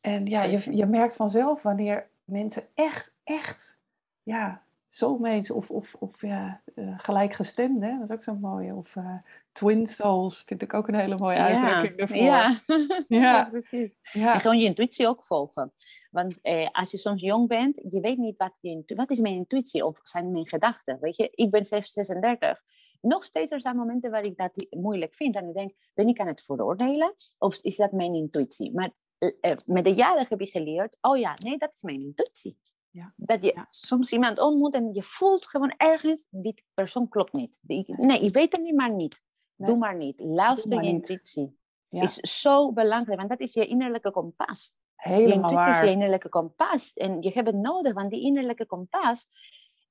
En 0.00 0.26
ja, 0.26 0.42
je, 0.42 0.76
je 0.76 0.86
merkt 0.86 1.16
vanzelf 1.16 1.62
wanneer 1.62 2.06
mensen 2.24 2.62
echt, 2.74 3.12
echt, 3.24 3.78
ja, 4.22 4.62
soulmates 4.94 5.50
of, 5.50 5.70
of, 5.70 5.94
of 5.98 6.20
ja, 6.20 6.62
hè, 6.74 7.98
dat 7.98 8.08
is 8.08 8.10
ook 8.10 8.22
zo 8.22 8.34
mooi. 8.34 8.72
Of 8.72 8.96
eh, 8.96 9.18
twin 9.52 9.86
souls 9.86 10.42
vind 10.46 10.62
ik 10.62 10.74
ook 10.74 10.88
een 10.88 10.94
hele 10.94 11.16
mooie 11.16 11.36
uitdrukking 11.36 11.98
daarvoor. 11.98 12.16
ja. 12.16 12.60
Ja. 13.08 13.20
ja, 13.22 13.44
precies. 13.44 13.98
ja. 14.12 14.34
En 14.34 14.40
gewoon 14.40 14.58
je 14.58 14.64
intuïtie 14.64 15.06
ook 15.06 15.24
volgen. 15.24 15.72
Want 16.10 16.40
eh, 16.42 16.68
als 16.72 16.90
je 16.90 16.98
soms 16.98 17.20
jong 17.20 17.48
bent, 17.48 17.86
je 17.90 18.00
weet 18.00 18.18
niet 18.18 18.36
wat, 18.36 18.52
je, 18.60 18.82
wat 18.86 19.10
is 19.10 19.20
mijn 19.20 19.34
intuïtie 19.34 19.84
of 19.84 20.00
zijn 20.02 20.32
mijn 20.32 20.48
gedachten. 20.48 20.98
Weet 21.00 21.16
je, 21.16 21.30
ik 21.34 21.50
ben 21.50 21.64
zelfs 21.64 21.92
36. 21.92 22.62
Nog 23.00 23.24
steeds 23.24 23.52
er 23.52 23.60
zijn 23.60 23.76
momenten 23.76 24.10
waar 24.10 24.24
ik 24.24 24.36
dat 24.36 24.66
moeilijk 24.70 25.14
vind. 25.14 25.36
En 25.36 25.48
ik 25.48 25.54
denk, 25.54 25.72
ben 25.94 26.08
ik 26.08 26.20
aan 26.20 26.26
het 26.26 26.42
veroordelen? 26.42 27.14
Of 27.38 27.62
is 27.62 27.76
dat 27.76 27.92
mijn 27.92 28.14
intuïtie? 28.14 28.72
Maar 28.74 28.90
eh, 29.18 29.54
met 29.66 29.84
de 29.84 29.94
jaren 29.94 30.26
heb 30.28 30.40
ik 30.40 30.50
geleerd, 30.50 30.96
oh 31.00 31.18
ja, 31.18 31.34
nee, 31.44 31.58
dat 31.58 31.70
is 31.72 31.82
mijn 31.82 32.00
intuïtie. 32.00 32.58
Ja. 32.92 33.12
Dat 33.16 33.42
je 33.42 33.52
Ja. 33.54 33.64
soms 33.66 34.12
iemand 34.12 34.38
ontmoet 34.40 34.74
en 34.74 34.94
je 34.94 35.02
voelt 35.02 35.46
gewoon 35.46 35.74
ergens, 35.76 36.26
die 36.30 36.64
persoon 36.74 37.08
klopt 37.08 37.32
niet. 37.32 37.58
Die- 37.62 37.84
nee, 37.96 38.20
ik 38.20 38.34
weet 38.34 38.52
het 38.56 38.62
niet, 38.64 38.74
maar 38.74 38.92
niet. 38.92 39.22
Nee. 39.56 39.68
Doe 39.68 39.78
maar 39.78 39.96
niet. 39.96 40.20
Luister 40.20 40.74
maar 40.76 40.84
je 40.84 40.92
niet. 40.92 41.00
intuïtie. 41.00 41.58
Ja. 41.88 42.02
Is 42.02 42.14
zo 42.14 42.72
belangrijk, 42.72 43.18
want 43.18 43.30
dat 43.30 43.40
is 43.40 43.52
je 43.54 43.66
innerlijke 43.66 44.10
kompas. 44.10 44.74
Je 44.96 45.08
Helemaal 45.08 45.34
intuïtie 45.34 45.70
is 45.70 45.76
je 45.78 45.82
waar. 45.84 45.92
innerlijke 45.92 46.28
kompas. 46.28 46.92
En 46.92 47.22
je 47.22 47.30
hebt 47.30 47.46
het 47.46 47.56
nodig, 47.56 47.92
want 47.94 48.10
die 48.10 48.22
innerlijke 48.22 48.66
kompas 48.66 49.26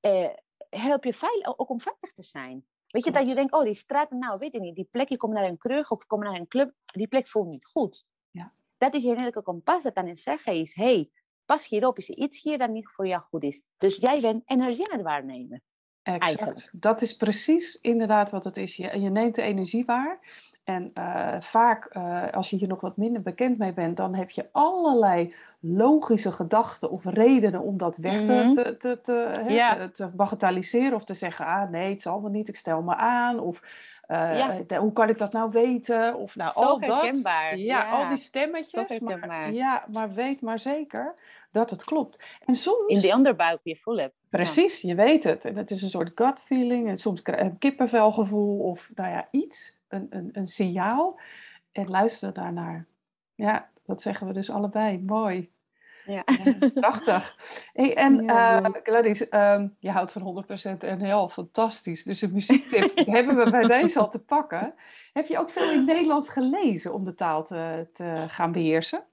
eh, 0.00 0.28
helpt 0.70 1.04
je 1.04 1.12
veilig, 1.12 1.58
ook 1.58 1.70
om 1.70 1.80
veilig 1.80 2.12
te 2.12 2.22
zijn. 2.22 2.66
Weet 2.88 3.04
je, 3.04 3.10
dat 3.10 3.28
je 3.28 3.34
denkt, 3.34 3.52
oh, 3.52 3.62
die 3.62 3.74
straat, 3.74 4.10
nou, 4.10 4.38
weet 4.38 4.54
ik 4.54 4.60
niet, 4.60 4.74
die 4.74 4.88
plek, 4.90 5.08
je 5.08 5.16
komt 5.16 5.32
naar 5.32 5.44
een 5.44 5.58
kroeg 5.58 5.90
of 5.90 6.00
je 6.00 6.06
komt 6.06 6.22
naar 6.22 6.34
een 6.34 6.48
club, 6.48 6.72
die 6.84 7.06
plek 7.06 7.28
voelt 7.28 7.48
niet 7.48 7.66
goed. 7.66 8.04
Ja. 8.30 8.52
Dat 8.78 8.94
is 8.94 9.02
je 9.02 9.08
innerlijke 9.08 9.42
kompas 9.42 9.82
dat 9.82 9.94
aan 9.94 10.06
het 10.06 10.18
zeggen 10.18 10.54
is, 10.54 10.74
hey, 10.74 11.10
pas 11.52 11.68
hierop, 11.68 11.98
is 11.98 12.08
er 12.08 12.16
iets 12.16 12.42
hier 12.42 12.58
dat 12.58 12.70
niet 12.70 12.88
voor 12.88 13.06
jou 13.06 13.22
goed 13.30 13.42
is. 13.42 13.62
Dus 13.78 13.96
jij 13.96 14.18
bent 14.20 14.42
energie 14.46 14.90
aan 14.90 14.98
het 14.98 15.06
waarnemen. 15.06 15.62
Exact. 16.02 16.22
Eigenlijk. 16.22 16.68
Dat 16.72 17.02
is 17.02 17.16
precies 17.16 17.78
inderdaad 17.80 18.30
wat 18.30 18.44
het 18.44 18.56
is. 18.56 18.76
Je, 18.76 19.00
je 19.00 19.10
neemt 19.10 19.34
de 19.34 19.42
energie 19.42 19.84
waar. 19.84 20.18
En 20.64 20.90
eh, 20.94 21.36
vaak, 21.40 21.84
eh, 21.84 22.30
als 22.32 22.50
je 22.50 22.56
hier 22.56 22.68
nog 22.68 22.80
wat 22.80 22.96
minder 22.96 23.22
bekend 23.22 23.58
mee 23.58 23.72
bent, 23.72 23.96
dan 23.96 24.14
heb 24.14 24.30
je 24.30 24.48
allerlei 24.52 25.34
logische 25.60 26.32
gedachten 26.32 26.90
of 26.90 27.04
redenen 27.04 27.60
om 27.60 27.76
dat 27.76 27.96
weg 27.96 28.22
te, 28.24 28.32
Mhm. 28.32 28.52
te, 28.52 29.00
te, 29.02 29.44
Ja. 29.48 29.74
te, 29.76 29.90
te 29.92 30.16
bagatelliseren. 30.16 30.94
Of 30.94 31.04
te 31.04 31.14
zeggen, 31.14 31.46
ah 31.46 31.70
nee, 31.70 31.90
het 31.90 32.00
zal 32.02 32.22
wel 32.22 32.30
niet, 32.30 32.48
ik 32.48 32.56
stel 32.56 32.82
me 32.82 32.94
aan. 32.96 33.40
Of 33.40 33.62
eh, 34.06 34.36
Ja. 34.68 34.78
hoe 34.78 34.92
kan 34.92 35.08
ik 35.08 35.18
dat 35.18 35.32
nou 35.32 35.50
weten? 35.50 36.14
Of 36.16 36.36
nou, 36.36 36.50
Zo 36.52 36.60
al 36.60 36.80
dat. 36.80 37.02
herkenbaar, 37.02 37.56
Ja, 37.56 37.90
al 37.90 38.00
ja. 38.00 38.08
die 38.08 38.18
stemmetjes. 38.18 38.98
Maar, 39.00 39.52
ja, 39.52 39.84
maar 39.90 40.12
weet 40.12 40.40
maar 40.40 40.58
zeker 40.58 41.14
dat 41.52 41.70
het 41.70 41.84
klopt. 41.84 42.24
En 42.46 42.56
soms... 42.56 42.86
In 42.86 43.00
de 43.00 43.14
onderbuik, 43.16 43.60
je 43.62 43.76
voelt 43.76 44.00
het. 44.00 44.18
Ja. 44.22 44.28
Precies, 44.30 44.80
je 44.80 44.94
weet 44.94 45.24
het. 45.24 45.44
En 45.44 45.56
het 45.56 45.70
is 45.70 45.82
een 45.82 45.90
soort 45.90 46.12
gut 46.14 46.40
feeling. 46.40 46.88
En 46.88 46.98
soms 46.98 47.20
een 47.24 47.58
kippenvelgevoel 47.58 48.58
of 48.58 48.90
nou 48.94 49.10
ja, 49.10 49.28
iets, 49.30 49.78
een, 49.88 50.06
een, 50.10 50.30
een 50.32 50.48
signaal. 50.48 51.20
En 51.72 51.88
luister 51.88 52.32
daarnaar. 52.32 52.86
Ja, 53.34 53.70
dat 53.86 54.02
zeggen 54.02 54.26
we 54.26 54.32
dus 54.32 54.50
allebei. 54.50 54.98
Mooi. 54.98 55.50
Ja. 56.06 56.22
Ja, 56.44 56.68
prachtig. 56.74 57.36
Hey, 57.72 57.96
en 57.96 58.24
Ja, 58.24 58.62
eh, 58.62 58.70
Gladys, 58.82 59.28
ehm, 59.28 59.68
je 59.78 59.90
houdt 59.90 60.12
van 60.12 60.22
100% 60.22 60.98
NL, 60.98 61.28
fantastisch. 61.28 62.04
Dus 62.04 62.22
een 62.22 62.32
muziektip 62.32 63.06
hebben 63.06 63.36
we 63.36 63.50
bij 63.50 63.66
deze 63.80 63.98
al 63.98 64.10
te 64.10 64.18
pakken. 64.18 64.74
Heb 65.12 65.26
je 65.26 65.38
ook 65.38 65.50
veel 65.50 65.70
in 65.70 65.76
het 65.76 65.86
Nederlands 65.86 66.28
gelezen 66.28 66.94
om 66.94 67.04
de 67.04 67.14
taal 67.14 67.44
te, 67.44 67.88
te 67.92 68.24
gaan 68.28 68.52
beheersen? 68.52 69.04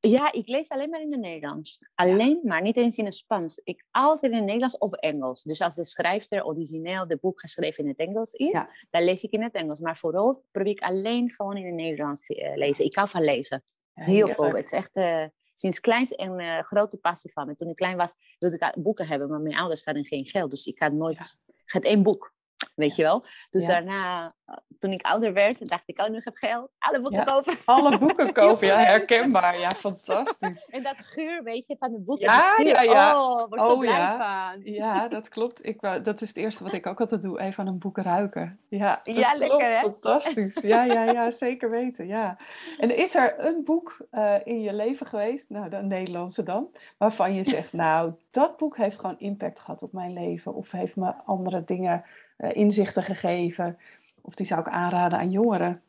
Ja, 0.00 0.32
ik 0.32 0.48
lees 0.48 0.68
alleen 0.68 0.90
maar 0.90 1.00
in 1.00 1.12
het 1.12 1.20
Nederlands. 1.20 1.78
Alleen, 1.94 2.40
maar 2.42 2.62
niet 2.62 2.76
eens 2.76 2.98
in 2.98 3.04
het 3.04 3.14
Spaans. 3.14 3.60
Ik 3.64 3.84
altijd 3.90 4.32
in 4.32 4.36
het 4.38 4.46
Nederlands 4.46 4.78
of 4.78 4.92
Engels. 4.92 5.42
Dus 5.42 5.60
als 5.60 5.74
de 5.74 5.84
schrijfster 5.84 6.44
origineel 6.44 7.06
de 7.06 7.16
boek 7.16 7.40
geschreven 7.40 7.84
in 7.84 7.88
het 7.90 7.98
Engels 7.98 8.32
is, 8.32 8.50
Ja. 8.50 8.70
dan 8.90 9.04
lees 9.04 9.22
ik 9.22 9.30
in 9.30 9.42
het 9.42 9.52
Engels. 9.54 9.80
Maar 9.80 9.96
vooral 9.98 10.44
probeer 10.50 10.72
ik 10.72 10.80
alleen 10.80 11.30
gewoon 11.30 11.56
in 11.56 11.66
het 11.66 11.74
Nederlands 11.74 12.22
te 12.22 12.34
eh, 12.40 12.56
lezen. 12.56 12.84
Ik 12.84 12.94
hou 12.94 13.08
van 13.08 13.24
lezen. 13.24 13.62
Heel 13.94 14.28
veel. 14.28 14.44
Het 14.44 14.64
is 14.64 14.72
echt 14.72 14.96
eh, 14.96 15.24
sinds 15.48 15.80
kleins 15.80 16.18
een 16.18 16.38
eh, 16.38 16.58
grote 16.58 16.96
passie 16.96 17.32
van 17.32 17.46
me. 17.46 17.56
Toen 17.56 17.68
ik 17.68 17.76
klein 17.76 17.96
was, 17.96 18.14
wilde 18.38 18.56
ik 18.56 18.82
boeken 18.82 19.06
hebben, 19.06 19.28
maar 19.28 19.40
mijn 19.40 19.56
ouders 19.56 19.84
hadden 19.84 20.06
geen 20.06 20.26
geld. 20.26 20.50
Dus 20.50 20.66
ik 20.66 20.78
had 20.78 20.92
nooit, 20.92 21.38
ik 21.46 21.72
had 21.72 21.84
één 21.84 22.02
boek. 22.02 22.34
Weet 22.80 22.96
je 22.96 23.02
wel? 23.02 23.24
Dus 23.50 23.66
Ja. 23.66 23.72
daarna, 23.72 24.34
eh, 24.44 24.56
toen 24.78 24.92
ik 24.92 25.02
ouder 25.02 25.32
werd, 25.32 25.68
dacht 25.68 25.82
ik, 25.86 26.00
oh, 26.00 26.08
nu 26.08 26.14
heb 26.14 26.26
ik 26.34 26.48
geld. 26.48 26.74
Alle 26.78 27.00
boeken 27.00 27.18
Ja. 27.18 27.24
kopen. 27.24 27.56
Alle 27.76 27.98
boeken 27.98 28.32
kopen, 28.42 28.66
ja, 28.66 28.76
herkenbaar. 28.78 29.58
Ja, 29.58 29.70
fantastisch. 29.70 30.68
En 30.76 30.82
dat 30.82 30.94
geur, 30.98 31.42
weet 31.42 31.66
je, 31.66 31.76
van 31.78 31.92
de 31.92 31.98
boeken. 31.98 32.26
Ja, 32.26 32.54
ja, 32.62 32.80
ja. 32.82 33.20
Oh, 33.22 33.48
word 33.48 33.60
Oh, 33.60 33.78
blij 33.78 33.92
ja. 33.98 34.50
van. 34.52 34.60
Ja, 34.64 35.08
dat 35.08 35.28
klopt. 35.28 35.66
Ik, 35.66 35.82
dat 36.04 36.20
is 36.22 36.28
het 36.28 36.36
eerste 36.36 36.64
wat 36.64 36.72
ik 36.72 36.86
ook 36.86 37.00
altijd 37.00 37.22
doe, 37.22 37.40
even 37.40 37.58
aan 37.64 37.66
een 37.72 37.78
boek 37.78 37.98
ruiken. 37.98 38.58
Ja, 38.68 39.00
dat 39.04 39.14
Ja, 39.14 39.34
lekker, 39.36 39.58
klopt. 39.58 39.74
hè? 39.74 39.80
Fantastisch. 39.80 40.54
Ja, 40.60 40.82
ja, 40.84 41.02
ja, 41.04 41.30
zeker 41.30 41.70
weten. 41.70 42.06
Ja. 42.06 42.36
En 42.78 42.96
is 42.96 43.14
er 43.14 43.34
een 43.44 43.64
boek 43.64 43.96
eh, 44.10 44.34
in 44.44 44.60
je 44.60 44.72
leven 44.72 45.06
geweest, 45.06 45.44
nou, 45.48 45.68
de 45.70 45.76
Nederlandse 45.76 46.42
dan, 46.42 46.68
waarvan 46.98 47.34
je 47.34 47.44
zegt, 47.44 47.72
nou, 47.72 48.12
dat 48.30 48.56
boek 48.56 48.76
heeft 48.76 48.98
gewoon 48.98 49.18
impact 49.18 49.60
gehad 49.60 49.82
op 49.82 49.92
mijn 49.92 50.12
leven, 50.12 50.54
of 50.54 50.70
heeft 50.70 50.96
me 50.96 51.12
andere 51.24 51.64
dingen, 51.64 52.04
eh, 52.40 52.56
inzichten 52.56 53.02
gegeven, 53.02 53.78
of 54.20 54.34
die 54.34 54.46
zou 54.46 54.60
ik 54.60 54.68
aanraden 54.68 55.18
aan 55.18 55.30
jongeren? 55.30 55.82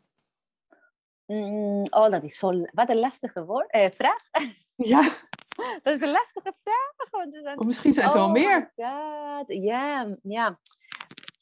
Mm, 1.25 1.85
oh, 1.89 2.09
dat 2.09 2.23
is 2.23 2.37
zo... 2.37 2.65
Wat 2.73 2.89
een 2.89 2.99
lastige 2.99 3.45
woord, 3.45 3.71
eh, 3.71 3.89
vraag. 3.89 4.21
Ja, 4.75 5.17
dat 5.83 5.93
is 5.93 6.01
een 6.01 6.11
lastige 6.11 6.53
vraag. 6.63 7.09
want 7.11 7.57
of 7.57 7.65
misschien 7.65 7.93
zijn 7.93 8.05
het 8.05 8.15
er 8.15 8.21
wel 8.21 8.29
Oh 8.29 8.33
meer. 8.33 8.71
my 8.75 8.85
God. 8.85 9.45
Ja, 9.63 10.17
ja. 10.23 10.59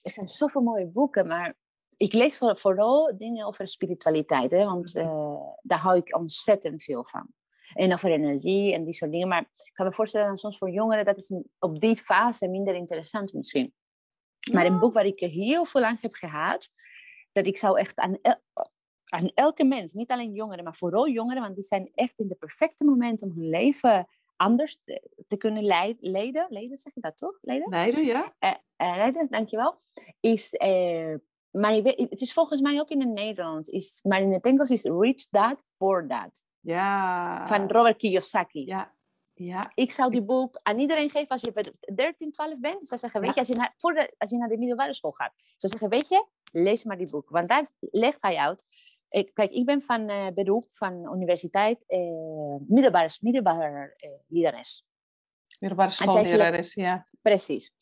Er 0.02 0.12
zijn 0.12 0.28
zoveel 0.28 0.62
mooie 0.62 0.88
boeken, 0.88 1.28
maar 1.28 1.56
ik 1.98 2.14
lees 2.14 2.38
voor, 2.38 2.58
vooral 2.58 3.18
dingen 3.18 3.46
over 3.46 3.68
spiritualiteit, 3.68 4.52
hè, 4.52 4.66
want 4.66 4.96
eh, 4.96 5.36
daar 5.62 5.80
hou 5.80 5.98
ik 5.98 6.16
ontzettend 6.16 6.84
veel 6.84 7.06
van. 7.06 7.28
En 7.74 7.94
over 7.94 8.12
energie 8.12 8.74
en 8.74 8.84
die 8.84 8.94
soort 8.94 9.12
dingen. 9.12 9.28
Maar 9.28 9.42
ik 9.42 9.72
kan 9.74 9.86
me 9.86 9.94
voorstellen 9.94 10.28
dat 10.28 10.40
soms 10.40 10.58
voor 10.58 10.70
jongeren, 10.70 11.06
dat 11.06 11.18
is 11.18 11.34
op 11.60 11.80
die 11.80 11.96
fase 11.96 12.48
minder 12.48 12.76
interessant 12.76 13.34
misschien. 13.34 13.74
Maar 14.52 14.66
een 14.66 14.80
boek 14.80 14.94
waar 14.94 15.06
ik 15.06 15.20
heel 15.20 15.66
veel 15.66 15.84
aan 15.84 15.98
heb 16.02 16.14
gehad, 16.14 16.70
dat 17.32 17.46
ik 17.46 17.58
zou 17.58 17.80
echt 17.80 17.98
aan, 18.00 18.18
el- 18.22 18.42
aan 19.06 19.26
elke 19.34 19.64
mens, 19.64 19.94
niet 19.94 20.12
alleen 20.12 20.34
jongeren, 20.34 20.64
maar 20.64 20.76
vooral 20.76 21.08
jongeren, 21.10 21.42
want 21.42 21.56
die 21.56 21.64
zijn 21.64 21.92
echt 21.94 22.20
in 22.20 22.28
de 22.28 22.36
perfecte 22.36 22.84
moment 22.84 23.22
om 23.22 23.32
hun 23.36 23.50
leven 23.50 24.08
anders 24.36 24.82
te, 25.28 25.38
kunnen 25.38 25.64
leid- 25.64 25.98
leiden. 26.00 26.46
Leiden, 26.50 26.78
zeg 26.78 26.94
je 26.94 27.02
dat 27.02 27.18
toch? 27.18 27.38
Leiden? 27.42 27.70
Leiden, 27.70 28.06
ja? 28.06 28.36
Eh, 28.40 28.50
eh, 28.76 28.96
leiden, 28.96 29.28
dankjewel. 29.30 29.78
Is, 30.20 30.54
eh, 30.54 31.14
maar 31.52 31.74
het 31.74 32.22
is 32.22 32.34
volgens 32.34 32.62
mij 32.62 32.80
ook 32.80 32.90
in 32.90 33.00
het 33.00 33.10
Nederlands, 33.10 33.70
is, 33.70 34.00
maar 34.04 34.22
in 34.22 34.32
het 34.32 34.44
Engels 34.46 34.70
is 34.70 34.84
Rich 34.84 35.30
Dad, 35.30 35.64
Poor 35.78 36.08
Dad, 36.08 36.46
Ja. 36.60 37.48
van 37.48 37.68
Robert 37.72 37.98
Kiyosaki. 37.98 38.66
Ja, 38.66 38.96
ja. 39.40 39.72
Ik 39.76 39.92
zou 39.92 40.12
die 40.12 40.22
boek 40.22 40.60
aan 40.62 40.80
iedereen 40.80 41.10
geven 41.10 41.28
als 41.28 41.42
je 41.42 41.52
bij 41.52 41.64
de 41.64 41.94
13, 41.96 42.32
12 42.32 42.60
bent. 42.60 42.82
Ik 42.82 42.88
zou 42.88 43.00
zeggen, 43.00 43.22
weet 43.22 43.30
Ja. 43.30 43.34
je, 43.36 43.40
als 43.40 43.48
je, 43.48 43.56
naar, 43.56 43.74
voor 43.78 43.94
de, 43.94 44.16
als 44.18 44.30
je 44.30 44.38
naar 44.38 44.50
de 44.50 44.58
middelbare 44.58 44.94
school 44.94 45.12
gaat. 45.12 45.34
Ik 45.36 45.54
zou 45.58 45.72
zeggen, 45.72 45.90
weet 45.90 46.08
je, 46.08 46.26
lees 46.52 46.84
maar 46.84 46.98
die 46.98 47.10
boek. 47.10 47.30
Want 47.30 47.48
daar 47.48 47.72
legt 47.80 48.18
hij 48.22 48.36
uit. 48.36 48.66
Ik, 49.10 49.32
kijk, 49.34 49.50
ik 49.50 49.66
ben 49.66 49.82
van 49.82 50.10
eh, 50.10 50.28
beroep 50.34 50.68
van 50.72 51.14
universiteit 51.14 51.84
eh, 51.88 52.00
middelbare, 52.68 53.18
middelbare 53.22 53.94
eh, 53.98 54.10
lerares. 54.28 54.86
Middelbare 55.60 55.92
schoollerares, 55.92 56.74
ja. 56.74 57.08
Precies. 57.22 57.74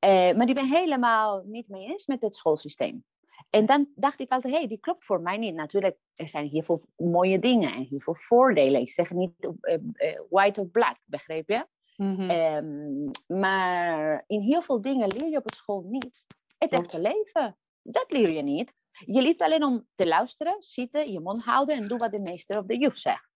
Maar 0.00 0.48
ik 0.48 0.54
ben 0.54 0.68
helemaal 0.68 1.42
niet 1.46 1.68
mee 1.68 1.86
eens 1.86 2.06
met 2.06 2.22
het 2.22 2.34
schoolsysteem. 2.34 3.04
En 3.50 3.66
dan 3.66 3.88
dacht 3.94 4.20
ik 4.20 4.30
altijd, 4.30 4.52
hé, 4.52 4.58
hey, 4.58 4.68
die 4.68 4.80
klopt 4.80 5.04
voor 5.04 5.20
mij 5.20 5.36
niet. 5.36 5.54
Natuurlijk, 5.54 5.98
er 6.14 6.28
zijn 6.28 6.48
heel 6.48 6.62
veel 6.62 6.82
mooie 6.96 7.38
dingen 7.38 7.72
en 7.72 7.82
heel 7.82 8.00
veel 8.00 8.14
voordelen. 8.14 8.80
Ik 8.80 8.90
zeg 8.90 9.10
niet 9.10 9.32
eh, 9.60 9.74
eh, 9.92 10.20
white 10.30 10.60
of 10.60 10.70
black, 10.70 10.98
begreep 11.04 11.48
je? 11.48 11.66
Mhm. 11.96 12.30
Ehm, 12.30 13.10
maar 13.40 14.24
in 14.26 14.40
heel 14.40 14.62
veel 14.62 14.80
dingen 14.80 15.08
leer 15.16 15.30
je 15.30 15.36
op 15.36 15.54
school 15.54 15.82
niet 15.88 16.26
het 16.58 16.72
echte 16.72 17.00
leven. 17.00 17.56
Dat 17.82 18.12
leer 18.12 18.32
je 18.32 18.42
niet. 18.42 18.74
Je 18.92 19.22
leert 19.22 19.42
alleen 19.42 19.64
om 19.64 19.86
te 19.94 20.08
luisteren, 20.08 20.56
zitten, 20.58 21.12
je 21.12 21.20
mond 21.20 21.44
houden 21.44 21.76
en 21.76 21.82
doen 21.82 21.98
wat 21.98 22.10
de 22.10 22.30
meester 22.30 22.58
of 22.58 22.64
de 22.64 22.78
juf 22.78 22.96
zegt. 22.96 23.30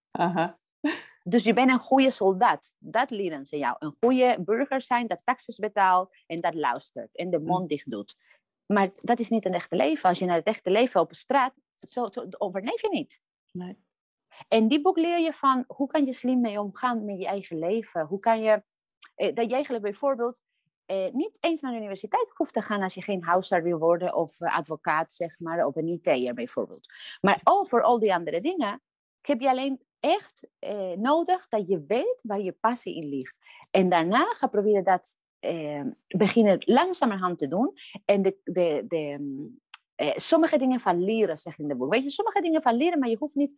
Dus 1.22 1.44
je 1.44 1.52
bent 1.52 1.70
een 1.70 1.78
goede 1.78 2.10
soldaat. 2.10 2.74
Dat 2.78 3.10
leren 3.10 3.46
ze 3.46 3.58
jou. 3.58 3.76
Een 3.78 3.94
goede 4.00 4.36
burger 4.44 4.82
zijn 4.82 5.06
dat 5.06 5.24
taxes 5.24 5.56
betaalt 5.56 6.16
en 6.26 6.36
dat 6.36 6.54
luistert 6.54 7.16
en 7.16 7.30
de 7.30 7.40
mond 7.40 7.68
dicht 7.68 7.90
doet. 7.90 8.16
Maar 8.66 8.88
dat 8.92 9.18
is 9.18 9.28
niet 9.28 9.44
een 9.44 9.54
echte 9.54 9.76
leven. 9.76 10.08
Als 10.08 10.18
je 10.18 10.24
naar 10.24 10.36
het 10.36 10.46
echte 10.46 10.70
leven 10.70 11.00
op 11.00 11.08
de 11.08 11.16
straat, 11.16 11.54
zo, 11.74 12.06
zo 12.06 12.26
overleef 12.38 12.80
je 12.80 12.88
niet. 12.88 13.22
Nee. 13.52 13.82
En 14.48 14.68
die 14.68 14.80
boek 14.80 14.96
leer 14.96 15.18
je 15.18 15.32
van 15.32 15.64
hoe 15.66 15.86
kan 15.86 16.06
je 16.06 16.12
slim 16.12 16.40
mee 16.40 16.60
omgaan 16.60 17.04
met 17.04 17.18
je 17.18 17.26
eigen 17.26 17.58
leven. 17.58 18.06
Hoe 18.06 18.20
kan 18.20 18.42
je 18.42 18.62
dat 19.14 19.46
je 19.48 19.54
eigenlijk 19.54 19.84
bijvoorbeeld 19.84 20.42
niet 21.12 21.36
eens 21.40 21.60
naar 21.60 21.72
de 21.72 21.78
universiteit 21.78 22.30
hoeft 22.34 22.52
te 22.52 22.60
gaan 22.60 22.82
als 22.82 22.94
je 22.94 23.02
geen 23.02 23.24
huisarts 23.24 23.64
wil 23.64 23.78
worden 23.78 24.14
of 24.14 24.40
advocaat, 24.40 25.12
zeg 25.12 25.38
maar, 25.38 25.66
of 25.66 25.76
een 25.76 25.88
IT'er 25.88 26.34
bijvoorbeeld. 26.34 26.92
Maar 27.20 27.40
over 27.44 27.82
al 27.82 27.98
die 27.98 28.14
andere 28.14 28.40
dingen 28.40 28.82
heb 29.20 29.40
je 29.40 29.48
alleen 29.48 29.82
echt 30.00 30.46
nodig 30.96 31.48
dat 31.48 31.68
je 31.68 31.84
weet 31.86 32.20
waar 32.22 32.40
je 32.40 32.52
passie 32.52 32.94
in 32.94 33.08
ligt. 33.08 33.36
En 33.70 33.88
daarna 33.88 34.24
ga 34.24 34.46
proberen 34.46 34.84
dat 34.84 35.16
eh, 35.16 35.23
beginnen 36.06 36.62
langzamerhand 36.64 37.38
te 37.38 37.48
doen. 37.48 37.72
En 38.04 38.22
de, 38.22 38.36
de, 38.44 38.84
de, 38.88 39.18
eh, 39.94 40.12
sommige 40.16 40.58
dingen 40.58 40.80
van 40.80 41.04
leren, 41.04 41.36
zeg 41.36 41.58
in 41.58 41.68
de 41.68 41.76
boek. 41.76 41.92
Weet 41.92 42.02
je, 42.02 42.10
sommige 42.10 42.40
dingen 42.40 42.62
van 42.62 42.74
leren, 42.74 42.98
maar 42.98 43.08
je 43.08 43.16
hoeft 43.18 43.34
niet 43.34 43.52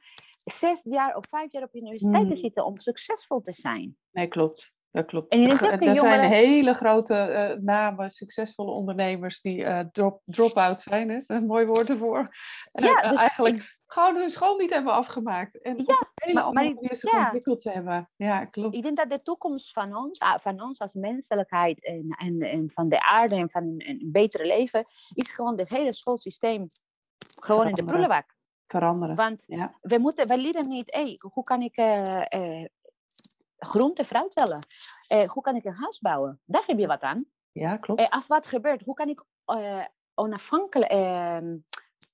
zes 0.45 0.83
jaar 0.83 1.17
of 1.17 1.29
vijf 1.29 1.53
jaar 1.53 1.63
op 1.63 1.73
de 1.73 1.81
universiteit 1.81 2.23
te 2.23 2.27
hmm. 2.27 2.37
zitten 2.37 2.65
om 2.65 2.79
succesvol 2.79 3.41
te 3.41 3.53
zijn. 3.53 3.97
Nee, 4.11 4.29
klopt. 4.29 4.75
Dat 4.91 5.07
klopt. 5.07 5.33
En 5.33 5.49
er 5.49 5.97
zijn 5.97 6.31
hele 6.31 6.75
grote 6.75 7.15
uh, 7.55 7.63
namen, 7.65 8.11
succesvolle 8.11 8.71
ondernemers 8.71 9.41
die 9.41 9.59
uh, 9.59 9.81
drop, 9.93 10.23
drop-out 10.25 10.81
zijn. 10.81 11.09
Hè? 11.09 11.15
Dat 11.15 11.31
is 11.31 11.37
een 11.37 11.47
mooi 11.47 11.67
woord 11.67 11.91
ervoor. 11.91 12.37
Ja, 12.73 13.05
uh, 13.05 13.11
dus 13.11 13.19
eigenlijk 13.19 13.77
gewoon 13.87 14.17
hun 14.17 14.31
school 14.31 14.57
niet 14.57 14.73
hebben 14.73 14.93
afgemaakt. 14.93 15.63
En 15.63 15.77
ja, 15.87 16.11
hele 16.15 16.41
andere 16.41 16.77
zich 16.81 17.13
ja. 17.13 17.23
ontwikkeld 17.23 17.65
hebben. 17.65 18.11
Ja, 18.17 18.45
klopt. 18.45 18.75
Ik 18.75 18.83
denk 18.83 18.97
dat 18.97 19.11
de 19.11 19.23
toekomst 19.23 19.73
van 19.73 19.97
ons, 19.97 20.19
ah, 20.19 20.39
van 20.39 20.63
ons 20.63 20.81
als 20.81 20.95
menselijkheid 20.95 21.85
en, 21.85 22.09
en, 22.09 22.41
en 22.41 22.71
van 22.71 22.89
de 22.89 23.03
aarde 23.03 23.35
en 23.35 23.51
van 23.51 23.75
een, 23.77 24.09
betere 24.13 24.47
leven, 24.47 24.87
is 25.15 25.33
gewoon 25.33 25.59
het 25.59 25.71
hele 25.71 25.95
schoolsysteem 25.95 26.67
gewoon 27.41 27.67
in 27.67 27.75
de 27.75 27.85
prullenbak. 27.85 28.35
Veranderen. 28.67 29.17
Want 29.17 29.45
ja. 29.47 29.79
we, 29.81 29.99
moeten, 29.99 30.29
we 30.29 30.39
leren 30.39 30.69
niet, 30.69 30.95
hey, 30.95 31.21
hoe 31.33 31.43
kan 31.43 31.61
ik 31.61 31.77
uh, 31.77 32.65
groente, 33.59 34.05
fruit 34.05 34.31
tellen? 34.31 34.67
Uh, 35.13 35.29
hoe 35.29 35.43
kan 35.43 35.57
ik 35.57 35.65
een 35.65 35.75
huis 35.75 36.01
bouwen? 36.01 36.41
Daar 36.45 36.63
heb 36.67 36.79
je 36.79 36.87
wat 36.87 37.03
aan. 37.03 37.25
Ja, 37.53 37.77
klopt. 37.77 38.11
als 38.11 38.27
wat 38.27 38.47
gebeurt, 38.47 38.83
hoe 38.83 38.95
kan 38.95 39.09
ik 39.09 39.25
onafhankelijk, 40.15 40.91
ehm, 40.91 41.57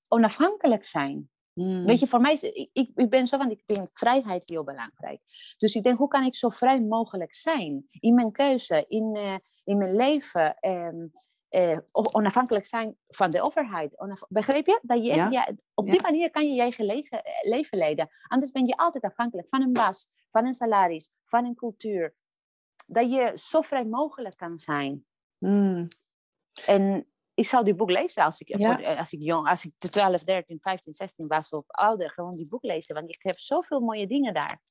onafhankelijk 0.09 0.85
zijn? 0.85 1.29
Mm. 1.53 1.85
Weet 1.85 1.99
je, 1.99 2.07
voor 2.07 2.21
mij 2.21 2.33
is, 2.33 2.43
ik, 2.43 2.91
ik 2.95 3.09
ben 3.09 3.27
zo 3.27 3.37
van, 3.37 3.51
ik 3.51 3.63
vind 3.65 3.89
vrijheid 3.93 4.49
heel 4.49 4.63
belangrijk. 4.63 5.21
Dus 5.57 5.75
ik 5.75 5.83
denk, 5.83 5.97
hoe 5.97 6.07
kan 6.07 6.23
ik 6.23 6.35
zo 6.35 6.49
vrij 6.49 6.81
mogelijk 6.81 7.35
zijn 7.35 7.87
in 7.99 8.13
mijn 8.13 8.31
keuze, 8.31 8.85
in, 8.87 9.41
in 9.63 9.77
mijn 9.77 9.95
leven, 9.95 10.57
um, 10.61 11.11
uh, 11.53 11.77
onafhankelijk 11.91 12.65
zijn 12.65 12.97
van 13.07 13.29
de 13.29 13.41
overheid. 13.41 13.99
Onaf 13.99 14.21
Begreep 14.29 14.65
je? 14.65 14.79
Dat 14.81 14.97
je 14.97 15.13
ja? 15.13 15.53
op 15.73 15.91
die 15.91 16.01
manier 16.01 16.29
kan 16.29 16.47
je 16.47 16.53
je 16.53 16.61
eigen 16.61 16.85
leven, 16.85 17.23
eh, 17.23 17.49
leven 17.49 17.77
leiden. 17.77 18.09
Anders 18.27 18.51
ben 18.51 18.65
je 18.65 18.75
altijd 18.75 19.03
afhankelijk 19.03 19.47
van 19.49 19.61
een 19.61 19.73
baas, 19.73 20.09
van 20.31 20.45
een 20.45 20.53
salaris, 20.53 21.11
van 21.23 21.45
een 21.45 21.55
cultuur. 21.55 22.13
Dat 22.85 23.11
je 23.11 23.31
zo 23.35 23.61
vrij 23.61 23.83
mogelijk 23.83 24.37
kan 24.37 24.59
zijn. 24.59 25.05
Mm. 25.37 25.87
En 26.65 27.07
ik 27.33 27.45
zou 27.45 27.63
die 27.63 27.75
boek 27.75 27.89
lezen 27.89 28.23
als 28.23 28.39
ik, 28.39 28.49
eh, 28.49 28.97
als 28.97 29.11
ik 29.11 29.21
jong, 29.21 29.47
als 29.47 29.65
ik 29.65 29.73
12, 29.77 30.23
13, 30.23 30.57
15, 30.61 30.93
16 30.93 31.27
was 31.27 31.49
of 31.49 31.69
ouder. 31.69 32.11
Gewoon 32.11 32.31
die 32.31 32.49
boek 32.49 32.63
lezen, 32.63 32.95
want 32.95 33.09
ik 33.09 33.23
heb 33.23 33.39
zoveel 33.39 33.79
mooie 33.79 34.07
dingen 34.07 34.33
daar. 34.33 34.61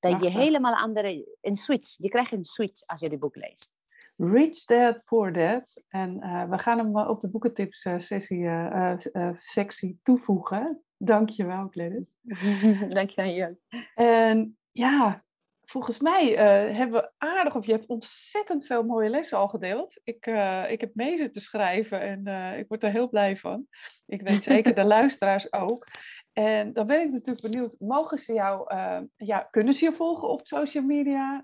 Dat 0.00 0.20
je 0.20 0.30
helemaal 0.30 0.74
andere, 0.74 1.36
een 1.40 1.56
switch, 1.56 1.96
je 1.96 2.08
krijgt 2.08 2.32
een 2.32 2.44
switch 2.44 2.86
als 2.86 3.00
je 3.00 3.08
die 3.08 3.18
boek 3.18 3.36
leest. 3.36 3.72
Rich 4.20 4.64
Dad, 4.64 5.04
Poor 5.04 5.32
Dad. 5.32 5.84
En 5.88 6.16
uh, 6.16 6.48
we 6.48 6.58
gaan 6.58 6.78
hem 6.78 6.96
op 6.96 7.20
de 7.20 7.30
boekentips 7.30 7.84
uh, 7.84 7.94
sessie, 7.98 8.42
uh, 8.42 8.96
sectie 9.38 9.98
toevoegen. 10.02 10.82
Dankjewel, 10.96 11.68
Gladys. 11.70 12.06
Dankjewel, 12.94 13.56
En 13.94 14.58
ja, 14.72 15.24
volgens 15.64 16.00
mij 16.00 16.26
hebben 16.72 17.00
we 17.00 17.10
aardig, 17.18 17.54
of 17.54 17.66
je 17.66 17.72
hebt 17.72 17.86
ontzettend 17.86 18.66
veel 18.66 18.82
mooie 18.82 19.10
lessen 19.10 19.38
al 19.38 19.48
gedeeld. 19.48 20.00
Ik, 20.04 20.26
ik 20.68 20.80
heb 20.80 20.90
mee 20.94 21.16
zitten 21.16 21.42
schrijven 21.42 22.00
en 22.00 22.56
ik 22.58 22.68
word 22.68 22.82
er 22.82 22.90
heel 22.90 23.08
blij 23.08 23.36
van. 23.36 23.66
Ik 24.06 24.22
weet 24.22 24.42
zeker 24.54 24.74
de 24.74 24.84
luisteraars 24.84 25.52
ook. 25.52 25.86
En 26.32 26.72
dan 26.72 26.86
ben 26.86 27.00
ik 27.00 27.10
natuurlijk 27.10 27.50
benieuwd, 27.50 27.76
mogen 27.78 28.18
ze 28.18 28.32
jou, 28.32 28.74
ja, 29.16 29.48
kunnen 29.50 29.74
ze 29.74 29.84
je 29.84 29.92
volgen 29.92 30.28
op 30.28 30.46
social 30.46 30.84
media? 30.84 31.42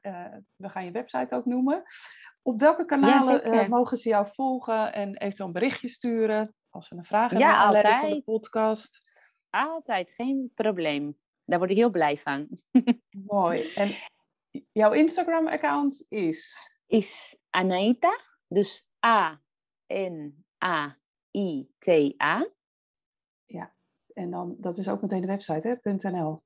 we 0.56 0.68
gaan 0.68 0.84
je 0.84 0.90
website 0.90 1.34
ook 1.34 1.44
noemen. 1.44 1.84
Op 2.46 2.60
welke 2.60 2.84
kanalen 2.84 3.70
mogen 3.70 3.96
ze 3.96 4.08
jou 4.08 4.26
volgen 4.32 4.92
en 4.92 5.16
eventueel 5.16 5.46
een 5.46 5.54
berichtje 5.54 5.88
sturen 5.88 6.54
als 6.70 6.88
ze 6.88 6.96
een 6.96 7.04
vraag 7.04 7.30
hebben 7.30 7.48
ja, 7.48 7.64
altijd. 7.66 8.00
van 8.00 8.10
de 8.10 8.22
podcast? 8.22 9.00
Altijd, 9.50 10.10
geen 10.10 10.52
probleem. 10.54 11.18
Daar 11.44 11.58
word 11.58 11.70
ik 11.70 11.76
heel 11.76 11.90
blij 11.90 12.18
van. 12.18 12.48
Mooi. 13.26 13.72
En 13.74 13.90
jouw 14.72 14.92
Instagram-account 14.92 16.04
is? 16.08 16.70
Is 16.86 17.38
Anaita, 17.50 18.18
dus 18.48 18.86
A-N-A-I-T-A. 19.06 19.40
Ja, 23.46 23.74
en 24.12 24.30
dan, 24.30 24.56
dat 24.58 24.78
is 24.78 24.88
ook 24.88 25.02
meteen 25.02 25.20
de 25.20 25.26
website, 25.26 25.68
hè? 25.68 25.74
.nl. 26.10 26.38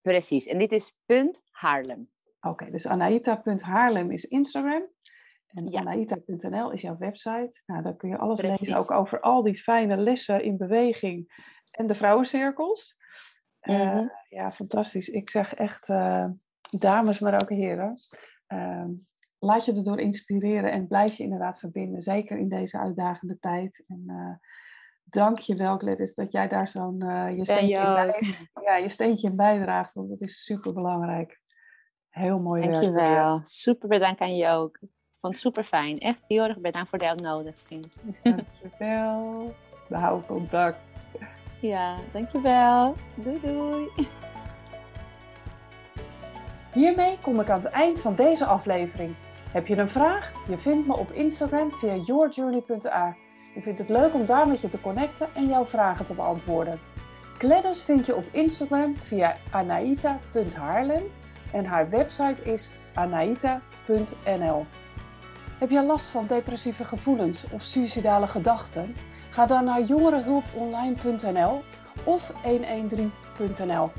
Precies, 0.00 0.46
en 0.46 0.58
dit 0.58 0.72
is 0.72 0.96
punt 1.06 1.42
Haarlem. 1.50 2.10
Oké, 2.40 2.70
dus 2.70 2.86
anaita.haarlem 2.86 4.10
is 4.10 4.24
Instagram. 4.24 4.92
En 5.54 5.70
ja. 5.70 5.80
anaita.nl 5.80 6.70
is 6.70 6.80
jouw 6.80 6.96
website. 6.96 7.62
Nou, 7.66 7.82
daar 7.82 7.96
kun 7.96 8.08
je 8.08 8.18
alles 8.18 8.40
lezen, 8.40 8.76
ook 8.76 8.90
over 8.90 9.20
al 9.20 9.42
die 9.42 9.58
fijne 9.58 9.96
lessen 9.96 10.42
in 10.42 10.56
beweging 10.56 11.44
en 11.70 11.86
de 11.86 11.94
vrouwencirkels. 11.94 12.96
Mm 13.60 14.12
ja, 14.28 14.52
fantastisch. 14.52 15.08
Ik 15.08 15.30
zeg 15.30 15.54
echt, 15.54 15.88
uh, 15.88 16.26
dames, 16.78 17.18
maar 17.18 17.42
ook 17.42 17.48
heren. 17.48 17.96
Ehm, 18.46 18.90
laat 19.38 19.64
je 19.64 19.72
erdoor 19.72 20.00
inspireren 20.00 20.72
en 20.72 20.86
blijf 20.86 21.16
je 21.16 21.22
inderdaad 21.22 21.58
verbinden. 21.58 22.02
Zeker 22.02 22.38
in 22.38 22.48
deze 22.48 22.78
uitdagende 22.78 23.38
tijd. 23.38 23.84
En 23.86 24.02
uh, 24.06 24.34
dank 25.04 25.38
je 25.38 25.56
wel, 25.56 25.78
Gladys, 25.78 26.14
dat 26.14 26.32
jij 26.32 26.48
daar 26.48 26.68
zo'n 26.68 26.98
je, 27.36 27.44
steentje 27.44 28.12
in 28.52 28.62
ja, 28.66 28.76
je 28.76 28.88
steentje 28.88 29.28
in 29.28 29.36
bijdraagt. 29.36 29.94
Want 29.94 30.08
dat 30.08 30.20
is 30.20 30.44
super 30.44 30.74
belangrijk. 30.74 31.40
Heel 32.08 32.38
mooi 32.38 32.60
werk. 32.60 32.74
Dankjewel. 32.74 33.40
Super 33.42 33.88
bedankt 33.88 34.20
aan 34.20 34.36
je 34.36 34.48
ook. 34.48 34.78
Vond 35.24 35.36
het 35.36 35.44
super 35.44 35.64
fijn. 35.64 35.98
Echt 35.98 36.24
heel 36.28 36.44
erg 36.44 36.58
bedankt 36.58 36.88
voor 36.88 36.98
de 36.98 37.08
uitnodiging. 37.08 37.84
Dankjewel. 38.22 39.54
We 39.88 39.96
houden 39.96 40.26
contact. 40.26 40.96
Ja, 41.60 41.96
dankjewel. 42.12 42.96
Doei 43.14 43.40
doei. 43.42 43.88
Hiermee 46.72 47.18
kom 47.20 47.40
ik 47.40 47.50
aan 47.50 47.62
het 47.62 47.72
eind 47.72 48.00
van 48.00 48.14
deze 48.14 48.44
aflevering. 48.44 49.14
Heb 49.50 49.66
je 49.66 49.76
een 49.76 49.88
vraag? 49.90 50.32
Je 50.48 50.58
vindt 50.58 50.86
me 50.86 50.96
op 50.96 51.10
Instagram 51.10 51.72
via 51.72 51.94
yourjourney.a. 51.94 53.16
Ik 53.54 53.62
vind 53.62 53.78
het 53.78 53.88
leuk 53.88 54.14
om 54.14 54.26
daar 54.26 54.48
met 54.48 54.60
je 54.60 54.68
te 54.68 54.80
connecten 54.80 55.28
en 55.34 55.48
jouw 55.48 55.64
vragen 55.64 56.06
te 56.06 56.14
beantwoorden. 56.14 56.78
Gladys 57.38 57.84
vind 57.84 58.06
je 58.06 58.16
op 58.16 58.24
Instagram 58.30 58.96
via 58.96 59.36
anaita.haarlem 59.50 61.02
en 61.52 61.64
haar 61.64 61.90
website 61.90 62.42
is 62.42 62.70
anaita.nl. 62.94 64.66
Heb 65.58 65.70
je 65.70 65.82
last 65.82 66.10
van 66.10 66.26
depressieve 66.26 66.84
gevoelens 66.84 67.44
of 67.50 67.62
suicidale 67.62 68.26
gedachten? 68.26 68.96
Ga 69.30 69.46
dan 69.46 69.64
naar 69.64 69.82
jongerenhulponline.nl 69.82 71.62
of 72.04 72.32
113.nl. 72.42 73.90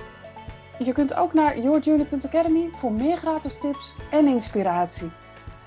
Je 0.80 0.94
kunt 0.94 1.14
ook 1.14 1.34
naar 1.34 1.60
yourjourney.academy 1.60 2.70
voor 2.72 2.92
meer 2.92 3.18
gratis 3.18 3.60
tips 3.60 3.94
en 4.12 4.28
inspiratie. 4.28 5.12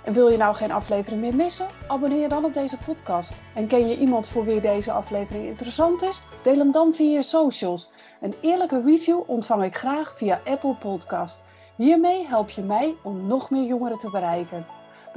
En 0.04 0.12
wil 0.12 0.28
je 0.28 0.36
nou 0.36 0.54
geen 0.54 0.70
aflevering 0.70 1.20
meer 1.20 1.34
missen? 1.34 1.66
Abonneer 1.86 2.28
dan 2.28 2.44
op 2.44 2.54
deze 2.54 2.78
podcast. 2.84 3.34
En 3.54 3.66
ken 3.66 3.88
je 3.88 3.98
iemand 3.98 4.28
voor 4.28 4.44
wie 4.44 4.60
deze 4.60 4.92
aflevering 4.92 5.46
interessant 5.46 6.02
is? 6.02 6.22
Deel 6.42 6.58
hem 6.58 6.72
dan 6.72 6.94
via 6.94 7.16
je 7.16 7.22
socials. 7.22 7.90
Een 8.20 8.34
eerlijke 8.40 8.82
review 8.84 9.20
ontvang 9.26 9.64
ik 9.64 9.76
graag 9.76 10.16
via 10.16 10.40
Apple 10.44 10.74
Podcast. 10.74 11.44
Hiermee 11.76 12.26
help 12.26 12.50
je 12.50 12.62
mij 12.62 12.94
om 13.02 13.26
nog 13.26 13.50
meer 13.50 13.64
jongeren 13.64 13.98
te 13.98 14.10
bereiken. 14.10 14.77